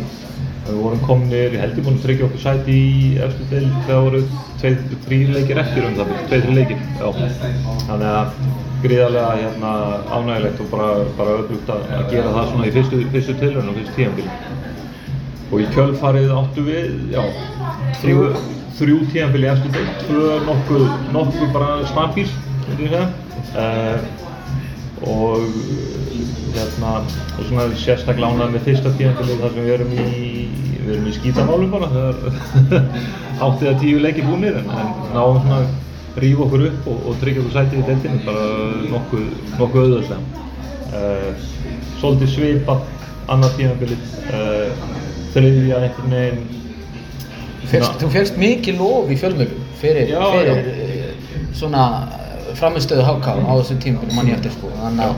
við 0.65 0.81
vorum 0.81 1.05
komnir, 1.05 1.53
ég 1.53 1.61
held 1.61 1.79
ég 1.79 1.87
búin 1.87 1.99
að 1.99 2.05
tryggja 2.07 2.29
okkur 2.29 2.43
sæti 2.43 2.75
í 2.75 2.99
eftir 3.25 3.51
deild 3.53 3.75
þegar 3.85 4.05
voru 4.07 4.23
tveir, 4.63 4.79
þrýr 5.07 5.33
leikir 5.37 5.61
eftir 5.61 5.89
um 5.89 5.99
það 5.99 6.15
tveir, 6.31 6.45
þrýr 6.47 6.59
leikir, 6.61 6.85
já. 7.01 7.09
Þannig 7.85 8.11
að 8.11 8.39
gríðarlega 8.85 9.37
hérna 9.41 9.73
ánægilegt 10.13 10.61
og 10.61 10.71
bara, 10.73 10.89
bara 11.19 11.37
öflugt 11.43 11.71
að, 11.73 11.85
gera 12.13 12.33
það 12.35 12.51
svona 12.51 12.69
í 12.69 12.75
fyrstu, 12.75 13.01
fyrstu 13.13 13.37
og 13.53 13.71
fyrstu 13.79 13.95
tíðanbíl 13.99 14.27
og 15.53 15.61
í 15.61 15.69
kjölfarið 15.75 16.33
áttu 16.35 16.65
við, 16.67 16.95
já, 17.15 17.23
þrjú, 18.01 18.25
þrjú 18.79 18.99
tíðanbíl 19.13 19.45
í 19.45 19.51
eftir 19.53 19.75
deild, 19.77 20.03
tvö 20.09 20.39
nokkuð, 20.49 20.87
nokkuð 21.15 21.53
bara 21.55 21.71
snabíl, 21.93 22.27
segja 22.69 23.03
uh, 23.55 23.99
og 25.05 25.41
hérna, 26.55 26.93
og 27.39 27.47
svona 27.49 27.67
sérstaklega 27.77 28.31
ánægð 28.31 28.53
með 28.55 28.67
fyrsta 28.69 28.93
tíðanbílið 28.99 29.41
þar 29.43 29.55
sem 29.55 29.67
við 29.67 29.75
erum 29.75 29.93
í, 29.95 30.05
við 30.85 30.93
erum 30.95 31.09
í 31.11 31.15
skítamálum 31.19 31.73
bara 31.75 31.89
þegar 31.95 32.17
áttið 33.49 33.71
að 33.73 33.81
tíu 33.83 34.03
leikir 34.05 34.29
búinir 34.29 34.61
en, 34.61 34.71
náum 35.15 35.41
svona 35.43 35.61
að 35.61 36.23
rífa 36.23 36.47
okkur 36.47 36.67
upp 36.71 36.89
og, 36.93 36.99
og 37.11 37.21
tryggja 37.23 37.43
okkur 37.43 37.57
sætið 37.59 37.81
í 37.81 37.87
deildinni 37.91 38.25
bara 38.25 38.49
nokkuð, 38.93 39.25
nokkuð 39.59 39.81
auðvöldlega. 39.85 40.21
Uh, 40.95 41.31
svolítið 41.99 42.29
svipað 42.37 42.85
annað 43.35 43.57
tíðanbílið, 43.59 44.11
uh, 44.31 44.85
þriðja 45.35 45.81
einhvern 45.83 46.15
veginn 46.15 46.45
þú 47.99 48.11
fyrst 48.13 48.37
mikið 48.39 48.79
lof 48.79 49.11
í 49.11 49.17
fjölmjölum 49.19 49.63
fyrir, 49.81 50.11
Já, 50.13 50.21
fyrir 50.31 50.51
já. 50.53 50.85
eh, 50.85 51.15
svona 51.57 51.85
framistöðu 52.59 53.07
HK 53.09 53.27
á 53.45 53.53
þessum 53.61 53.81
tímum 53.85 54.15
mann 54.17 54.29
ég 54.31 54.39
eftir 54.39 54.53
sko 54.57 54.71
þannig 54.83 55.09
að 55.09 55.17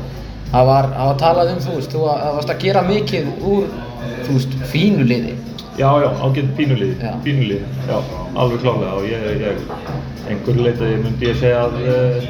það 0.52 0.66
var, 0.70 0.88
var 0.96 1.18
talað 1.20 1.52
um 1.56 1.60
þú 1.66 1.74
veist 1.80 1.92
þú 1.94 2.04
var- 2.06 2.24
varst 2.38 2.52
að 2.54 2.62
gera 2.64 2.82
mikið 2.86 3.28
úr 3.52 3.68
þú 4.26 4.38
veist 4.38 4.56
fínu 4.72 5.04
liði 5.10 5.34
Já, 5.76 5.90
já, 6.00 6.08
ágætt 6.24 6.54
pínulíði, 6.56 6.94
Já. 7.04 7.10
pínulíði, 7.20 7.66
já, 7.84 7.96
alveg 8.40 8.62
klálega 8.62 8.92
og 8.96 9.04
ég, 9.04 9.24
ég, 9.42 9.58
einhverju 10.30 10.62
leitaði 10.64 11.00
myndi 11.02 11.26
ég 11.28 11.36
segja 11.36 11.66
að 11.66 11.74
uh, 11.82 12.28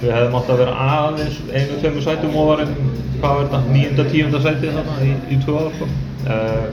við 0.00 0.14
hefðum 0.14 0.36
átt 0.38 0.52
að 0.54 0.62
vera 0.62 0.76
aðeins 0.86 1.36
einu, 1.50 1.76
tveimur 1.82 2.06
sætum 2.06 2.38
ofar 2.40 2.62
en 2.64 2.72
hvað 3.20 3.42
er 3.42 3.50
þetta, 3.50 3.60
níunda, 3.74 4.06
tíunda 4.14 4.40
sætið 4.46 4.78
þarna 4.78 4.96
í, 5.04 5.10
í 5.28 5.38
tvö 5.44 5.58
ár, 5.60 5.76
sko. 5.76 5.90
Uh, 6.24 6.64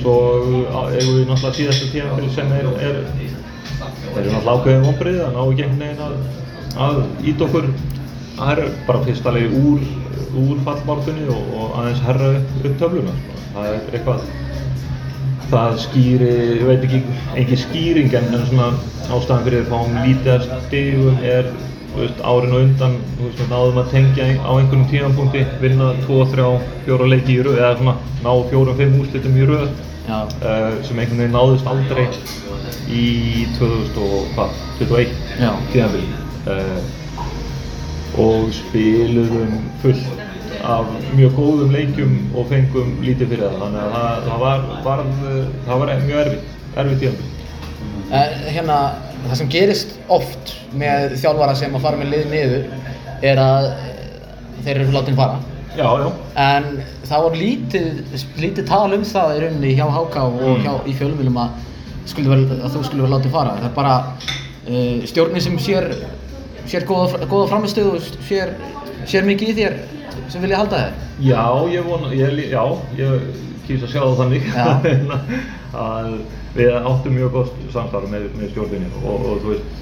svo 0.00 0.14
eigum 0.94 1.12
við 1.18 1.28
náttúrulega 1.28 1.58
síðasta 1.60 1.90
tímafél 1.92 2.32
sem 2.38 2.56
er, 2.56 2.70
er, 2.88 2.98
er 3.04 4.32
náttúrulega 4.32 4.56
ákveðin 4.56 4.88
vonbrið 4.88 5.20
að 5.26 5.36
ná 5.36 5.42
einhvern 5.44 5.78
veginn 5.84 6.43
að, 6.80 7.02
ít 7.24 7.44
okkur 7.46 7.68
að 8.38 8.48
herra 8.48 8.70
bara 8.88 9.04
fyrsta 9.04 9.34
leið 9.34 9.58
úr, 9.60 9.84
úr 10.44 10.62
fallmárkunni 10.66 11.28
og, 11.30 11.52
og 11.58 11.76
aðeins 11.80 12.02
herra 12.06 12.32
upp, 12.38 12.56
upp 12.62 12.80
töfluna, 12.80 13.14
sko. 13.20 13.44
það 13.54 13.68
er 13.70 13.92
eitthvað 13.92 14.24
það 15.52 15.76
skýri, 15.84 16.32
ég 16.58 16.64
veit 16.66 16.88
ekki, 16.88 17.02
engin 17.36 17.60
skýring 17.60 18.18
en, 18.18 18.32
svona 18.48 18.72
ástæðan 19.12 19.46
fyrir 19.46 19.62
að 19.62 19.70
fáum 19.70 19.96
lítið 20.00 20.34
að 20.34 20.66
stigum 20.66 21.22
er 21.22 21.50
veist, 21.94 22.22
árin 22.26 22.56
og 22.56 22.64
undan, 22.64 22.96
þú 23.18 23.28
veist, 23.28 23.44
náðum 23.52 23.80
að 23.82 23.92
tengja 23.92 24.28
á 24.42 24.52
einhvernum 24.56 24.88
tímanpunkti, 24.90 25.44
vinna 25.62 25.92
2, 26.08 26.18
3, 26.34 26.48
4 26.88 27.10
leiki 27.12 27.36
í 27.36 27.44
röð, 27.46 27.60
eða 27.60 27.76
svona 27.78 27.96
ná 28.24 28.32
4, 28.50 28.76
5 28.82 28.98
úrslitum 29.02 29.38
í 29.38 29.48
Já. 30.04 30.18
uh, 30.20 30.74
sem 30.84 30.98
einhvern 30.98 31.22
veginn 31.22 31.38
náðust 31.38 31.70
aldrei 31.70 32.08
í 32.92 33.46
2021 33.56 35.16
Já. 35.40 35.54
Uh, 36.50 38.18
og 38.24 38.50
spiluðum 38.54 39.54
fullt 39.82 40.22
af 40.64 40.86
mjög 41.16 41.34
góðum 41.36 41.72
leikjum 41.74 42.12
og 42.38 42.46
fengum 42.48 42.94
lítið 43.04 43.32
fyrir 43.34 43.46
það. 43.48 43.56
Þannig 43.62 43.80
að 43.84 43.94
það, 43.94 44.28
það 44.28 44.44
var, 44.44 44.66
var, 44.84 45.02
það 45.66 45.80
var 45.82 45.94
mjög 46.04 46.20
erfitt, 46.24 46.52
erfitt 46.82 47.02
tímanbili 47.04 47.32
En 48.14 48.44
hérna, 48.54 48.76
það 49.26 49.38
sem 49.40 49.50
gerist 49.50 49.94
oft 50.12 50.54
með 50.78 51.16
þjálfara 51.22 51.54
sem 51.58 51.74
að 51.74 51.84
fara 51.86 51.98
með 52.00 52.10
lið 52.14 52.24
niður 52.30 52.64
er 53.24 53.40
að 53.40 53.68
eh, 53.72 54.14
þeir 54.66 54.80
eru 54.84 54.94
látin 54.94 55.16
fara. 55.18 55.40
Já, 55.74 55.88
já, 56.04 56.08
en 56.38 56.66
það 57.08 57.22
var 57.24 57.38
lítið, 57.40 57.86
lítið 58.38 58.66
tal 58.68 58.92
um 58.94 59.06
það 59.08 59.32
í 59.34 59.40
rauninni 59.42 59.72
hjá 59.74 59.86
HK 59.90 60.20
og 60.28 60.36
Mm. 60.44 60.60
hjá, 60.62 60.72
í 60.86 60.94
fjölumilum 61.00 61.40
að, 61.42 61.56
að 62.04 62.76
þú 62.76 62.84
skulle 62.84 63.02
vera 63.02 63.14
látið 63.16 63.34
fara. 63.34 63.56
Það 63.58 63.68
er 63.70 63.74
bara 63.80 63.94
uh, 64.68 65.00
stjórnin 65.10 65.42
sem 65.48 65.58
sér, 65.58 65.88
sér 66.70 66.86
góða, 66.88 67.26
góða 67.30 67.50
framistöðu 67.52 67.98
og 67.98 68.06
sér, 68.28 68.54
sér 69.08 69.26
mikið 69.28 69.52
í 69.52 69.56
þér 69.58 69.76
sem 70.32 70.44
vilja 70.44 70.60
halda 70.62 70.80
þér? 70.84 71.02
Já, 71.24 71.44
ég 71.70 71.86
vona, 71.86 72.12
ég, 72.16 72.40
já, 72.50 72.62
ég 72.98 73.26
kýs 73.66 73.84
að 73.84 73.92
sjá 73.92 74.00
það 74.02 74.18
þannig. 74.22 74.48
Að 75.84 76.10
við 76.54 76.76
áttum 76.78 77.16
mjög 77.16 77.32
gott 77.34 77.54
samstarf 77.74 78.10
með, 78.10 78.28
með 78.38 78.52
stjórninni 78.52 78.90
og, 79.02 79.24
og 79.26 79.40
þú 79.42 79.52
veist, 79.52 79.78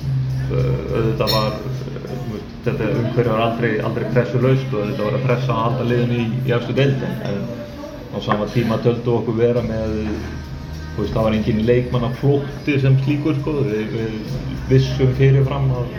uh, 0.49 0.69
auðvitað 0.97 1.35
var, 1.35 1.59
þú 1.65 2.29
veist, 2.31 2.55
þetta 2.67 2.93
umhverju 3.01 3.35
var 3.35 3.43
aldrei, 3.47 3.73
aldrei 3.89 4.07
pressu 4.15 4.41
laust 4.41 4.71
og 4.73 4.79
auðvitað 4.81 5.09
var 5.09 5.19
að 5.19 5.27
pressa 5.27 5.57
að 5.57 5.67
halda 5.67 5.89
liðinu 5.91 6.23
í, 6.23 6.29
í 6.49 6.55
efstu 6.57 6.79
deild. 6.79 7.05
En, 7.29 7.43
á 8.13 8.17
sama 8.25 8.49
tíma 8.53 8.81
töldu 8.85 9.19
okkur 9.19 9.37
vera 9.41 9.65
með, 9.67 9.99
veist, 10.97 11.13
það 11.13 11.29
var 11.29 11.37
engin 11.37 11.63
leikmannaflótti 11.69 12.79
sem 12.81 12.97
slíkur 13.05 13.37
sko, 13.41 13.59
við, 13.69 13.93
við 13.93 14.41
vissum 14.73 15.13
fyrirfram 15.21 15.69
að 15.77 15.93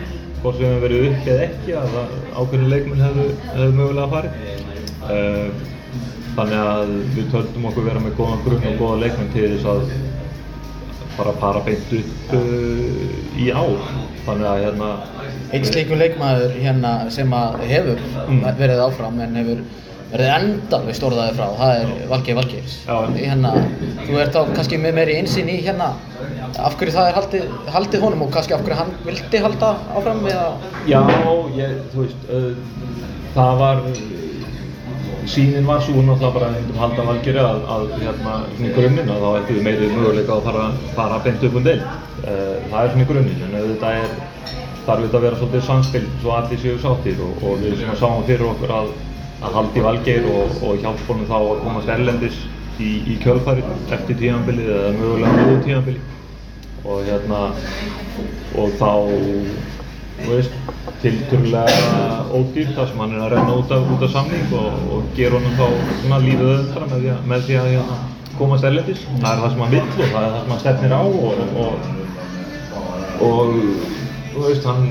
hvort 0.44 0.58
sem 0.60 0.74
við 0.74 0.82
verið 0.84 1.04
upp 1.10 1.28
eða 1.34 1.44
ekki 1.48 1.76
að 1.80 1.94
ákveðinu 2.36 2.72
leikmenn 2.74 3.04
hefðu, 3.08 3.28
hefðu 3.54 3.76
mögulega 3.80 4.10
farið. 4.14 4.42
Uh, 5.04 5.70
Þannig 6.34 6.58
að 6.66 6.88
við 7.14 7.26
töldum 7.30 7.66
okkur 7.70 7.84
vera 7.86 8.00
með 8.02 8.16
góðan 8.18 8.40
grunn 8.42 8.64
og 8.66 8.80
góða 8.80 8.96
leikmenn 9.04 9.28
til 9.30 9.44
þess 9.52 9.66
að 9.70 9.82
bara 11.14 11.32
para 11.38 11.60
beint 11.62 11.92
upp 11.94 12.32
uh, 12.34 13.38
í 13.38 13.46
ár. 13.54 13.84
Þannig 14.24 14.48
að 14.50 14.62
hérna... 14.64 14.88
Einn 15.54 15.68
slíkur 15.68 16.00
leikmaður 16.00 16.56
hérna 16.58 16.92
sem 17.14 17.30
að 17.38 17.60
hefur 17.70 18.02
Mm. 18.24 18.40
verið 18.58 18.80
áfram 18.88 19.18
en 19.20 19.36
hefur 19.38 19.58
verið 20.14 20.30
endalveg 20.30 20.94
stórðaði 20.94 21.34
frá, 21.34 21.46
það 21.58 21.80
er 21.80 21.92
Valgeir 22.12 22.36
Valgeirs. 22.38 22.74
Hérna, 23.16 23.52
þú 24.04 24.18
ert 24.22 24.36
þá 24.36 24.52
kannski 24.54 24.78
með 24.78 24.98
meiri 25.00 25.16
einsinn 25.18 25.50
í 25.50 25.56
hérna 25.64 25.88
af 26.62 26.76
hverju 26.78 26.94
það 26.94 27.08
er 27.08 27.16
haldið, 27.18 27.46
haldið 27.74 28.04
honum 28.04 28.22
og 28.26 28.34
kannski 28.34 28.54
af 28.54 28.62
hverju 28.62 28.76
hann 28.78 28.92
vildi 29.02 29.40
halda 29.42 29.70
áfram 29.98 30.20
eða... 30.30 30.44
Já, 30.86 31.00
ég, 31.58 31.72
þú 31.94 32.04
veist, 32.04 32.28
uh, 32.30 32.52
það 33.34 33.64
var... 33.64 33.82
Sýnin 35.24 35.64
var 35.64 35.80
svo 35.80 36.02
náttúrulega 36.04 36.34
bara 36.34 36.48
að 36.50 36.56
myndum 36.58 36.80
halda 36.82 37.04
valgeri 37.08 37.40
að, 37.40 37.62
að 37.74 37.84
hérna, 37.96 38.34
svona 38.58 38.72
grunninn 38.76 39.12
að 39.14 39.22
þá 39.22 39.28
ættum 39.38 39.56
við 39.56 39.64
meiri 39.64 39.86
möguleika 39.94 40.34
að 40.34 40.48
fara, 40.50 40.64
fara 40.98 41.20
beint 41.24 41.46
upp 41.48 41.56
um 41.56 41.64
deild. 41.64 41.86
Uh, 42.20 42.52
það 42.68 42.78
er 42.82 42.92
svona 42.92 43.06
grunninn, 43.08 43.40
en 43.46 43.56
auðvitað 43.62 44.02
er, 44.02 44.12
þarf 44.84 45.06
þetta 45.06 45.18
að 45.18 45.24
vera 45.24 45.40
svolítið 45.40 45.64
samspil 45.70 46.04
svo 46.20 46.36
allir 46.36 46.60
séu 46.60 46.76
sáttir 46.82 47.24
og, 47.24 47.40
og 47.40 47.64
við 47.64 47.78
svona 47.80 47.96
sáum 48.02 48.26
fyrir 48.28 48.50
okkur 48.50 48.74
að, 48.76 48.92
að 49.44 49.58
haldi 49.58 49.84
valgeir 49.84 50.26
og, 50.32 50.58
og 50.64 50.82
hjálpa 50.82 51.08
honum 51.12 51.28
þá 51.30 51.36
að 51.38 51.62
komast 51.66 51.94
erlendis 51.94 52.40
í, 52.80 52.90
í 53.12 53.18
kjölfari 53.22 53.64
eftir 53.94 54.18
tímanbilið 54.22 54.72
eða 54.78 54.92
mögulega 54.98 55.36
mjög 55.38 55.62
tímanbilið 55.68 56.10
og 56.84 57.06
hérna 57.08 57.40
og 58.60 58.74
þá 58.80 58.90
tilturlega 61.02 61.64
ódýrt 62.32 62.74
þar 62.76 62.90
sem 62.90 63.00
hann 63.02 63.14
er 63.16 63.24
að 63.24 63.32
renna 63.34 63.56
út 63.60 63.72
af, 63.74 63.88
af 63.96 64.10
samning 64.12 64.52
og, 64.56 64.76
og 64.94 65.08
gera 65.16 65.38
honum 65.38 65.56
þá 65.58 65.66
lífið 66.24 66.44
öðvöldra 66.48 66.84
með 66.92 67.08
með 67.32 67.48
því 67.48 67.58
að 67.60 67.70
hérna, 67.72 67.96
komast 68.38 68.66
erlendis. 68.66 69.02
Það 69.20 69.30
er 69.30 69.42
það 69.42 69.50
sem 69.52 69.64
hann 69.64 69.74
vill 69.74 69.88
og 69.88 69.98
það 69.98 70.20
er 70.20 70.30
það 70.30 70.38
sem 70.38 70.52
hann 70.52 70.62
stefnir 70.62 70.94
á 70.94 71.02
og, 71.02 71.34
og, 73.24 73.36
og 74.38 74.44
veist, 74.46 74.64
hann 74.68 74.84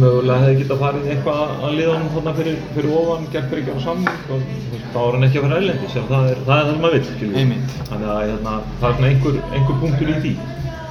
mögulega 0.00 0.42
hefði 0.42 0.60
getað 0.60 0.82
farið 0.82 1.08
eitthvað 1.12 1.52
að 1.66 1.74
liða 1.76 1.94
honum 1.94 2.12
þarna 2.14 2.34
fyrir, 2.36 2.58
fyrir 2.76 2.94
ofan, 3.00 3.26
gegn 3.32 3.48
fyrir 3.50 3.62
ekki 3.62 3.76
á 3.76 3.86
samning 3.86 4.30
og 4.34 4.44
þá 4.92 4.98
er 5.02 5.16
hann 5.16 5.26
ekki 5.26 5.40
að 5.40 5.46
fara 5.46 5.60
erlendis 5.60 5.96
en 5.96 6.08
það 6.10 6.28
er 6.30 6.40
það, 6.46 6.60
er 6.60 6.66
það 6.66 6.70
hann 6.72 6.94
vill, 6.94 7.02
skilur 7.10 7.32
við. 7.32 7.40
Einmitt. 7.42 7.74
Þannig 7.90 8.12
að 8.12 8.22
hérna, 8.22 8.54
það 8.80 8.88
er 8.88 8.96
svona 8.96 9.10
einhver, 9.10 9.40
einhver 9.58 9.80
punktur 9.82 10.12
í 10.12 10.16
því. 10.24 10.32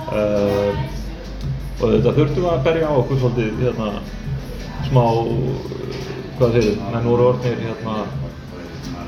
Uh, 0.05 0.83
og 1.75 1.95
þetta 1.95 2.15
þurftum 2.19 2.49
að 2.51 2.65
berja 2.69 2.91
á 2.91 2.93
okkur 3.01 3.21
svolítið 3.23 3.63
hérna, 3.65 3.89
smá, 4.89 5.03
hvað 6.37 6.59
segir 6.59 6.79
menn 6.93 7.09
voru 7.09 7.27
orðnir 7.31 7.65
hérna, 7.65 7.97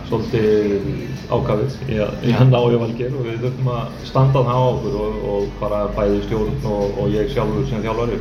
svolítið 0.07 1.07
ákafið 1.27 1.73
í 1.91 1.97
í 1.97 2.35
valgir 2.79 3.15
og 3.15 3.25
við 3.25 3.41
þurfum 3.41 3.71
að 3.73 3.97
standa 4.07 4.43
það 4.47 4.59
á 4.59 4.63
okkur 4.67 4.99
og, 5.03 5.17
og 5.33 5.49
bara 5.59 5.81
bæði 5.97 6.21
stjórn 6.27 6.69
og, 6.71 7.01
og 7.01 7.11
ég 7.11 7.33
sjálfur 7.33 7.67
sem 7.67 7.83
þjálfari 7.83 8.19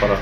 bara 0.00 0.16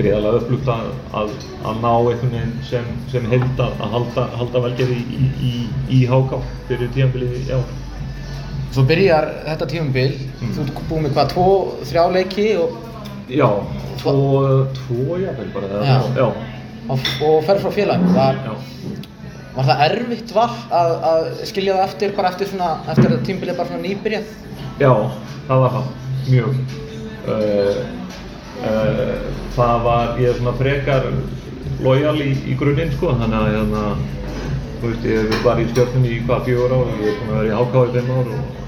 greiðarlega 0.00 0.40
upplugt 0.42 0.68
að, 0.74 0.88
að, 1.20 1.30
að 1.70 1.80
ná 1.84 1.90
einhvern 1.92 2.32
veginn 2.34 2.54
sem, 2.70 2.88
sem 3.12 3.28
held 3.30 3.60
að, 3.64 3.74
að 3.84 3.94
halda, 3.96 4.24
halda 4.40 4.62
valgir 4.66 4.90
í, 4.96 5.00
í, 5.16 5.28
í, 5.50 5.52
í 5.98 6.00
háká 6.10 6.40
fyrir 6.68 6.90
tíanbilið 6.96 7.36
í 7.40 7.52
ár. 7.56 7.68
Svo 8.70 8.84
byrjar 8.86 9.28
þetta 9.48 9.66
tímabil, 9.74 10.12
Mm. 10.40 10.52
þú 10.56 10.62
ert 10.64 10.78
búið 10.88 11.02
með 11.04 11.12
hvað, 11.16 11.26
tvo, 11.34 11.46
þrjá 11.84 12.02
leiki 12.14 12.44
og, 12.56 12.76
Já, 13.28 13.48
tvo, 14.00 14.12
tvo 14.78 15.18
jafnvel 15.20 15.50
bara. 15.52 15.66
eða- 15.66 15.84
Já. 15.84 15.98
já, 16.16 16.28
og, 16.88 17.02
og 17.26 17.44
ferð 17.44 17.60
frá 17.66 17.70
félaginu. 17.76 18.14
Var, 18.14 18.38
var 19.56 19.64
það 19.68 19.82
erfitt 19.88 20.32
val 20.34 20.48
að, 20.70 20.92
að 21.10 21.28
skilja 21.50 21.74
það 21.76 21.84
eftir, 21.90 22.14
bara 22.16 22.28
eftir 22.32 22.48
svona, 22.54 22.70
eftir 22.88 23.10
að 23.12 23.24
tímabilið 23.28 23.56
bara 23.60 23.68
svona 23.68 23.82
nýbyrjað? 23.84 24.32
Já, 24.80 24.92
það 25.50 25.60
var 25.66 25.76
það, 25.76 25.90
mjög. 26.30 26.62
Uh, 27.28 27.80
það 28.60 29.84
var, 29.84 30.16
ég 30.20 30.30
er 30.30 30.38
svona 30.38 30.56
frekar 30.58 31.06
lojal 31.84 32.16
í, 32.20 32.30
í 32.50 32.56
grunninn 32.60 32.92
sko, 32.94 33.14
þannig 33.20 33.38
að 33.40 33.52
hérna, 33.56 33.84
þú 34.80 34.90
veist, 34.90 35.06
ég 35.08 35.36
var 35.44 35.60
í 35.60 35.68
stjórnum 35.70 36.08
í 36.08 36.16
hvað 36.26 36.48
fjögur 36.48 36.74
ár 36.76 36.88
og 36.88 37.04
ég 37.04 37.12
er 37.12 37.20
að 37.24 37.36
vera 37.36 37.50
í 37.50 37.60
HK 37.60 37.84
í 37.84 37.94
fimm 37.96 38.12
ár 38.16 38.32
og 38.34 38.58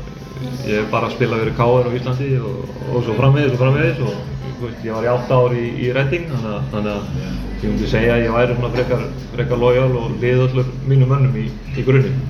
ég 0.42 0.78
hef 0.78 0.92
bara 0.92 1.10
spilað 1.12 1.42
fyrir 1.42 1.56
KR 1.58 1.88
á 1.88 1.96
Íslandi 1.98 2.30
og, 2.40 2.76
og 2.88 3.04
svo 3.06 3.16
framvegis 3.18 3.56
og 3.56 3.62
framvegis 3.62 4.02
og 4.06 4.14
þú 4.58 4.68
veist, 4.68 4.84
ég 4.86 4.96
var 4.96 5.06
í 5.06 5.10
átta 5.12 5.40
ár 5.42 5.56
í, 5.58 5.66
í 5.82 5.90
Redding, 5.96 6.28
þannig 6.32 6.70
þannig 6.72 6.92
að 6.94 7.62
ég 7.62 7.66
myndi 7.68 7.90
segja 7.90 8.16
að 8.16 8.24
ég 8.24 8.36
væri 8.36 8.56
svona 8.58 8.72
frekar, 8.76 9.04
frekar 9.34 9.62
lojal 9.62 9.90
og 9.98 10.16
liði 10.22 10.46
öllur 10.46 10.72
mínum 10.88 11.12
mönnum 11.12 11.36
í, 11.38 11.44
í 11.78 11.84
grunninn. 11.86 12.22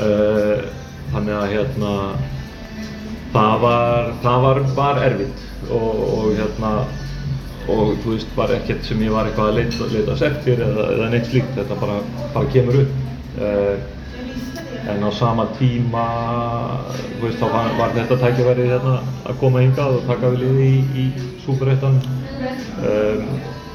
Uh, 0.00 0.66
þannig 1.12 1.36
að 1.36 1.54
hérna, 1.54 1.94
það 3.34 3.54
var, 3.64 4.10
það 4.24 4.44
var, 4.46 4.60
var 4.76 5.00
erfitt 5.08 5.46
og, 5.68 6.02
og 6.16 6.26
hérna 6.38 6.72
og 7.70 7.94
þú 8.02 8.16
veist 8.16 8.34
bara 8.34 8.56
ekkert 8.56 8.86
sem 8.88 9.02
ég 9.04 9.12
var 9.14 9.28
eitthvað 9.28 9.52
að 9.52 9.58
leita, 9.60 9.88
leita 9.92 10.18
eftir 10.30 10.62
eða, 10.64 10.90
eða 10.96 11.08
neitt 11.12 11.28
slíkt, 11.28 11.54
þetta 11.58 11.78
bara, 11.78 11.98
bara 12.34 12.52
kemur 12.54 12.80
upp. 12.82 13.00
Uh, 13.40 13.98
en 14.88 15.04
á 15.04 15.10
sama 15.12 15.46
tíma 15.58 16.04
þú 16.96 17.26
veist 17.26 17.40
þá 17.40 17.46
var, 17.52 17.72
var 17.78 17.94
þetta 17.94 18.18
tækifærið 18.22 18.70
hérna 18.72 18.94
að 19.28 19.40
koma 19.42 19.62
hingað 19.64 19.98
og 19.98 20.06
taka 20.08 20.30
við 20.32 20.44
liði 20.44 20.68
í, 20.70 21.04
í 21.04 21.32
Súperettan 21.44 21.98
um, 22.00 23.26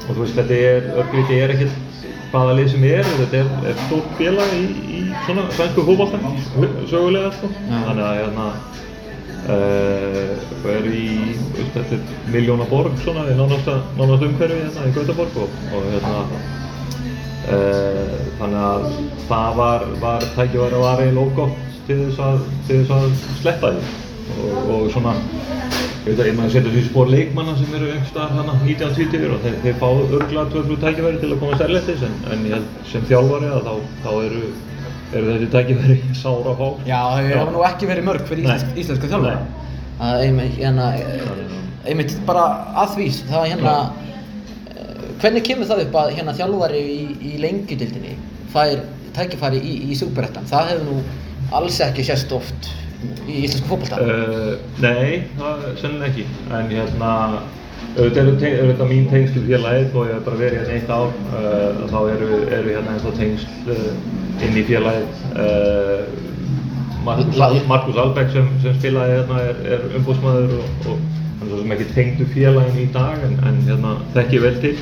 og 0.06 0.10
þú 0.10 0.18
veist 0.20 0.38
þetta 0.40 0.58
er, 0.70 0.88
Örgríti 1.02 1.38
er 1.38 1.54
ekkert 1.54 2.02
hvaða 2.32 2.56
lið 2.58 2.72
sem 2.74 2.86
er, 2.88 3.12
þetta 3.20 3.42
er, 3.42 3.52
er 3.70 3.78
stórt 3.86 4.10
félag 4.18 4.56
í, 4.56 4.64
í 4.98 5.02
svona 5.26 5.46
sænsku 5.56 5.86
fókbalta 5.86 6.20
sögulega 6.90 7.30
sko, 7.38 7.52
Já. 7.54 7.78
þannig 7.88 8.06
að 8.08 8.18
hérna 8.22 8.48
og 9.46 10.70
er 10.72 10.86
í, 10.90 11.06
veist, 11.54 11.74
þetta 11.76 11.98
er 11.98 12.30
miljóna 12.34 12.66
borg 12.70 12.96
svona 13.02 13.26
í 13.30 13.36
nánast 13.38 13.68
umhverfi 14.26 14.62
hérna 14.62 14.88
í 14.88 14.94
Gautaborg 14.96 15.38
og, 15.44 15.60
og 15.76 15.86
hérna 15.92 16.22
uh, 17.52 18.16
þannig 18.40 18.64
að 18.64 18.88
það 19.28 19.60
var, 19.60 19.86
var 20.02 20.26
tækifæri 20.34 20.80
að 20.80 20.84
var 20.86 21.04
eiginlega 21.04 21.26
ógótt 21.26 21.62
til 21.86 22.00
þess 22.02 22.22
að, 22.26 22.42
til 22.66 22.80
þess 22.80 22.96
að 22.96 23.20
sleppa 23.42 23.72
því. 23.76 23.94
Og, 24.36 24.54
og 24.74 24.88
svona 24.90 25.14
ég 26.06 26.14
veit 26.14 26.20
að 26.22 26.36
maður 26.38 26.52
setja 26.54 26.72
því 26.72 26.82
spór 26.86 27.08
leikmanna 27.10 27.54
sem 27.58 27.74
eru 27.74 27.88
einhverstaðar 27.90 28.34
hana 28.36 28.52
19-20 28.62 29.32
og 29.34 29.40
þeir, 29.42 29.56
þeir 29.64 29.76
fá 29.80 29.86
örgulega 29.90 30.44
tvöflu 30.52 30.78
tækifæri 30.82 31.20
til 31.22 31.30
að 31.32 31.40
koma 31.42 31.58
stærletis 31.58 32.04
en, 32.06 32.16
en 32.34 32.44
ég 32.50 32.66
sem 32.90 33.06
þjálfari 33.10 33.50
að 33.50 33.66
þá, 33.66 33.72
þá 34.04 34.10
eru, 34.28 34.42
eru 35.14 35.32
þessi 35.32 35.48
tækifæri 35.52 35.96
sára 36.18 36.52
að 36.52 36.58
fá 36.60 36.88
Já, 36.88 37.00
Já. 37.28 37.36
hafa 37.38 37.52
nú 37.54 37.62
ekki 37.68 37.86
verið 37.90 38.04
mörg 38.08 38.26
fyrir 38.28 38.44
Nei. 38.46 38.56
íslensk, 38.56 38.76
íslenska 38.82 39.10
þjálfara. 39.12 39.40
Nei. 39.40 39.64
Að 40.06 40.24
einmitt, 40.26 40.56
hérna, 40.58 40.90
Nei, 40.90 41.04
nei. 41.04 41.60
einmitt 41.92 42.16
bara 42.26 42.46
að 42.82 42.96
því, 42.96 43.06
það 43.30 43.44
er 43.44 43.52
hérna, 43.54 43.76
eh, 44.76 45.04
hvernig 45.22 45.44
kemur 45.46 45.66
það 45.70 45.84
upp 45.86 45.94
að 46.02 46.10
hérna 46.18 46.34
þjálfari 46.36 46.82
í, 46.82 46.98
í 47.30 47.36
lengjudildinni 47.44 48.16
fær 48.52 48.82
tækifæri 49.16 49.60
í, 49.62 49.76
í 49.90 49.96
Súperettan? 49.96 50.44
Það 50.50 50.72
hefur 50.72 50.84
nú 50.90 50.98
alls 51.56 51.78
ekki 51.80 52.04
sérst 52.04 52.32
oft 52.36 52.68
í 53.28 53.44
íslensku 53.46 53.68
fótbolta. 53.70 54.00
Uh, 54.02 54.56
nei, 54.82 55.22
það 55.38 55.64
er 55.70 55.76
sennilega 55.80 56.10
ekki. 56.10 56.24
En 56.50 56.70
hérna, 56.72 57.10
auðvitað 57.96 58.20
eru 58.20 58.32
auðvitað 58.66 58.90
mín 58.92 59.06
tengsl 59.12 59.42
félagið 59.46 59.94
og 59.96 60.08
ég 60.08 60.14
hef 60.16 60.24
bara 60.26 60.40
verið 60.40 60.58
hérna 60.60 60.74
eitt 60.76 60.90
ár, 60.92 61.10
uh, 61.32 61.84
þá 61.92 61.98
eru, 62.12 62.28
eru 62.58 62.72
hérna 62.74 62.94
ennþá 62.96 63.12
tengsl 63.16 63.70
uh, 63.72 64.44
inn 64.44 64.58
í 64.60 64.64
félagið. 64.68 65.08
Uh, 65.32 66.02
Markus, 67.06 67.38
La- 67.38 67.62
Markus 67.70 67.96
Albeck 68.02 68.32
sem, 68.34 68.48
sem 68.64 68.74
spilaði 68.80 69.16
hérna 69.20 69.36
er, 69.46 69.56
er 69.76 69.80
umbúðsmaður 70.00 70.56
og, 70.58 70.66
og 70.90 70.96
hann 71.38 71.46
er 71.46 71.52
svo 71.52 71.60
sem 71.62 71.74
ekki 71.76 71.88
tengdu 71.94 72.24
félagin 72.34 72.80
í 72.82 72.86
dag 72.96 73.24
en, 73.28 73.36
en 73.46 73.60
hérna 73.68 73.92
þekki 74.16 74.40
ég 74.40 74.46
vel 74.46 74.56
til. 74.64 74.76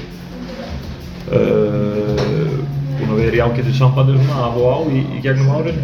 Búinn 2.94 3.12
að 3.12 3.20
vera 3.20 3.36
í 3.38 3.42
ágættu 3.44 3.72
sambandi 3.76 4.16
svona 4.18 4.48
af 4.48 4.58
og 4.60 4.66
á 4.72 4.76
í, 4.90 5.04
í 5.18 5.22
gegnum 5.24 5.52
árin. 5.54 5.80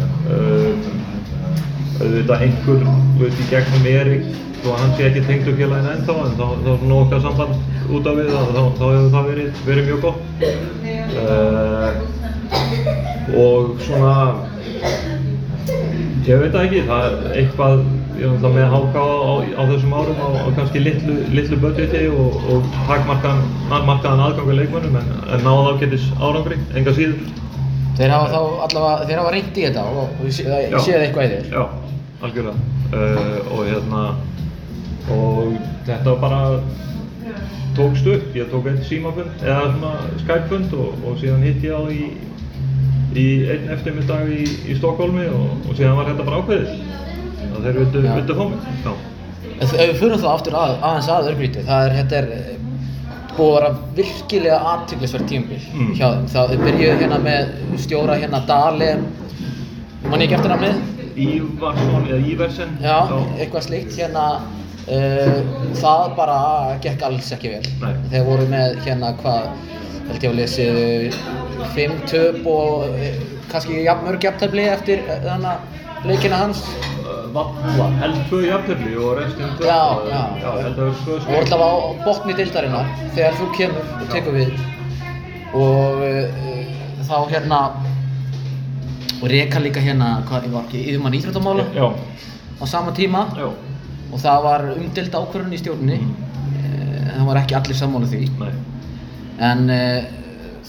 Auðvitað 2.01 2.43
einhver 2.47 2.85
veist, 3.21 3.37
í 3.37 3.49
gegnum 3.51 3.87
Erik 3.91 4.23
þó 4.61 4.69
að 4.71 4.79
hann 4.81 4.93
sé 4.97 5.01
ekki 5.07 5.23
tengdur 5.27 5.55
félaginu 5.59 5.89
ennþá 5.95 6.13
en 6.25 6.35
þá, 6.39 6.45
er 6.51 6.75
svona 6.81 6.97
okkar 6.99 7.21
samband 7.25 7.53
út 7.91 8.05
af 8.07 8.13
við 8.19 8.27
þá, 8.31 8.37
þá 8.51 8.85
hefur 8.85 9.09
það 9.15 9.23
verið, 9.31 9.49
verið 9.69 9.83
mjög 9.89 9.99
gott 10.05 10.21
uh, 11.21 11.89
og 13.41 13.61
svona 13.87 14.13
ég 16.27 16.35
veit 16.43 16.55
ekki, 16.61 16.79
það 16.87 17.01
er 17.09 17.13
eitthvað 17.41 17.75
ég 18.21 18.25
er 18.27 18.31
náttúrulega 18.31 18.55
með 18.55 18.65
að 18.65 18.73
háka 18.75 18.99
á, 19.01 19.09
á, 19.09 19.33
á 19.57 19.61
þessum 19.71 19.93
árum 19.97 20.19
á, 20.21 20.27
á 20.45 20.47
kannski 20.57 20.79
litlu, 20.83 21.15
litlu 21.33 21.57
budgeti 21.61 22.01
og, 22.13 22.41
og 22.53 22.59
takmarkaðan 22.89 23.45
markaðan 23.87 24.25
aðgang 24.27 24.51
við 24.51 24.59
leikmönnum 24.61 24.99
en, 25.01 25.07
en 25.25 25.47
náða 25.47 25.71
ágætis 25.73 26.05
árangri, 26.21 26.57
enga 26.77 26.93
síður 26.97 27.17
Þeir 28.01 28.13
hafa 28.15 28.29
þá 28.31 28.37
allavega, 28.65 29.07
þeir 29.07 29.19
hafa 29.19 29.31
reynt 29.35 29.57
í 29.57 29.63
þetta 29.67 29.81
og, 29.85 30.13
ég 30.25 30.33
sé 30.33 30.45
það 30.47 31.03
eitthvað 31.05 31.25
í 31.25 31.31
þér. 31.31 31.49
Já, 31.51 31.63
algjörlega. 32.25 32.69
Uh, 32.91 33.35
og 33.51 33.59
hérna, 33.67 34.03
og 35.09 35.55
þetta 35.87 36.15
bara 36.21 36.41
tókst 37.77 38.07
upp. 38.11 38.35
Ég 38.35 38.49
tók 38.51 38.67
einn 38.67 38.81
símafund, 38.85 39.31
eða 39.43 39.71
svona 39.75 39.93
Skype-fund 40.23 40.73
og, 40.77 40.97
og 41.07 41.17
síðan 41.21 41.45
hitt 41.47 41.63
ég 41.63 41.75
á 41.75 41.81
í, 41.91 42.09
í 43.15 43.27
einn 43.51 43.69
eftirmyndag 43.75 44.29
í, 44.35 44.41
í 44.71 44.75
Stokkólmi 44.79 45.27
og, 45.31 45.53
og 45.69 45.77
síðan 45.77 45.97
var 45.99 46.11
þetta 46.11 46.27
bara 46.27 46.41
ákveðið. 46.41 46.73
Það 47.51 47.63
þeir 47.65 47.79
vildu, 47.81 48.01
Já. 48.05 48.13
vildu 48.19 48.35
fá 48.39 48.43
mig. 48.49 48.67
Já. 48.85 48.91
Ef 49.61 49.73
við 49.77 49.97
fyrir 50.01 50.21
þá 50.23 50.27
aftur 50.33 50.55
að, 50.57 50.75
aðeins 50.81 51.09
að 51.13 51.27
örgríti, 51.31 51.63
það 51.67 51.87
er, 51.87 51.95
þetta 51.99 52.19
er 52.21 52.29
eh, 52.35 52.53
búið 53.35 53.51
að 53.51 53.57
vera 53.57 53.73
virkilega 53.97 54.59
aðtiklisverð 54.71 55.27
tímabil 55.29 55.59
Mm. 55.71 55.91
hjá 55.97 56.07
þeim. 56.15 56.25
Það 56.33 56.49
þau 56.53 56.63
byrjuðu 56.65 56.95
hérna 57.01 57.19
með 57.25 57.51
stjóra 57.83 58.15
hérna 58.21 58.39
Dale, 58.49 58.89
mann 60.09 60.23
ég 60.23 60.25
ekki 60.27 60.37
eftir 60.39 60.51
nafnið? 60.55 60.81
Ívarsson 61.21 62.07
eða 62.09 62.19
Íversen. 62.31 62.73
Já, 62.81 62.97
eitthvað 63.37 63.65
slíkt 63.67 63.95
hérna, 63.99 64.25
það 64.87 66.15
bara 66.17 66.37
gekk 66.83 67.03
alls 67.07 67.31
ekki 67.35 67.53
vel. 67.55 67.67
Nei. 67.81 67.93
Þeir 68.13 68.25
voru 68.27 68.47
með 68.51 68.79
hérna 68.85 69.11
hvað, 69.21 69.51
held 70.09 70.25
ég 70.25 70.31
að 70.31 70.39
lesið, 70.39 71.19
fimm 71.75 71.99
töp 72.09 72.47
og 72.49 72.97
eh, 72.97 73.19
kannski 73.51 73.83
mörg 74.05 74.25
jafntefli 74.25 74.65
eftir 74.71 75.05
uh, 75.05 75.21
þannig 75.27 76.09
leikina 76.09 76.41
hans. 76.45 76.65
Valla, 77.31 77.87
held 78.01 78.17
tvö 78.27 78.41
jafntefli 78.43 78.97
og 78.99 79.15
restin 79.21 79.53
tvö. 79.59 79.69
Já, 79.69 79.83
já. 80.09 80.21
Já, 80.41 80.49
held 80.65 80.81
að 80.83 80.91
það 81.05 81.29
voru 81.29 81.39
alltaf 81.39 81.63
á 81.63 81.71
botni 82.03 82.35
deildarinnar 82.35 82.91
þegar 83.15 83.39
þú 83.39 83.49
kemur 83.55 83.95
og 83.95 84.11
tekur 84.11 84.37
við 84.39 84.51
og 85.51 86.03
þá 87.07 87.17
hérna 87.31 87.59
og 89.21 89.27
reka 89.29 89.59
líka 89.61 89.83
hérna, 89.83 90.21
hvað 90.27 90.47
var 90.51 90.65
ekki, 90.65 90.81
yfirmann 90.89 91.15
íþróttamála 91.17 91.65
á 91.71 92.63
sama 92.65 92.91
tíma 92.95 93.27
já. 93.37 93.51
Og 94.11 94.19
það 94.19 94.43
var 94.47 94.65
umdeild 94.75 95.15
ákvörðun 95.15 95.55
í 95.55 95.61
stjórninni 95.61 95.99
mm. 96.01 96.17
það 97.15 97.29
var 97.29 97.39
ekki 97.41 97.57
allir 97.59 97.79
sammála 97.79 98.09
því 98.11 98.25
Nei. 98.41 98.51
en 99.49 99.63
uh, 99.71 100.09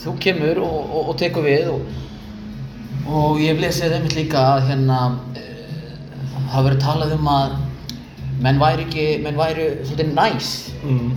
þú 0.03 0.15
kemur 0.23 0.63
og, 0.65 0.79
og, 0.83 1.11
og 1.13 1.19
tekur 1.21 1.47
við 1.47 1.73
og, 1.73 1.83
og 3.11 3.43
ég 3.43 3.61
lesið 3.63 3.97
einmitt 3.99 4.17
líka 4.19 4.43
að 4.55 4.69
hérna 4.71 5.01
uh, 5.13 5.43
það 6.53 6.69
verið 6.69 6.85
talað 6.87 7.17
um 7.19 7.29
að 7.33 7.59
menn 8.43 8.59
væri 8.59 8.87
ekki, 8.89 9.09
menn 9.23 9.39
væri 9.39 9.73
svolítið 9.85 10.15
næs 10.19 10.53
Mm. 10.83 11.13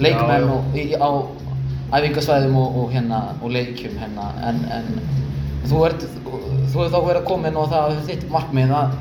leikmenn 0.00 0.46
Já, 0.72 0.80
já. 0.80 0.96
á 1.04 1.10
æfingasvæðum 1.92 2.54
og, 2.56 2.76
og 2.80 2.92
hérna 2.94 3.18
og 3.42 3.50
leikjum 3.52 3.98
hérna 4.00 4.30
en, 4.48 4.62
en 4.72 4.86
þú 5.68 5.82
ert 5.84 6.06
þú 6.08 6.38
hefur 6.80 6.88
þá 6.94 7.00
verið 7.04 7.26
komin 7.28 7.58
og 7.60 7.68
það 7.68 7.92
er 7.92 8.00
þitt 8.08 8.24
markmið 8.32 8.72
að 8.72 8.94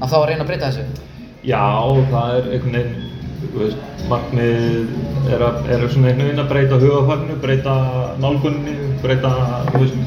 að 0.00 0.12
þá 0.12 0.16
að 0.20 0.26
reyna 0.30 0.44
að 0.44 0.50
breyta 0.52 0.70
þessu 0.70 1.09
Já, 1.46 1.62
það 2.10 2.34
er 2.36 2.48
einhvern 2.52 2.74
veginn, 2.76 3.76
markmið 4.10 5.30
er, 5.32 5.42
að, 5.46 5.68
er 5.72 5.84
svona 5.88 6.10
einhvern 6.10 6.26
veginn 6.26 6.42
að 6.42 6.50
breyta 6.50 6.80
hugafærnu, 6.82 7.36
breyta 7.40 7.74
nálgunni, 8.22 8.74
breyta, 9.04 9.34
þú 9.72 9.84
veist, 9.84 10.00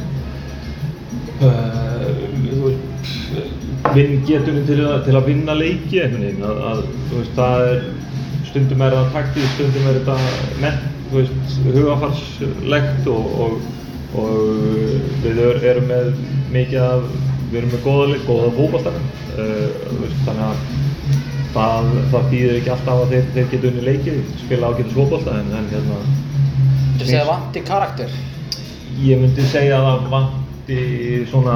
Uh, 1.43 2.11
þú 2.45 2.59
veist, 2.69 3.47
vinn 3.95 4.19
getunum 4.23 4.61
til, 4.67 4.77
til 5.03 5.15
að 5.17 5.25
vinna 5.27 5.55
leiki 5.57 5.97
einhvern 5.99 6.21
veginn, 6.23 6.43
að, 6.47 6.59
að 6.69 6.83
þú 7.09 7.17
veist, 7.17 7.33
það 7.35 7.63
er, 7.71 7.81
stundum 8.47 8.83
er 8.85 8.95
það 8.95 9.09
taktið, 9.17 9.47
stundum 9.55 9.89
er 9.89 9.97
þetta 9.97 10.15
menn, 10.61 10.77
þú 11.09 11.17
veist, 11.17 11.57
hugafallslegt 11.65 13.09
og, 13.11 13.33
og, 13.43 13.67
og 14.21 14.31
við 15.25 15.41
er- 15.49 15.59
erum 15.73 15.89
með 15.91 16.13
mikið 16.53 16.79
af, 16.85 17.09
við 17.49 17.59
erum 17.63 17.73
með 17.75 17.83
góða, 17.89 18.05
leik- 18.13 18.25
góða 18.29 18.53
fókbaltarinn, 18.61 19.11
uh, 19.33 19.67
þú 19.89 19.99
veist, 20.05 20.23
þannig 20.29 20.47
að 20.47 20.57
það, 21.53 21.89
það 22.11 22.29
þýðir 22.33 22.59
ekki 22.59 22.71
alltaf 22.75 23.01
að 23.01 23.15
þeir, 23.15 23.25
þeir 23.35 23.49
geta 23.53 23.69
unni 23.71 23.87
leiki, 23.87 24.19
spila 24.43 24.69
ágætis 24.73 24.95
fókbalta 24.97 25.39
en, 25.39 25.51
en 25.59 25.71
hérna, 25.73 25.99
Þú 26.93 27.09
segja 27.09 27.23
vanti 27.27 27.61
karakter. 27.65 28.11
Ég 29.01 29.21
myndi 29.21 29.45
segja 29.49 29.79
að 29.79 29.87
það 29.87 30.03
vanti 30.13 30.77
svona, 31.31 31.55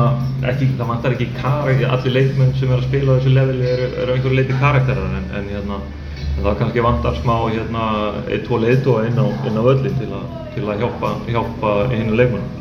ekki, 0.49 0.71
það 0.79 0.89
vantar 0.91 1.13
ekki 1.15 1.27
karakter, 1.37 1.91
allir 1.93 2.15
leikmenn 2.15 2.55
sem 2.57 2.71
er 2.73 2.81
að 2.81 2.87
spila 2.89 3.13
á 3.13 3.17
þessu 3.19 3.33
leveli 3.35 3.69
eru, 3.69 3.89
eru 4.01 4.15
einhverju 4.15 4.39
leiti 4.39 4.57
karakterar 4.63 5.13
en, 5.19 5.29
en, 5.37 5.51
hérna, 5.53 5.77
en 6.25 6.41
það 6.41 6.57
kannski 6.63 6.85
vantar 6.87 7.19
smá 7.21 7.35
hérna, 7.45 7.85
eitt, 8.25 8.47
tvo 8.49 8.59
leiðtóa 8.63 9.05
inn 9.07 9.21
á, 9.21 9.25
á 9.29 9.61
völlin 9.69 10.01
til, 10.01 10.09
til 10.55 10.65
að 10.65 10.83
hjálpa, 10.83 11.13
hjálpa 11.29 11.77
hinn 11.93 12.11
leikmennum. 12.17 12.53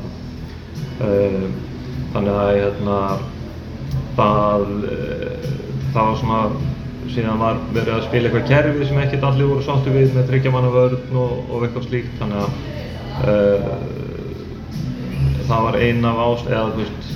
Uh, 0.97 1.43
þannig 2.13 2.41
að 2.45 2.55
hérna, 2.61 3.01
það, 4.21 4.71
uh, 4.93 5.51
það 5.97 6.03
var 6.13 6.21
svona, 6.23 6.41
síðan 7.15 7.41
var 7.41 7.59
verið 7.75 7.95
að 7.97 8.07
spila 8.07 8.29
eitthvað 8.29 8.49
kerfi 8.51 8.89
sem 8.89 8.99
ekkert 9.03 9.27
allir 9.29 9.51
voru 9.51 9.63
sáttu 9.67 9.93
við 9.95 10.15
með 10.17 10.29
þryggjamanna 10.31 10.73
vörn 10.75 11.21
og, 11.23 11.33
og 11.51 11.67
eitthvað 11.67 11.87
slíkt. 11.89 12.15
Þannig 12.21 12.39
að 12.43 12.51
uh, 13.27 13.71
það 15.47 15.67
var 15.69 15.79
ein 15.87 16.09
af 16.11 16.23
ást 16.27 16.51
eða 16.51 16.69
þú 16.75 16.83
veist 16.83 17.11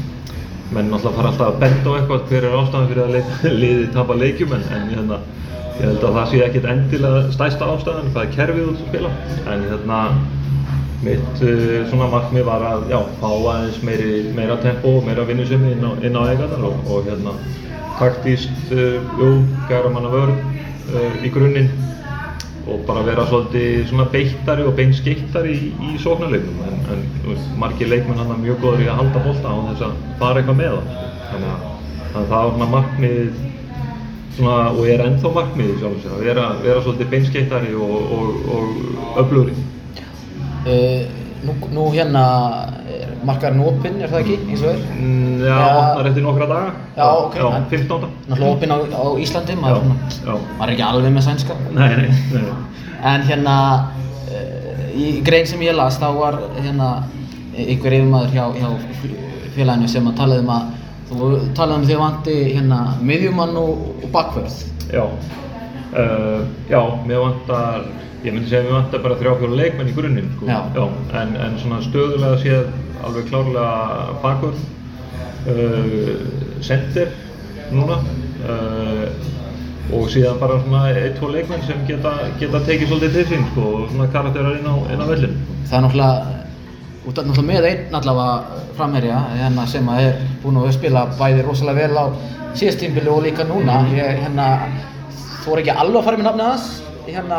menn 0.70 0.91
náttúrulega 0.93 1.16
fara 1.18 1.30
alltaf 1.32 1.49
að 1.49 1.61
benda 1.64 1.91
á 1.91 1.97
eitthvað 1.99 2.26
hver 2.30 2.45
er 2.47 2.59
ástæðan 2.61 2.91
fyrir 2.91 3.05
að 3.05 3.14
leik, 3.16 3.30
liði 3.62 3.86
tapa 3.95 4.18
leikjum 4.18 4.53
en, 4.55 4.66
en 4.76 4.91
hérna, 4.95 5.22
ég 5.70 5.86
held 5.86 6.05
að 6.05 6.18
það 6.18 6.28
sé 6.32 6.43
ekkert 6.47 6.68
endilega 6.74 7.22
stæsta 7.34 7.70
ástæðan 7.74 8.12
hvað 8.14 8.26
er 8.26 8.36
kerfið 8.36 8.68
út 8.68 8.84
að 8.84 8.93
spila. 8.93 9.14
En 9.55 9.64
hérna 9.70 10.03
mitt 11.01 11.43
uh, 11.43 11.80
svona 11.91 12.11
markmið 12.12 12.47
var 12.47 12.68
að 12.74 12.86
já, 12.93 13.01
fá 13.22 13.28
aðeins 13.32 13.80
meiri, 13.88 14.12
meira 14.36 14.61
tempo 14.62 14.99
og 14.99 15.09
meira 15.09 15.26
vinnusemi 15.26 15.74
inn 15.74 15.84
á, 15.86 15.91
á 15.97 16.22
eigaðar 16.28 16.68
og, 16.68 16.86
og 16.93 17.09
hérna 17.09 17.34
taktíst, 18.01 18.72
uh, 18.74 18.98
jú, 19.20 19.30
gæra 19.68 19.92
manna 19.92 20.11
vörn 20.12 20.34
uh, 20.40 21.20
í 21.22 21.30
grunninn. 21.32 21.70
Og 22.70 22.84
bara 22.86 23.03
vera 23.03 23.24
svolítið 23.26 23.90
beittari 24.12 24.64
og 24.68 24.76
beinskeittari 24.78 25.55
í, 25.57 25.70
í 25.90 25.94
sóknarleiknum. 26.03 26.61
En, 26.68 26.82
en 26.94 27.46
margir 27.59 27.88
leikmenn 27.90 28.20
hann 28.20 28.34
er 28.34 28.42
mjög 28.42 28.61
góður 28.62 28.84
í 28.84 28.90
að 28.90 29.01
halda 29.01 29.22
bolta 29.24 29.55
á 29.55 29.57
þess 29.70 29.86
að 29.86 30.03
fara 30.20 30.42
eitthvað 30.42 30.61
með 30.61 30.76
það. 30.76 30.90
Þannig 31.30 31.55
að, 31.55 31.64
þannig 32.01 32.20
að 32.20 32.28
það 32.34 32.44
var 32.44 32.53
svona 32.55 32.70
markmið 32.74 33.40
svona, 34.36 34.59
og 34.70 34.82
er 34.92 35.05
ennþá 35.07 35.32
markmið 35.38 35.72
sjálf 35.80 36.05
sér 36.05 36.14
að 36.14 36.26
vera, 36.28 36.46
vera 36.64 36.84
svolítið 36.84 37.11
beinskeittari 37.14 37.74
og, 37.74 37.96
og, 38.18 38.53
og 38.55 39.18
öflugri. 39.24 39.57
Uh, 40.68 41.09
nú, 41.46 41.57
nú 41.74 41.88
hérna 41.96 42.24
er 43.21 43.27
markaðurinn 43.29 43.66
opinn, 43.68 44.01
er 44.03 44.09
það 44.12 44.21
ekki, 44.25 44.37
eins 44.49 44.62
og 44.64 44.71
er? 44.73 44.81
Mm, 44.97 45.31
Já, 45.41 45.55
Já. 45.57 45.68
opnar 45.81 46.09
eftir 46.11 46.25
nokkra 46.25 46.47
daga 46.51 46.73
Já, 46.97 47.07
ok. 47.27 47.35
Já, 47.41 47.47
En- 47.57 47.66
15. 47.71 48.09
Náttúrulega 48.29 48.53
opinn 48.57 48.71
á, 48.73 48.77
á 48.81 49.05
Íslandi, 49.25 49.57
maður, 49.61 49.77
Já, 49.77 50.11
svona, 50.16 50.35
já. 50.41 50.64
er 50.64 50.73
ekki 50.75 50.83
alveg 50.89 51.12
með 51.14 51.25
sænska. 51.29 51.55
Nei, 51.75 51.89
nei, 51.97 52.11
nei 52.33 52.43
En 53.03 53.23
hérna, 53.23 53.55
uh, 54.29 54.91
í 54.95 55.23
grein 55.25 55.47
sem 55.47 55.61
ég 55.61 55.75
las, 55.77 55.99
þá 55.99 56.11
var 56.18 56.37
hérna 56.61 56.91
einhver 57.57 57.93
yfirmaður 57.97 58.35
hjá, 58.35 58.45
hjá 58.61 58.68
félaginu 59.55 59.89
sem 59.89 60.07
að 60.07 60.16
talaði 60.21 60.45
um 60.45 60.53
að 60.55 60.66
þú 61.11 61.31
talaði 61.57 61.79
um 61.81 61.87
því 61.89 61.95
að 61.97 62.03
vanti 62.05 62.35
hérna 62.55 62.81
miðjumann 63.03 63.57
og, 63.57 63.81
og 64.05 64.11
bakvörð. 64.12 64.59
Já, 64.93 65.05
uh, 65.97 66.45
já, 66.68 66.81
mér 67.07 67.25
vantar, 67.25 67.89
ég 68.25 68.33
myndi 68.35 68.49
segja 68.51 68.62
að 68.62 68.68
mér 68.68 68.77
vantar 68.83 69.03
bara 69.07 69.18
þrjá 69.23 69.33
fjóra 69.41 69.59
leikmenn 69.62 69.89
í 69.91 69.97
grunninn, 69.97 70.31
sko. 70.37 70.47
Já. 70.47 70.87
en, 71.23 71.37
en 71.37 71.59
svona 71.62 71.81
stöðulega 71.89 72.39
séð 72.45 72.68
alveg 73.07 73.28
klárlega 73.30 74.14
bakvörð, 74.22 74.62
uh, 75.51 76.14
center 76.64 77.12
núna 77.70 78.01
uh, 78.48 79.07
og 79.90 80.11
síðan 80.11 80.38
bara 80.38 80.59
svona 80.62 80.82
ein, 80.90 81.14
tvo 81.16 81.30
leikmenn 81.32 81.64
sem 81.66 81.80
geta, 81.88 82.12
geta 82.38 82.61
tekið 82.66 82.92
svolítið 82.92 83.16
til 83.16 83.24
sín, 83.32 83.46
sko, 83.51 83.64
og 83.78 83.88
svona 83.90 84.11
karakterar 84.12 84.59
inn 84.59 84.68
á, 84.70 84.74
á 84.86 85.07
vellin. 85.09 85.38
Það 85.66 85.78
er 85.78 85.84
náttúrulega, 85.86 86.36
út 87.01 87.18
af 87.18 87.26
náttúrulega 87.26 87.48
með 87.48 87.68
einn 87.70 87.98
allavega 87.98 88.61
framherja 88.78 89.22
hérna 89.34 89.66
sem 89.70 89.90
að 89.90 90.05
er 90.05 90.20
búinn 90.44 90.61
að 90.62 90.76
spila 90.78 91.07
bæði 91.18 91.46
rosalega 91.46 91.88
vel 91.88 91.98
á 91.98 92.07
síðast 92.55 92.82
tímbili 92.82 93.11
og 93.11 93.24
líka 93.26 93.46
núna. 93.48 93.80
Ég 93.96 94.22
hérna, 94.22 94.46
þú 95.42 95.57
er 95.57 95.64
ekki 95.64 95.74
alveg 95.74 96.01
að 96.01 96.07
fara 96.07 96.20
með 96.20 96.28
nafnið 96.30 96.51
hans, 96.51 96.70
hérna 97.07 97.38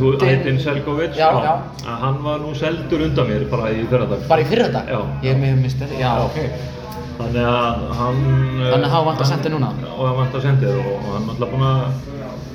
þú 0.00 0.10
Ædin 0.26 0.58
Selkovic, 0.62 1.14
Já, 1.18 1.28
já. 1.44 1.54
að 1.86 1.96
hann 2.04 2.18
var 2.24 2.38
nú 2.42 2.52
seldur 2.54 3.02
undan 3.06 3.26
mér 3.30 3.44
bara 3.50 3.70
í 3.74 3.86
fyrradag. 3.90 4.26
Bara 4.28 4.42
í 4.44 4.48
fyrra 4.50 4.68
dag? 4.72 4.88
Já. 4.88 5.00
Ég 5.22 5.32
er 5.34 5.40
með 5.42 5.62
mistur, 5.64 5.86
já, 5.98 6.00
Já. 6.00 6.24
ok. 6.24 6.38
Þannig 7.20 7.44
að 7.44 7.82
hann... 7.98 8.20
Þannig 8.60 8.86
að 8.86 8.94
hafa 8.94 9.06
vantað 9.10 9.24
hann- 9.26 9.32
sendið 9.34 9.52
núna? 9.56 9.70
Og 9.96 10.06
hann 10.08 10.16
vantar 10.20 10.40
sendið 10.46 10.78
og, 10.80 10.92
og 10.94 11.08
hann 11.14 11.24
er 11.26 11.32
alltaf 11.34 11.50
búinn 11.52 11.66
að, 11.68 11.80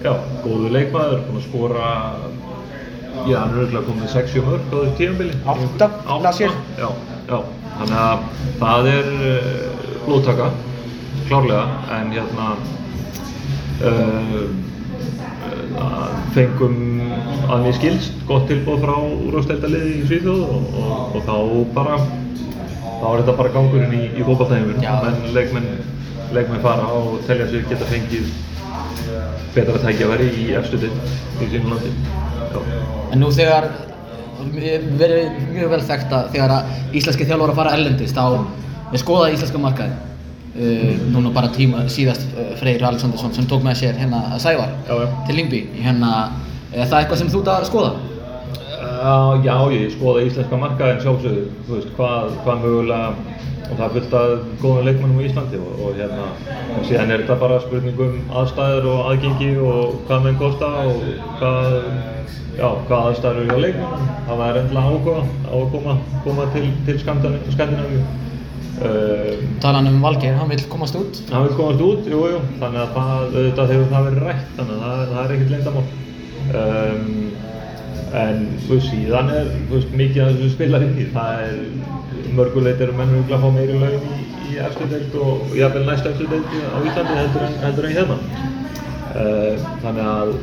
já, 0.06 0.14
góður 0.46 0.72
leikmaður, 0.78 1.20
búinn 1.28 1.42
að 1.42 1.46
skora, 1.50 1.90
já, 3.30 3.38
hann 3.40 3.54
er 3.54 3.60
auðvitað 3.62 3.86
komið 3.92 4.14
60 4.16 4.48
mörg 4.48 4.66
á 4.66 4.76
þessu 4.76 4.96
tímabili. 4.98 5.36
Átta, 5.46 5.90
las 6.26 6.42
ég. 6.42 6.58
Já, 6.82 6.90
já, 7.30 7.38
þannig 7.78 8.00
að 8.06 8.26
það 8.64 8.90
er 8.96 9.12
blóðtaka, 10.08 10.50
klárlega, 11.30 11.68
en 12.00 12.12
hérna, 12.18 12.50
uh, 13.86 14.42
fengum 16.36 16.78
að 17.52 17.66
mér 17.66 17.76
skilst 17.78 18.24
gott 18.28 18.48
tilbúð 18.50 18.84
frá 18.84 18.96
úrvarsdeildaliði 18.98 19.92
í 20.00 20.06
Svíþjóð 20.10 20.42
og, 20.46 20.78
og, 20.82 21.16
og 21.16 21.28
þá 21.28 21.36
bara 21.76 22.00
þá 23.00 23.06
er 23.12 23.22
þetta 23.22 23.36
bara 23.40 23.54
gangurinn 23.54 23.96
í, 23.96 24.04
í 24.16 24.26
menn 24.26 25.28
leikmenn, 25.36 25.70
leikmenn 26.36 26.64
fara 26.64 26.88
og 26.98 27.20
telja 27.28 27.48
sér 27.52 27.68
geta 27.70 27.88
fengið 27.90 28.30
betra 29.56 29.82
tækjaværi 29.84 30.30
í 30.42 30.48
efstu 30.60 30.80
dild 30.82 31.44
í 31.44 31.50
sínu 31.52 31.72
landi. 31.72 31.92
En 33.12 33.22
nú 33.22 33.30
þegar 33.32 33.70
verið 35.00 35.38
mjög 35.54 35.72
vel 35.72 35.84
þekkt 35.88 36.16
að 36.16 36.34
þegar 36.34 36.56
að 36.58 36.98
íslenski 36.98 37.28
þjálfur 37.30 37.54
að 37.54 37.62
fara 37.62 37.78
erlendist 37.78 38.18
þá 38.18 38.26
er 38.92 39.02
skoðað 39.02 39.38
íslenska 39.38 39.62
markaði 39.62 40.15
uh, 40.56 41.06
núna 41.14 41.32
bara 41.36 41.52
tíma 41.56 41.86
síðast 41.92 42.26
uh, 42.34 42.56
Freyr 42.60 42.84
Alexandersson 42.84 43.34
sem 43.36 43.48
tók 43.50 43.64
með 43.66 43.82
sér 43.84 44.00
hérna 44.00 44.40
Sævar 44.42 44.74
Já, 44.88 44.94
já. 45.04 45.08
til 45.28 45.40
Lingby 45.40 45.62
hérna, 45.82 46.12
er 46.74 46.88
það 46.88 47.00
eitthvað 47.02 47.24
sem 47.24 47.32
þú 47.34 47.44
ert 47.44 47.54
að 47.56 47.70
skoða? 47.72 47.94
Uh, 48.86 49.44
já, 49.46 49.56
ég 49.76 49.94
skoða 49.96 50.26
íslenska 50.26 50.60
markaðin 50.60 51.02
sjálfsögðu, 51.04 51.48
þú 51.68 51.78
veist, 51.78 51.90
hvað, 51.98 52.36
hvað 52.46 52.62
mögulega, 52.64 53.36
og 53.66 53.80
það 53.80 53.96
fullt 53.96 54.14
af 54.20 54.34
góðum 54.62 54.88
leikmennum 54.88 55.22
á 55.22 55.26
Íslandi 55.26 55.60
og, 55.62 55.80
og 55.82 55.96
hérna, 56.00 56.28
og 56.76 56.84
síðan 56.86 57.14
er 57.14 57.24
þetta 57.24 57.38
bara 57.42 57.62
spurning 57.64 58.04
um 58.06 58.20
aðstæður 58.42 58.90
og 58.92 59.10
aðgengi 59.12 59.50
og 59.58 59.96
hvað 60.06 60.28
menn 60.28 60.38
kosta 60.42 60.70
og 60.86 61.02
hvað, 61.40 61.80
já, 62.60 62.68
hvað 62.88 63.10
aðstæður 63.10 63.42
eru 63.42 63.50
hjá 63.50 63.64
leikmennum. 63.66 64.12
Það 64.28 64.44
var 64.44 64.62
endilega 64.62 64.94
áhuga 64.94 65.18
á 65.26 65.56
að 65.56 65.68
koma, 65.74 65.98
koma 66.28 66.48
til, 66.54 66.68
til 66.86 67.02
Skandinavíu. 67.02 68.06
Uh, 68.76 69.40
Talan 69.64 69.88
um 69.88 70.02
Valgeir, 70.04 70.36
hann 70.36 70.50
vil 70.52 70.64
komast 70.68 70.98
út 71.00 71.22
hann 71.32 71.46
vil 71.46 71.54
komast 71.56 71.80
út, 71.80 72.08
jú, 72.12 72.26
jú, 72.28 72.42
þannig 72.60 72.82
að 72.82 72.90
það, 72.98 73.22
auðvitað 73.30 73.72
hefur 73.72 73.94
það 73.94 74.08
verið 74.10 74.26
rætt, 74.26 74.50
þannig 74.58 74.76
að 74.76 74.82
það, 74.84 75.04
það 75.12 75.22
er 75.22 75.34
ekkert 75.36 75.54
leyndamál. 75.54 75.86
Um, 76.60 77.06
en 78.16 78.42
þú 78.66 78.74
veist, 78.74 78.90
síðan 78.90 79.32
er 79.32 79.48
veist, 79.72 79.96
mikið 80.02 80.44
spilar 80.52 80.84
inn 80.84 81.00
í, 81.00 81.08
það 81.16 81.46
er 81.46 81.56
mörguleit 82.36 82.84
eru 82.84 82.98
menn 83.00 83.16
að 83.24 83.46
fá 83.46 83.48
meiri 83.56 83.80
laun 83.80 84.12
í, 84.12 84.20
í 84.52 84.60
eftir 84.68 84.92
deild 84.92 85.16
og 85.24 85.56
jafnvel 85.56 85.86
næst 85.88 86.12
eftir 86.12 86.30
deild 86.34 86.52
á 86.52 86.78
Íslandi 86.84 87.18
heldur 87.64 87.90
en 87.90 87.98
hérna. 88.02 88.20
Uh, 89.16 89.66
þannig 89.86 90.12
að 90.12 90.36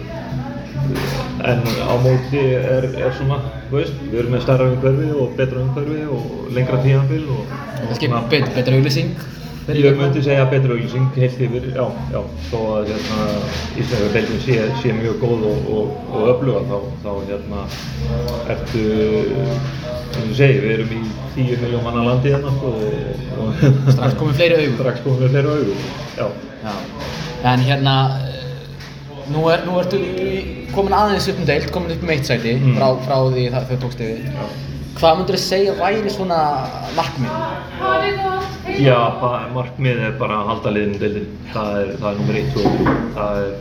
en 1.53 1.63
á 1.83 1.95
móti 2.03 2.43
er, 2.55 2.89
er 2.93 3.13
svona, 3.19 3.41
þú 3.71 3.81
veist, 3.81 4.01
við 4.09 4.23
erum 4.23 4.37
með 4.37 4.45
stærra 4.47 4.71
umhverfi 4.71 5.13
og 5.19 5.37
betra 5.39 5.63
umhverfi 5.65 6.03
og 6.17 6.51
lengra 6.57 6.81
tíðanbíl 6.85 7.23
og, 7.35 7.47
og 7.47 7.87
Kannski 7.93 8.11
bet, 8.31 8.51
betra 8.57 8.79
auglýsing 8.79 9.15
Ég 9.71 9.95
myndi 9.95 10.19
segja 10.27 10.49
betur 10.51 10.73
auglýsing 10.75 11.13
heilt 11.15 11.39
yfir, 11.39 11.69
já, 11.71 11.85
já, 12.11 12.19
þó 12.49 12.57
að 12.73 12.89
hérna, 12.91 13.27
Íslandska 13.79 14.09
deildin 14.17 14.41
sé, 14.43 14.57
sé 14.81 14.95
mjög 14.97 15.21
góð 15.23 15.45
og, 15.53 15.69
og, 15.71 15.93
og 16.11 16.31
öfluga 16.33 16.63
þá, 16.67 16.89
þá 17.05 17.13
hérna, 17.29 17.61
ertu, 18.57 18.83
eins 20.17 20.33
og 20.33 20.35
segi, 20.41 20.59
við 20.65 20.75
erum 20.75 20.97
í 20.97 21.03
10 21.37 21.63
miljón 21.63 21.87
manna 21.87 22.09
landi 22.09 22.35
hérna 22.35 22.51
sko, 22.57 22.75
og, 23.39 23.63
Strax 23.95 24.19
komið 24.19 24.41
fleiri 24.41 24.59
augu. 24.59 24.75
strax 24.81 25.07
komið 25.07 25.37
fleiri 25.37 25.55
augu, 25.55 25.79
já. 26.19 26.27
Já. 26.67 26.75
En 27.53 27.67
hérna 27.71 27.97
nú, 29.31 29.47
er, 29.53 29.63
nú 29.67 29.79
ertu 29.81 29.99
komin 30.75 30.93
aðeins 30.97 31.29
upp 31.29 31.39
um 31.39 31.47
deild, 31.49 31.71
komin 31.75 31.93
upp 31.95 32.03
um 32.03 32.11
eitt 32.15 32.27
sæti 32.29 32.55
Mm. 32.59 32.77
frá, 32.77 32.89
frá 33.07 33.17
því 33.33 33.45
það, 33.53 33.67
þau 33.71 33.79
tókst 33.87 34.01
yfir 34.01 34.23
já. 34.33 34.47
Hvað 34.99 35.17
myndur 35.19 35.37
þið 35.37 35.45
segja 35.49 35.73
væri 35.79 36.11
svona 36.13 36.39
markmið? 36.97 37.31
Já, 38.83 38.99
markmið 39.55 40.03
er 40.07 40.13
bara 40.21 40.37
að 40.43 40.49
halda 40.53 40.73
liðinu 40.77 40.99
deildin. 41.01 41.29
Það 41.53 41.79
er, 41.81 41.93
það 42.01 42.09
er 42.11 42.19
nummer 42.21 42.39
1, 42.41 42.51
2 42.55 42.65
og 42.67 42.77
3. 42.83 42.97
Það 43.17 43.41
er 43.43 43.53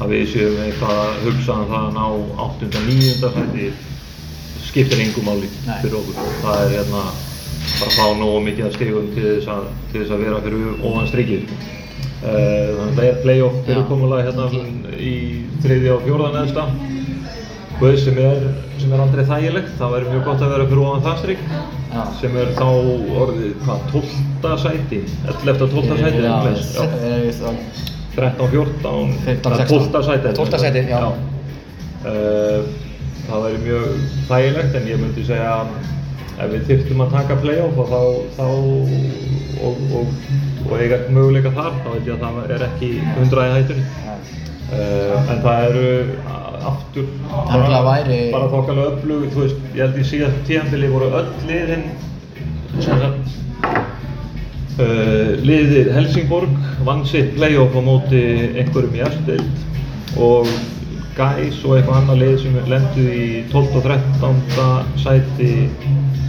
að 0.00 0.12
við 0.14 0.22
séum 0.32 0.60
eitthvað 0.64 1.00
að 1.04 1.24
hugsa 1.24 1.56
um 1.56 1.66
það 1.70 1.86
að 1.88 1.96
ná 1.96 2.04
8. 2.44 2.68
og 2.68 2.86
9. 2.90 3.32
sæti 3.36 3.70
skiptir 4.68 5.02
engum 5.02 5.26
máli 5.26 5.48
fyrir 5.82 5.98
okkur. 6.00 6.20
Það 6.44 6.62
er 6.64 6.74
hérna 6.76 7.02
bara 7.80 7.90
að 7.90 7.96
fá 7.98 8.06
nógu 8.20 8.40
mikið 8.46 8.66
að 8.68 8.74
stigum 8.78 9.10
til 9.16 9.26
þess 9.26 9.50
að, 9.56 9.66
til 9.92 10.00
þess 10.04 10.14
að 10.16 10.22
vera 10.24 10.40
fyrir 10.44 10.84
ofan 10.90 11.10
strikið. 11.10 11.42
Þannig 12.20 12.80
að 12.84 12.96
það 12.98 13.04
er 13.08 13.20
playoff 13.24 13.54
Já. 13.56 13.62
fyrirkomulag 13.68 14.26
hérna 14.26 14.48
í 15.00 15.12
þriðja 15.64 15.94
og 15.94 16.02
fjórða 16.04 16.32
neðsta. 16.34 16.64
Guð 17.80 17.94
sem 17.96 18.18
er, 18.20 18.42
sem 18.76 18.90
er 18.92 19.00
aldrei 19.00 19.22
þægilegt, 19.24 19.70
það 19.78 19.94
væri 19.94 20.10
mjög 20.10 20.26
gott 20.26 20.42
að 20.44 20.50
vera 20.52 20.66
fyrir 20.68 20.82
ofan 20.84 21.04
það 21.06 21.22
strik 21.22 21.44
Já. 21.94 22.02
sem 22.20 22.36
er 22.42 22.50
þá 22.58 22.66
orðið 23.22 23.54
hvað, 23.64 23.86
12. 23.94 24.58
sæti 24.66 24.98
11. 25.30 25.64
og 25.64 25.72
12. 25.78 25.96
sæti 26.02 26.20
Já, 26.20 26.34
já. 26.44 26.84
eh, 27.08 27.30
þá- 27.40 27.88
13, 28.10 28.50
14, 28.52 29.14
15, 29.24 29.52
það 29.52 29.60
er 29.60 29.70
12. 29.70 30.04
sæti 30.10 30.34
12. 30.36 30.58
sæti, 30.58 30.84
já. 30.90 31.00
Uh, 32.00 32.68
það 33.28 33.42
væri 33.46 33.58
mjög 33.64 33.88
þægilegt 34.28 34.76
en 34.76 34.86
ég 34.90 35.00
myndi 35.00 35.24
segja 35.24 35.56
ef 36.40 36.52
við 36.52 36.62
þyrftum 36.68 37.02
að 37.04 37.12
taka 37.16 37.36
playoff 37.42 37.80
og 37.80 37.90
þá, 37.90 38.00
þá 38.36 38.46
og, 39.64 39.82
og, 40.00 40.14
og 40.66 40.74
eiga 40.80 40.98
möguleika 41.10 41.52
þar 41.56 41.72
þá 41.84 41.88
veit 41.94 42.06
ég 42.10 42.14
að 42.14 42.24
það 42.24 42.54
er 42.56 42.64
ekki 42.68 42.90
100 43.16 43.46
í 43.46 43.54
hættunni. 43.56 43.84
Uh, 44.70 45.30
en 45.32 45.40
það 45.42 45.64
eru 45.66 45.86
aftur 46.70 47.06
náttúrulega 47.26 47.80
væri- 47.88 48.32
bara 48.34 48.50
þokkalega 48.52 48.90
öflug 48.94 49.24
þú 49.34 49.44
veist, 49.46 49.62
ég 49.74 49.80
held 49.82 49.96
í 49.98 50.04
síðast 50.12 50.42
tíðanbili 50.46 50.90
voru 50.92 51.08
öll 51.20 51.30
liðin 51.48 51.86
sem 52.78 53.00
sagt 53.04 53.38
Uh, 54.80 55.34
liðið 55.44 55.90
Helsingborg 55.92 56.52
vann 56.86 57.02
sitt 57.04 57.34
playoff 57.34 57.74
á 57.76 57.82
móti 57.84 58.20
einhverjum 58.56 58.94
í 58.96 59.02
Efstild 59.04 60.16
og 60.16 60.46
Gais 61.16 61.58
og 61.66 61.74
eitthvað 61.76 61.96
annað 62.00 62.20
lið 62.22 62.36
sem 62.44 62.56
lendu 62.70 63.04
í 63.12 63.24
12. 63.50 63.76
og 63.76 63.82
13. 63.84 64.36
sæti 65.02 65.48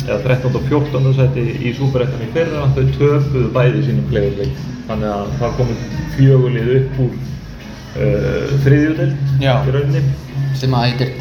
eða 0.07 0.17
13. 0.25 0.55
og 0.57 0.65
14. 0.71 1.13
sæti 1.19 1.43
í 1.69 1.73
Súperettan 1.77 2.23
í 2.25 2.29
fyrra 2.33 2.63
þau 2.75 2.83
töpuðu 2.97 3.51
bæði 3.55 3.83
sínum 3.87 4.07
playoff-leik 4.09 4.55
þannig 4.89 5.11
að 5.13 5.29
það 5.41 5.53
komið 5.59 5.85
fjögulið 6.17 6.71
upp 6.79 6.99
úr 7.05 7.13
uh, 7.13 8.55
þriðjudeld 8.65 9.15
Já. 9.45 9.53
í 9.69 9.75
rauninni 9.77 10.03
sem 10.61 10.73
að 10.75 10.87
heitir 10.89 11.13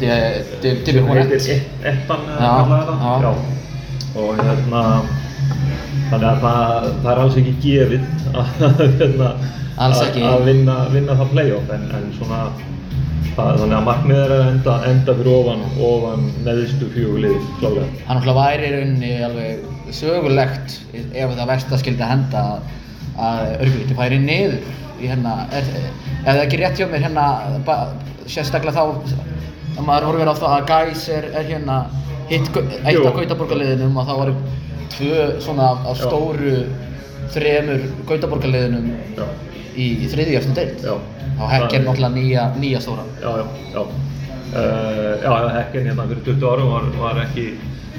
heitir 0.61 0.81
ettan 1.93 2.25
og 4.21 4.41
hérna 4.41 4.81
þannig 6.11 6.27
að 6.27 6.41
það, 6.43 6.89
það 7.05 7.11
er 7.13 7.21
alls 7.23 7.37
ekki 7.39 7.53
gefið 7.63 8.03
að, 8.33 8.49
hérna, 8.99 9.29
að- 9.77 9.95
að 10.33 10.45
vinna, 10.49 10.75
vinna 10.91 11.15
það 11.21 11.31
playoff 11.37 11.71
en, 11.77 11.85
en 11.95 12.09
svona 12.17 12.41
þannig 13.35 13.77
að 13.77 13.85
markmið 13.87 14.19
er 14.21 14.33
að 14.35 14.43
enda, 14.49 14.75
enda 14.89 15.15
fyrir 15.17 15.31
ofan, 15.33 15.63
ofan 15.87 16.27
neðistu 16.45 16.89
fjögulið 16.93 17.37
klálega. 17.61 17.87
Það 18.03 18.17
náttúrulega 18.17 18.45
væri 18.45 18.67
í 18.67 18.73
rauninni 18.75 19.11
alveg 19.27 19.95
sögulegt 19.95 20.77
ef 20.93 21.35
það 21.37 21.49
versta 21.51 21.79
skildi 21.81 22.05
að 22.05 22.13
henda 22.15 22.43
að 23.21 23.49
Örgvíti 23.65 23.97
færi 23.97 24.19
niður 24.21 24.57
í 25.01 25.09
hérna, 25.09 25.35
er, 25.55 25.67
er 26.21 26.29
það 26.29 26.43
ekki 26.45 26.61
rétt 26.61 26.79
hjá 26.79 26.87
mér 26.91 27.05
hérna, 27.07 27.25
ba, 27.67 27.77
sérstaklega 28.29 28.75
þá 28.77 28.83
að 29.77 29.85
maður 29.87 30.07
horfir 30.09 30.31
á 30.31 30.35
það 30.37 30.55
að 30.57 30.69
Gæs 30.71 31.07
er, 31.15 31.27
er 31.39 31.49
hérna 31.49 31.77
hitt 32.31 32.61
eitt 32.85 33.01
af 33.01 33.17
Gautaborgarliðinum 33.17 33.97
og 33.99 34.07
þá 34.07 34.13
voru 34.19 34.35
tvö 34.91 35.27
svona 35.43 35.71
stóru 35.97 36.55
þremur 37.31 37.89
Gautaborgarliðinum 38.09 38.93
já, 39.17 39.25
í 39.75 39.89
þriðjöfnum 40.11 40.57
deild 40.57 40.85
já 40.85 40.95
þá 41.37 41.43
hekk 41.55 41.75
er 41.77 41.85
náttúrulega 41.85 42.15
nýja, 42.15 42.47
nýja 42.61 42.81
stóra 42.83 43.05
já, 43.21 43.29
já, 43.41 43.45
já. 43.75 43.85
Uh, 44.51 45.23
já, 45.23 45.49
Hekken 45.55 45.85
hérna 45.87 46.05
fyrir 46.09 46.23
20 46.25 46.49
árum 46.51 46.71
var, 46.73 46.87
var 46.99 47.19
ekki, 47.21 47.45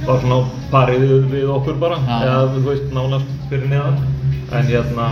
var 0.05 0.19
svona 0.21 0.37
á 0.37 0.41
parið 0.69 1.05
við, 1.33 1.47
okkur 1.49 1.79
bara, 1.81 1.97
eða 2.19 2.43
þú 2.53 2.65
veist, 2.67 2.91
nánast 2.93 3.31
fyrir 3.49 3.71
neðan. 3.71 4.03
En 4.53 4.69
hérna, 4.69 5.07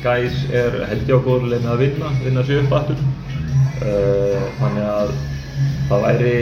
Gæs 0.00 0.38
er 0.56 0.78
held 0.88 1.04
ég 1.04 1.20
á 1.20 1.24
góður 1.26 1.50
leið 1.50 1.66
með 1.66 1.72
að 1.74 1.82
vinna, 1.84 2.12
vinna 2.22 2.44
sér 2.48 2.62
upp 2.62 2.72
aftur. 2.78 3.02
Uh, 3.82 4.46
þannig 4.56 4.88
að 4.88 5.12
það 5.90 6.06
væri, 6.06 6.32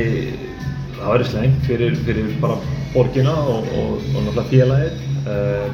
það 1.00 1.10
væri 1.10 1.28
slengt 1.32 1.66
fyrir, 1.66 1.98
fyrir 2.06 2.30
bara 2.38 2.60
borgina 2.92 3.34
og, 3.42 3.66
og, 3.74 4.06
og 4.12 4.28
náttúrulega 4.28 4.48
félagið. 4.52 5.02
Uh, 5.26 5.66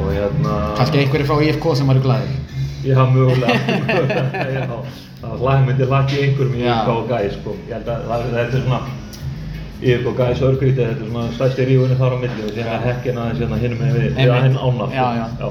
og 0.00 0.12
hérna... 0.16 0.56
kannski 0.80 1.04
einhverju 1.04 1.28
frá 1.30 1.42
IFK 1.48 1.68
sem 1.78 1.92
væri 1.92 2.04
glæðir 2.06 2.38
Já, 2.84 3.04
mögulega, 3.04 3.54
já. 4.56 4.66
Það 5.20 5.66
myndi 5.66 5.84
laki 5.88 6.20
einhverjum 6.22 6.54
í 6.56 6.62
Já. 6.62 6.72
IFK 6.72 6.92
og 6.94 7.10
Gæs, 7.10 7.34
sko. 7.36 7.54
Ég 7.68 7.74
held 7.76 7.90
að 7.92 8.06
það, 8.08 8.22
þetta 8.36 8.56
er 8.56 8.62
svona, 8.64 8.78
IFK 9.80 10.08
og 10.08 10.16
Gæs 10.20 10.40
örgríti, 10.48 10.80
þetta 10.80 11.04
er 11.04 11.10
svona 11.10 11.24
stærsti 11.36 11.66
rífunni 11.68 11.98
þar 12.00 12.16
á 12.16 12.18
milli 12.22 12.46
og 12.46 12.54
síðan 12.54 12.72
er 12.78 12.86
hekkin 12.86 13.20
aðeins 13.20 13.42
hérna 13.42 13.58
hinum 13.60 13.82
með 13.82 13.98
við, 13.98 14.06
við 14.06 14.22
Einmitt. 14.24 14.46
hinn 14.46 14.56
ána, 14.56 14.86
sko. 14.86 14.96
Já, 14.96 15.08
já. 15.20 15.50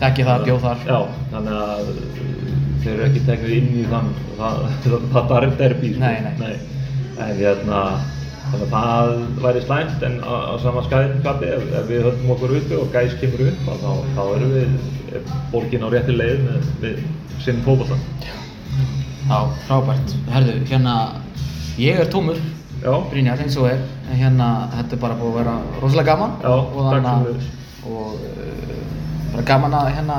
þekki 0.00 0.26
það, 0.30 0.46
bjóð 0.48 0.64
þar 0.64 0.88
Já, 0.88 0.98
þannig 1.34 1.60
að 1.60 1.92
þeir 2.84 2.94
eru 2.94 3.06
ekki 3.10 3.24
teknir 3.28 3.54
inn 3.58 3.70
í 3.76 3.86
þann, 3.92 4.10
það, 4.40 4.64
það, 4.88 4.98
það 5.18 5.36
er 5.42 5.54
derbi, 5.60 5.92
sko. 5.92 6.00
Nei, 6.00 6.16
nei. 6.40 6.54
En 7.14 7.36
hérna, 7.38 7.82
þannig 8.60 8.74
að 8.80 9.12
það 9.14 9.44
væri 9.44 9.62
slæmt 9.64 10.02
en 10.08 10.16
á, 10.24 10.34
á 10.50 10.54
sama 10.62 10.82
skæðinskapi 10.86 11.50
ef, 11.56 11.64
ef 11.80 11.86
við 11.90 12.02
höldum 12.06 12.32
okkur 12.34 12.54
uppi 12.58 12.78
og 12.78 12.90
Gæs 12.94 13.16
kemur 13.20 13.44
upp, 13.48 13.68
þá, 13.82 13.90
þá 14.16 14.22
erum 14.36 14.54
við 14.54 15.14
er 15.14 15.28
borgin 15.52 15.86
á 15.86 15.88
rétti 15.94 16.16
leið 16.16 16.42
með, 16.48 16.68
með 16.82 17.00
sinn 17.44 17.62
fótbolta. 17.66 17.98
Já, 19.24 19.38
frábært. 19.68 20.14
Herðu, 20.34 20.56
hérna, 20.68 20.94
ég 21.80 22.00
er 22.04 22.10
tómur, 22.12 22.40
Brynjar, 22.84 23.40
eins 23.40 23.56
og 23.56 23.70
er, 23.70 23.80
en 24.10 24.18
hérna, 24.20 24.48
þetta 24.74 24.96
er 24.98 25.02
bara 25.06 25.16
búið 25.16 25.30
að 25.30 25.38
vera 25.40 25.54
rosalega 25.80 26.12
gaman. 26.12 26.34
Já, 26.42 26.52
og 26.52 26.90
þannig 26.90 27.10
að- 27.14 27.28
uh, 27.88 28.12
bara 29.32 29.46
gaman 29.48 29.78
að 29.80 29.90
hérna, 29.96 30.18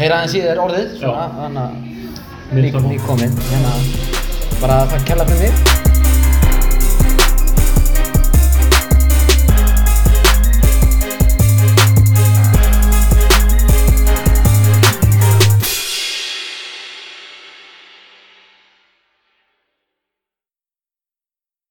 heyra 0.00 0.22
aðeins 0.22 0.34
í 0.38 0.44
þér 0.46 0.64
orðið, 0.66 0.98
svona, 0.98 1.28
þannig 1.42 2.72
að 2.72 2.90
ný 2.90 2.98
komin. 3.06 3.40
Hérna, 3.52 3.78
bara 4.60 4.84
það 4.86 5.08
kella 5.12 5.24
fyrir 5.28 5.50
mig 5.52 5.91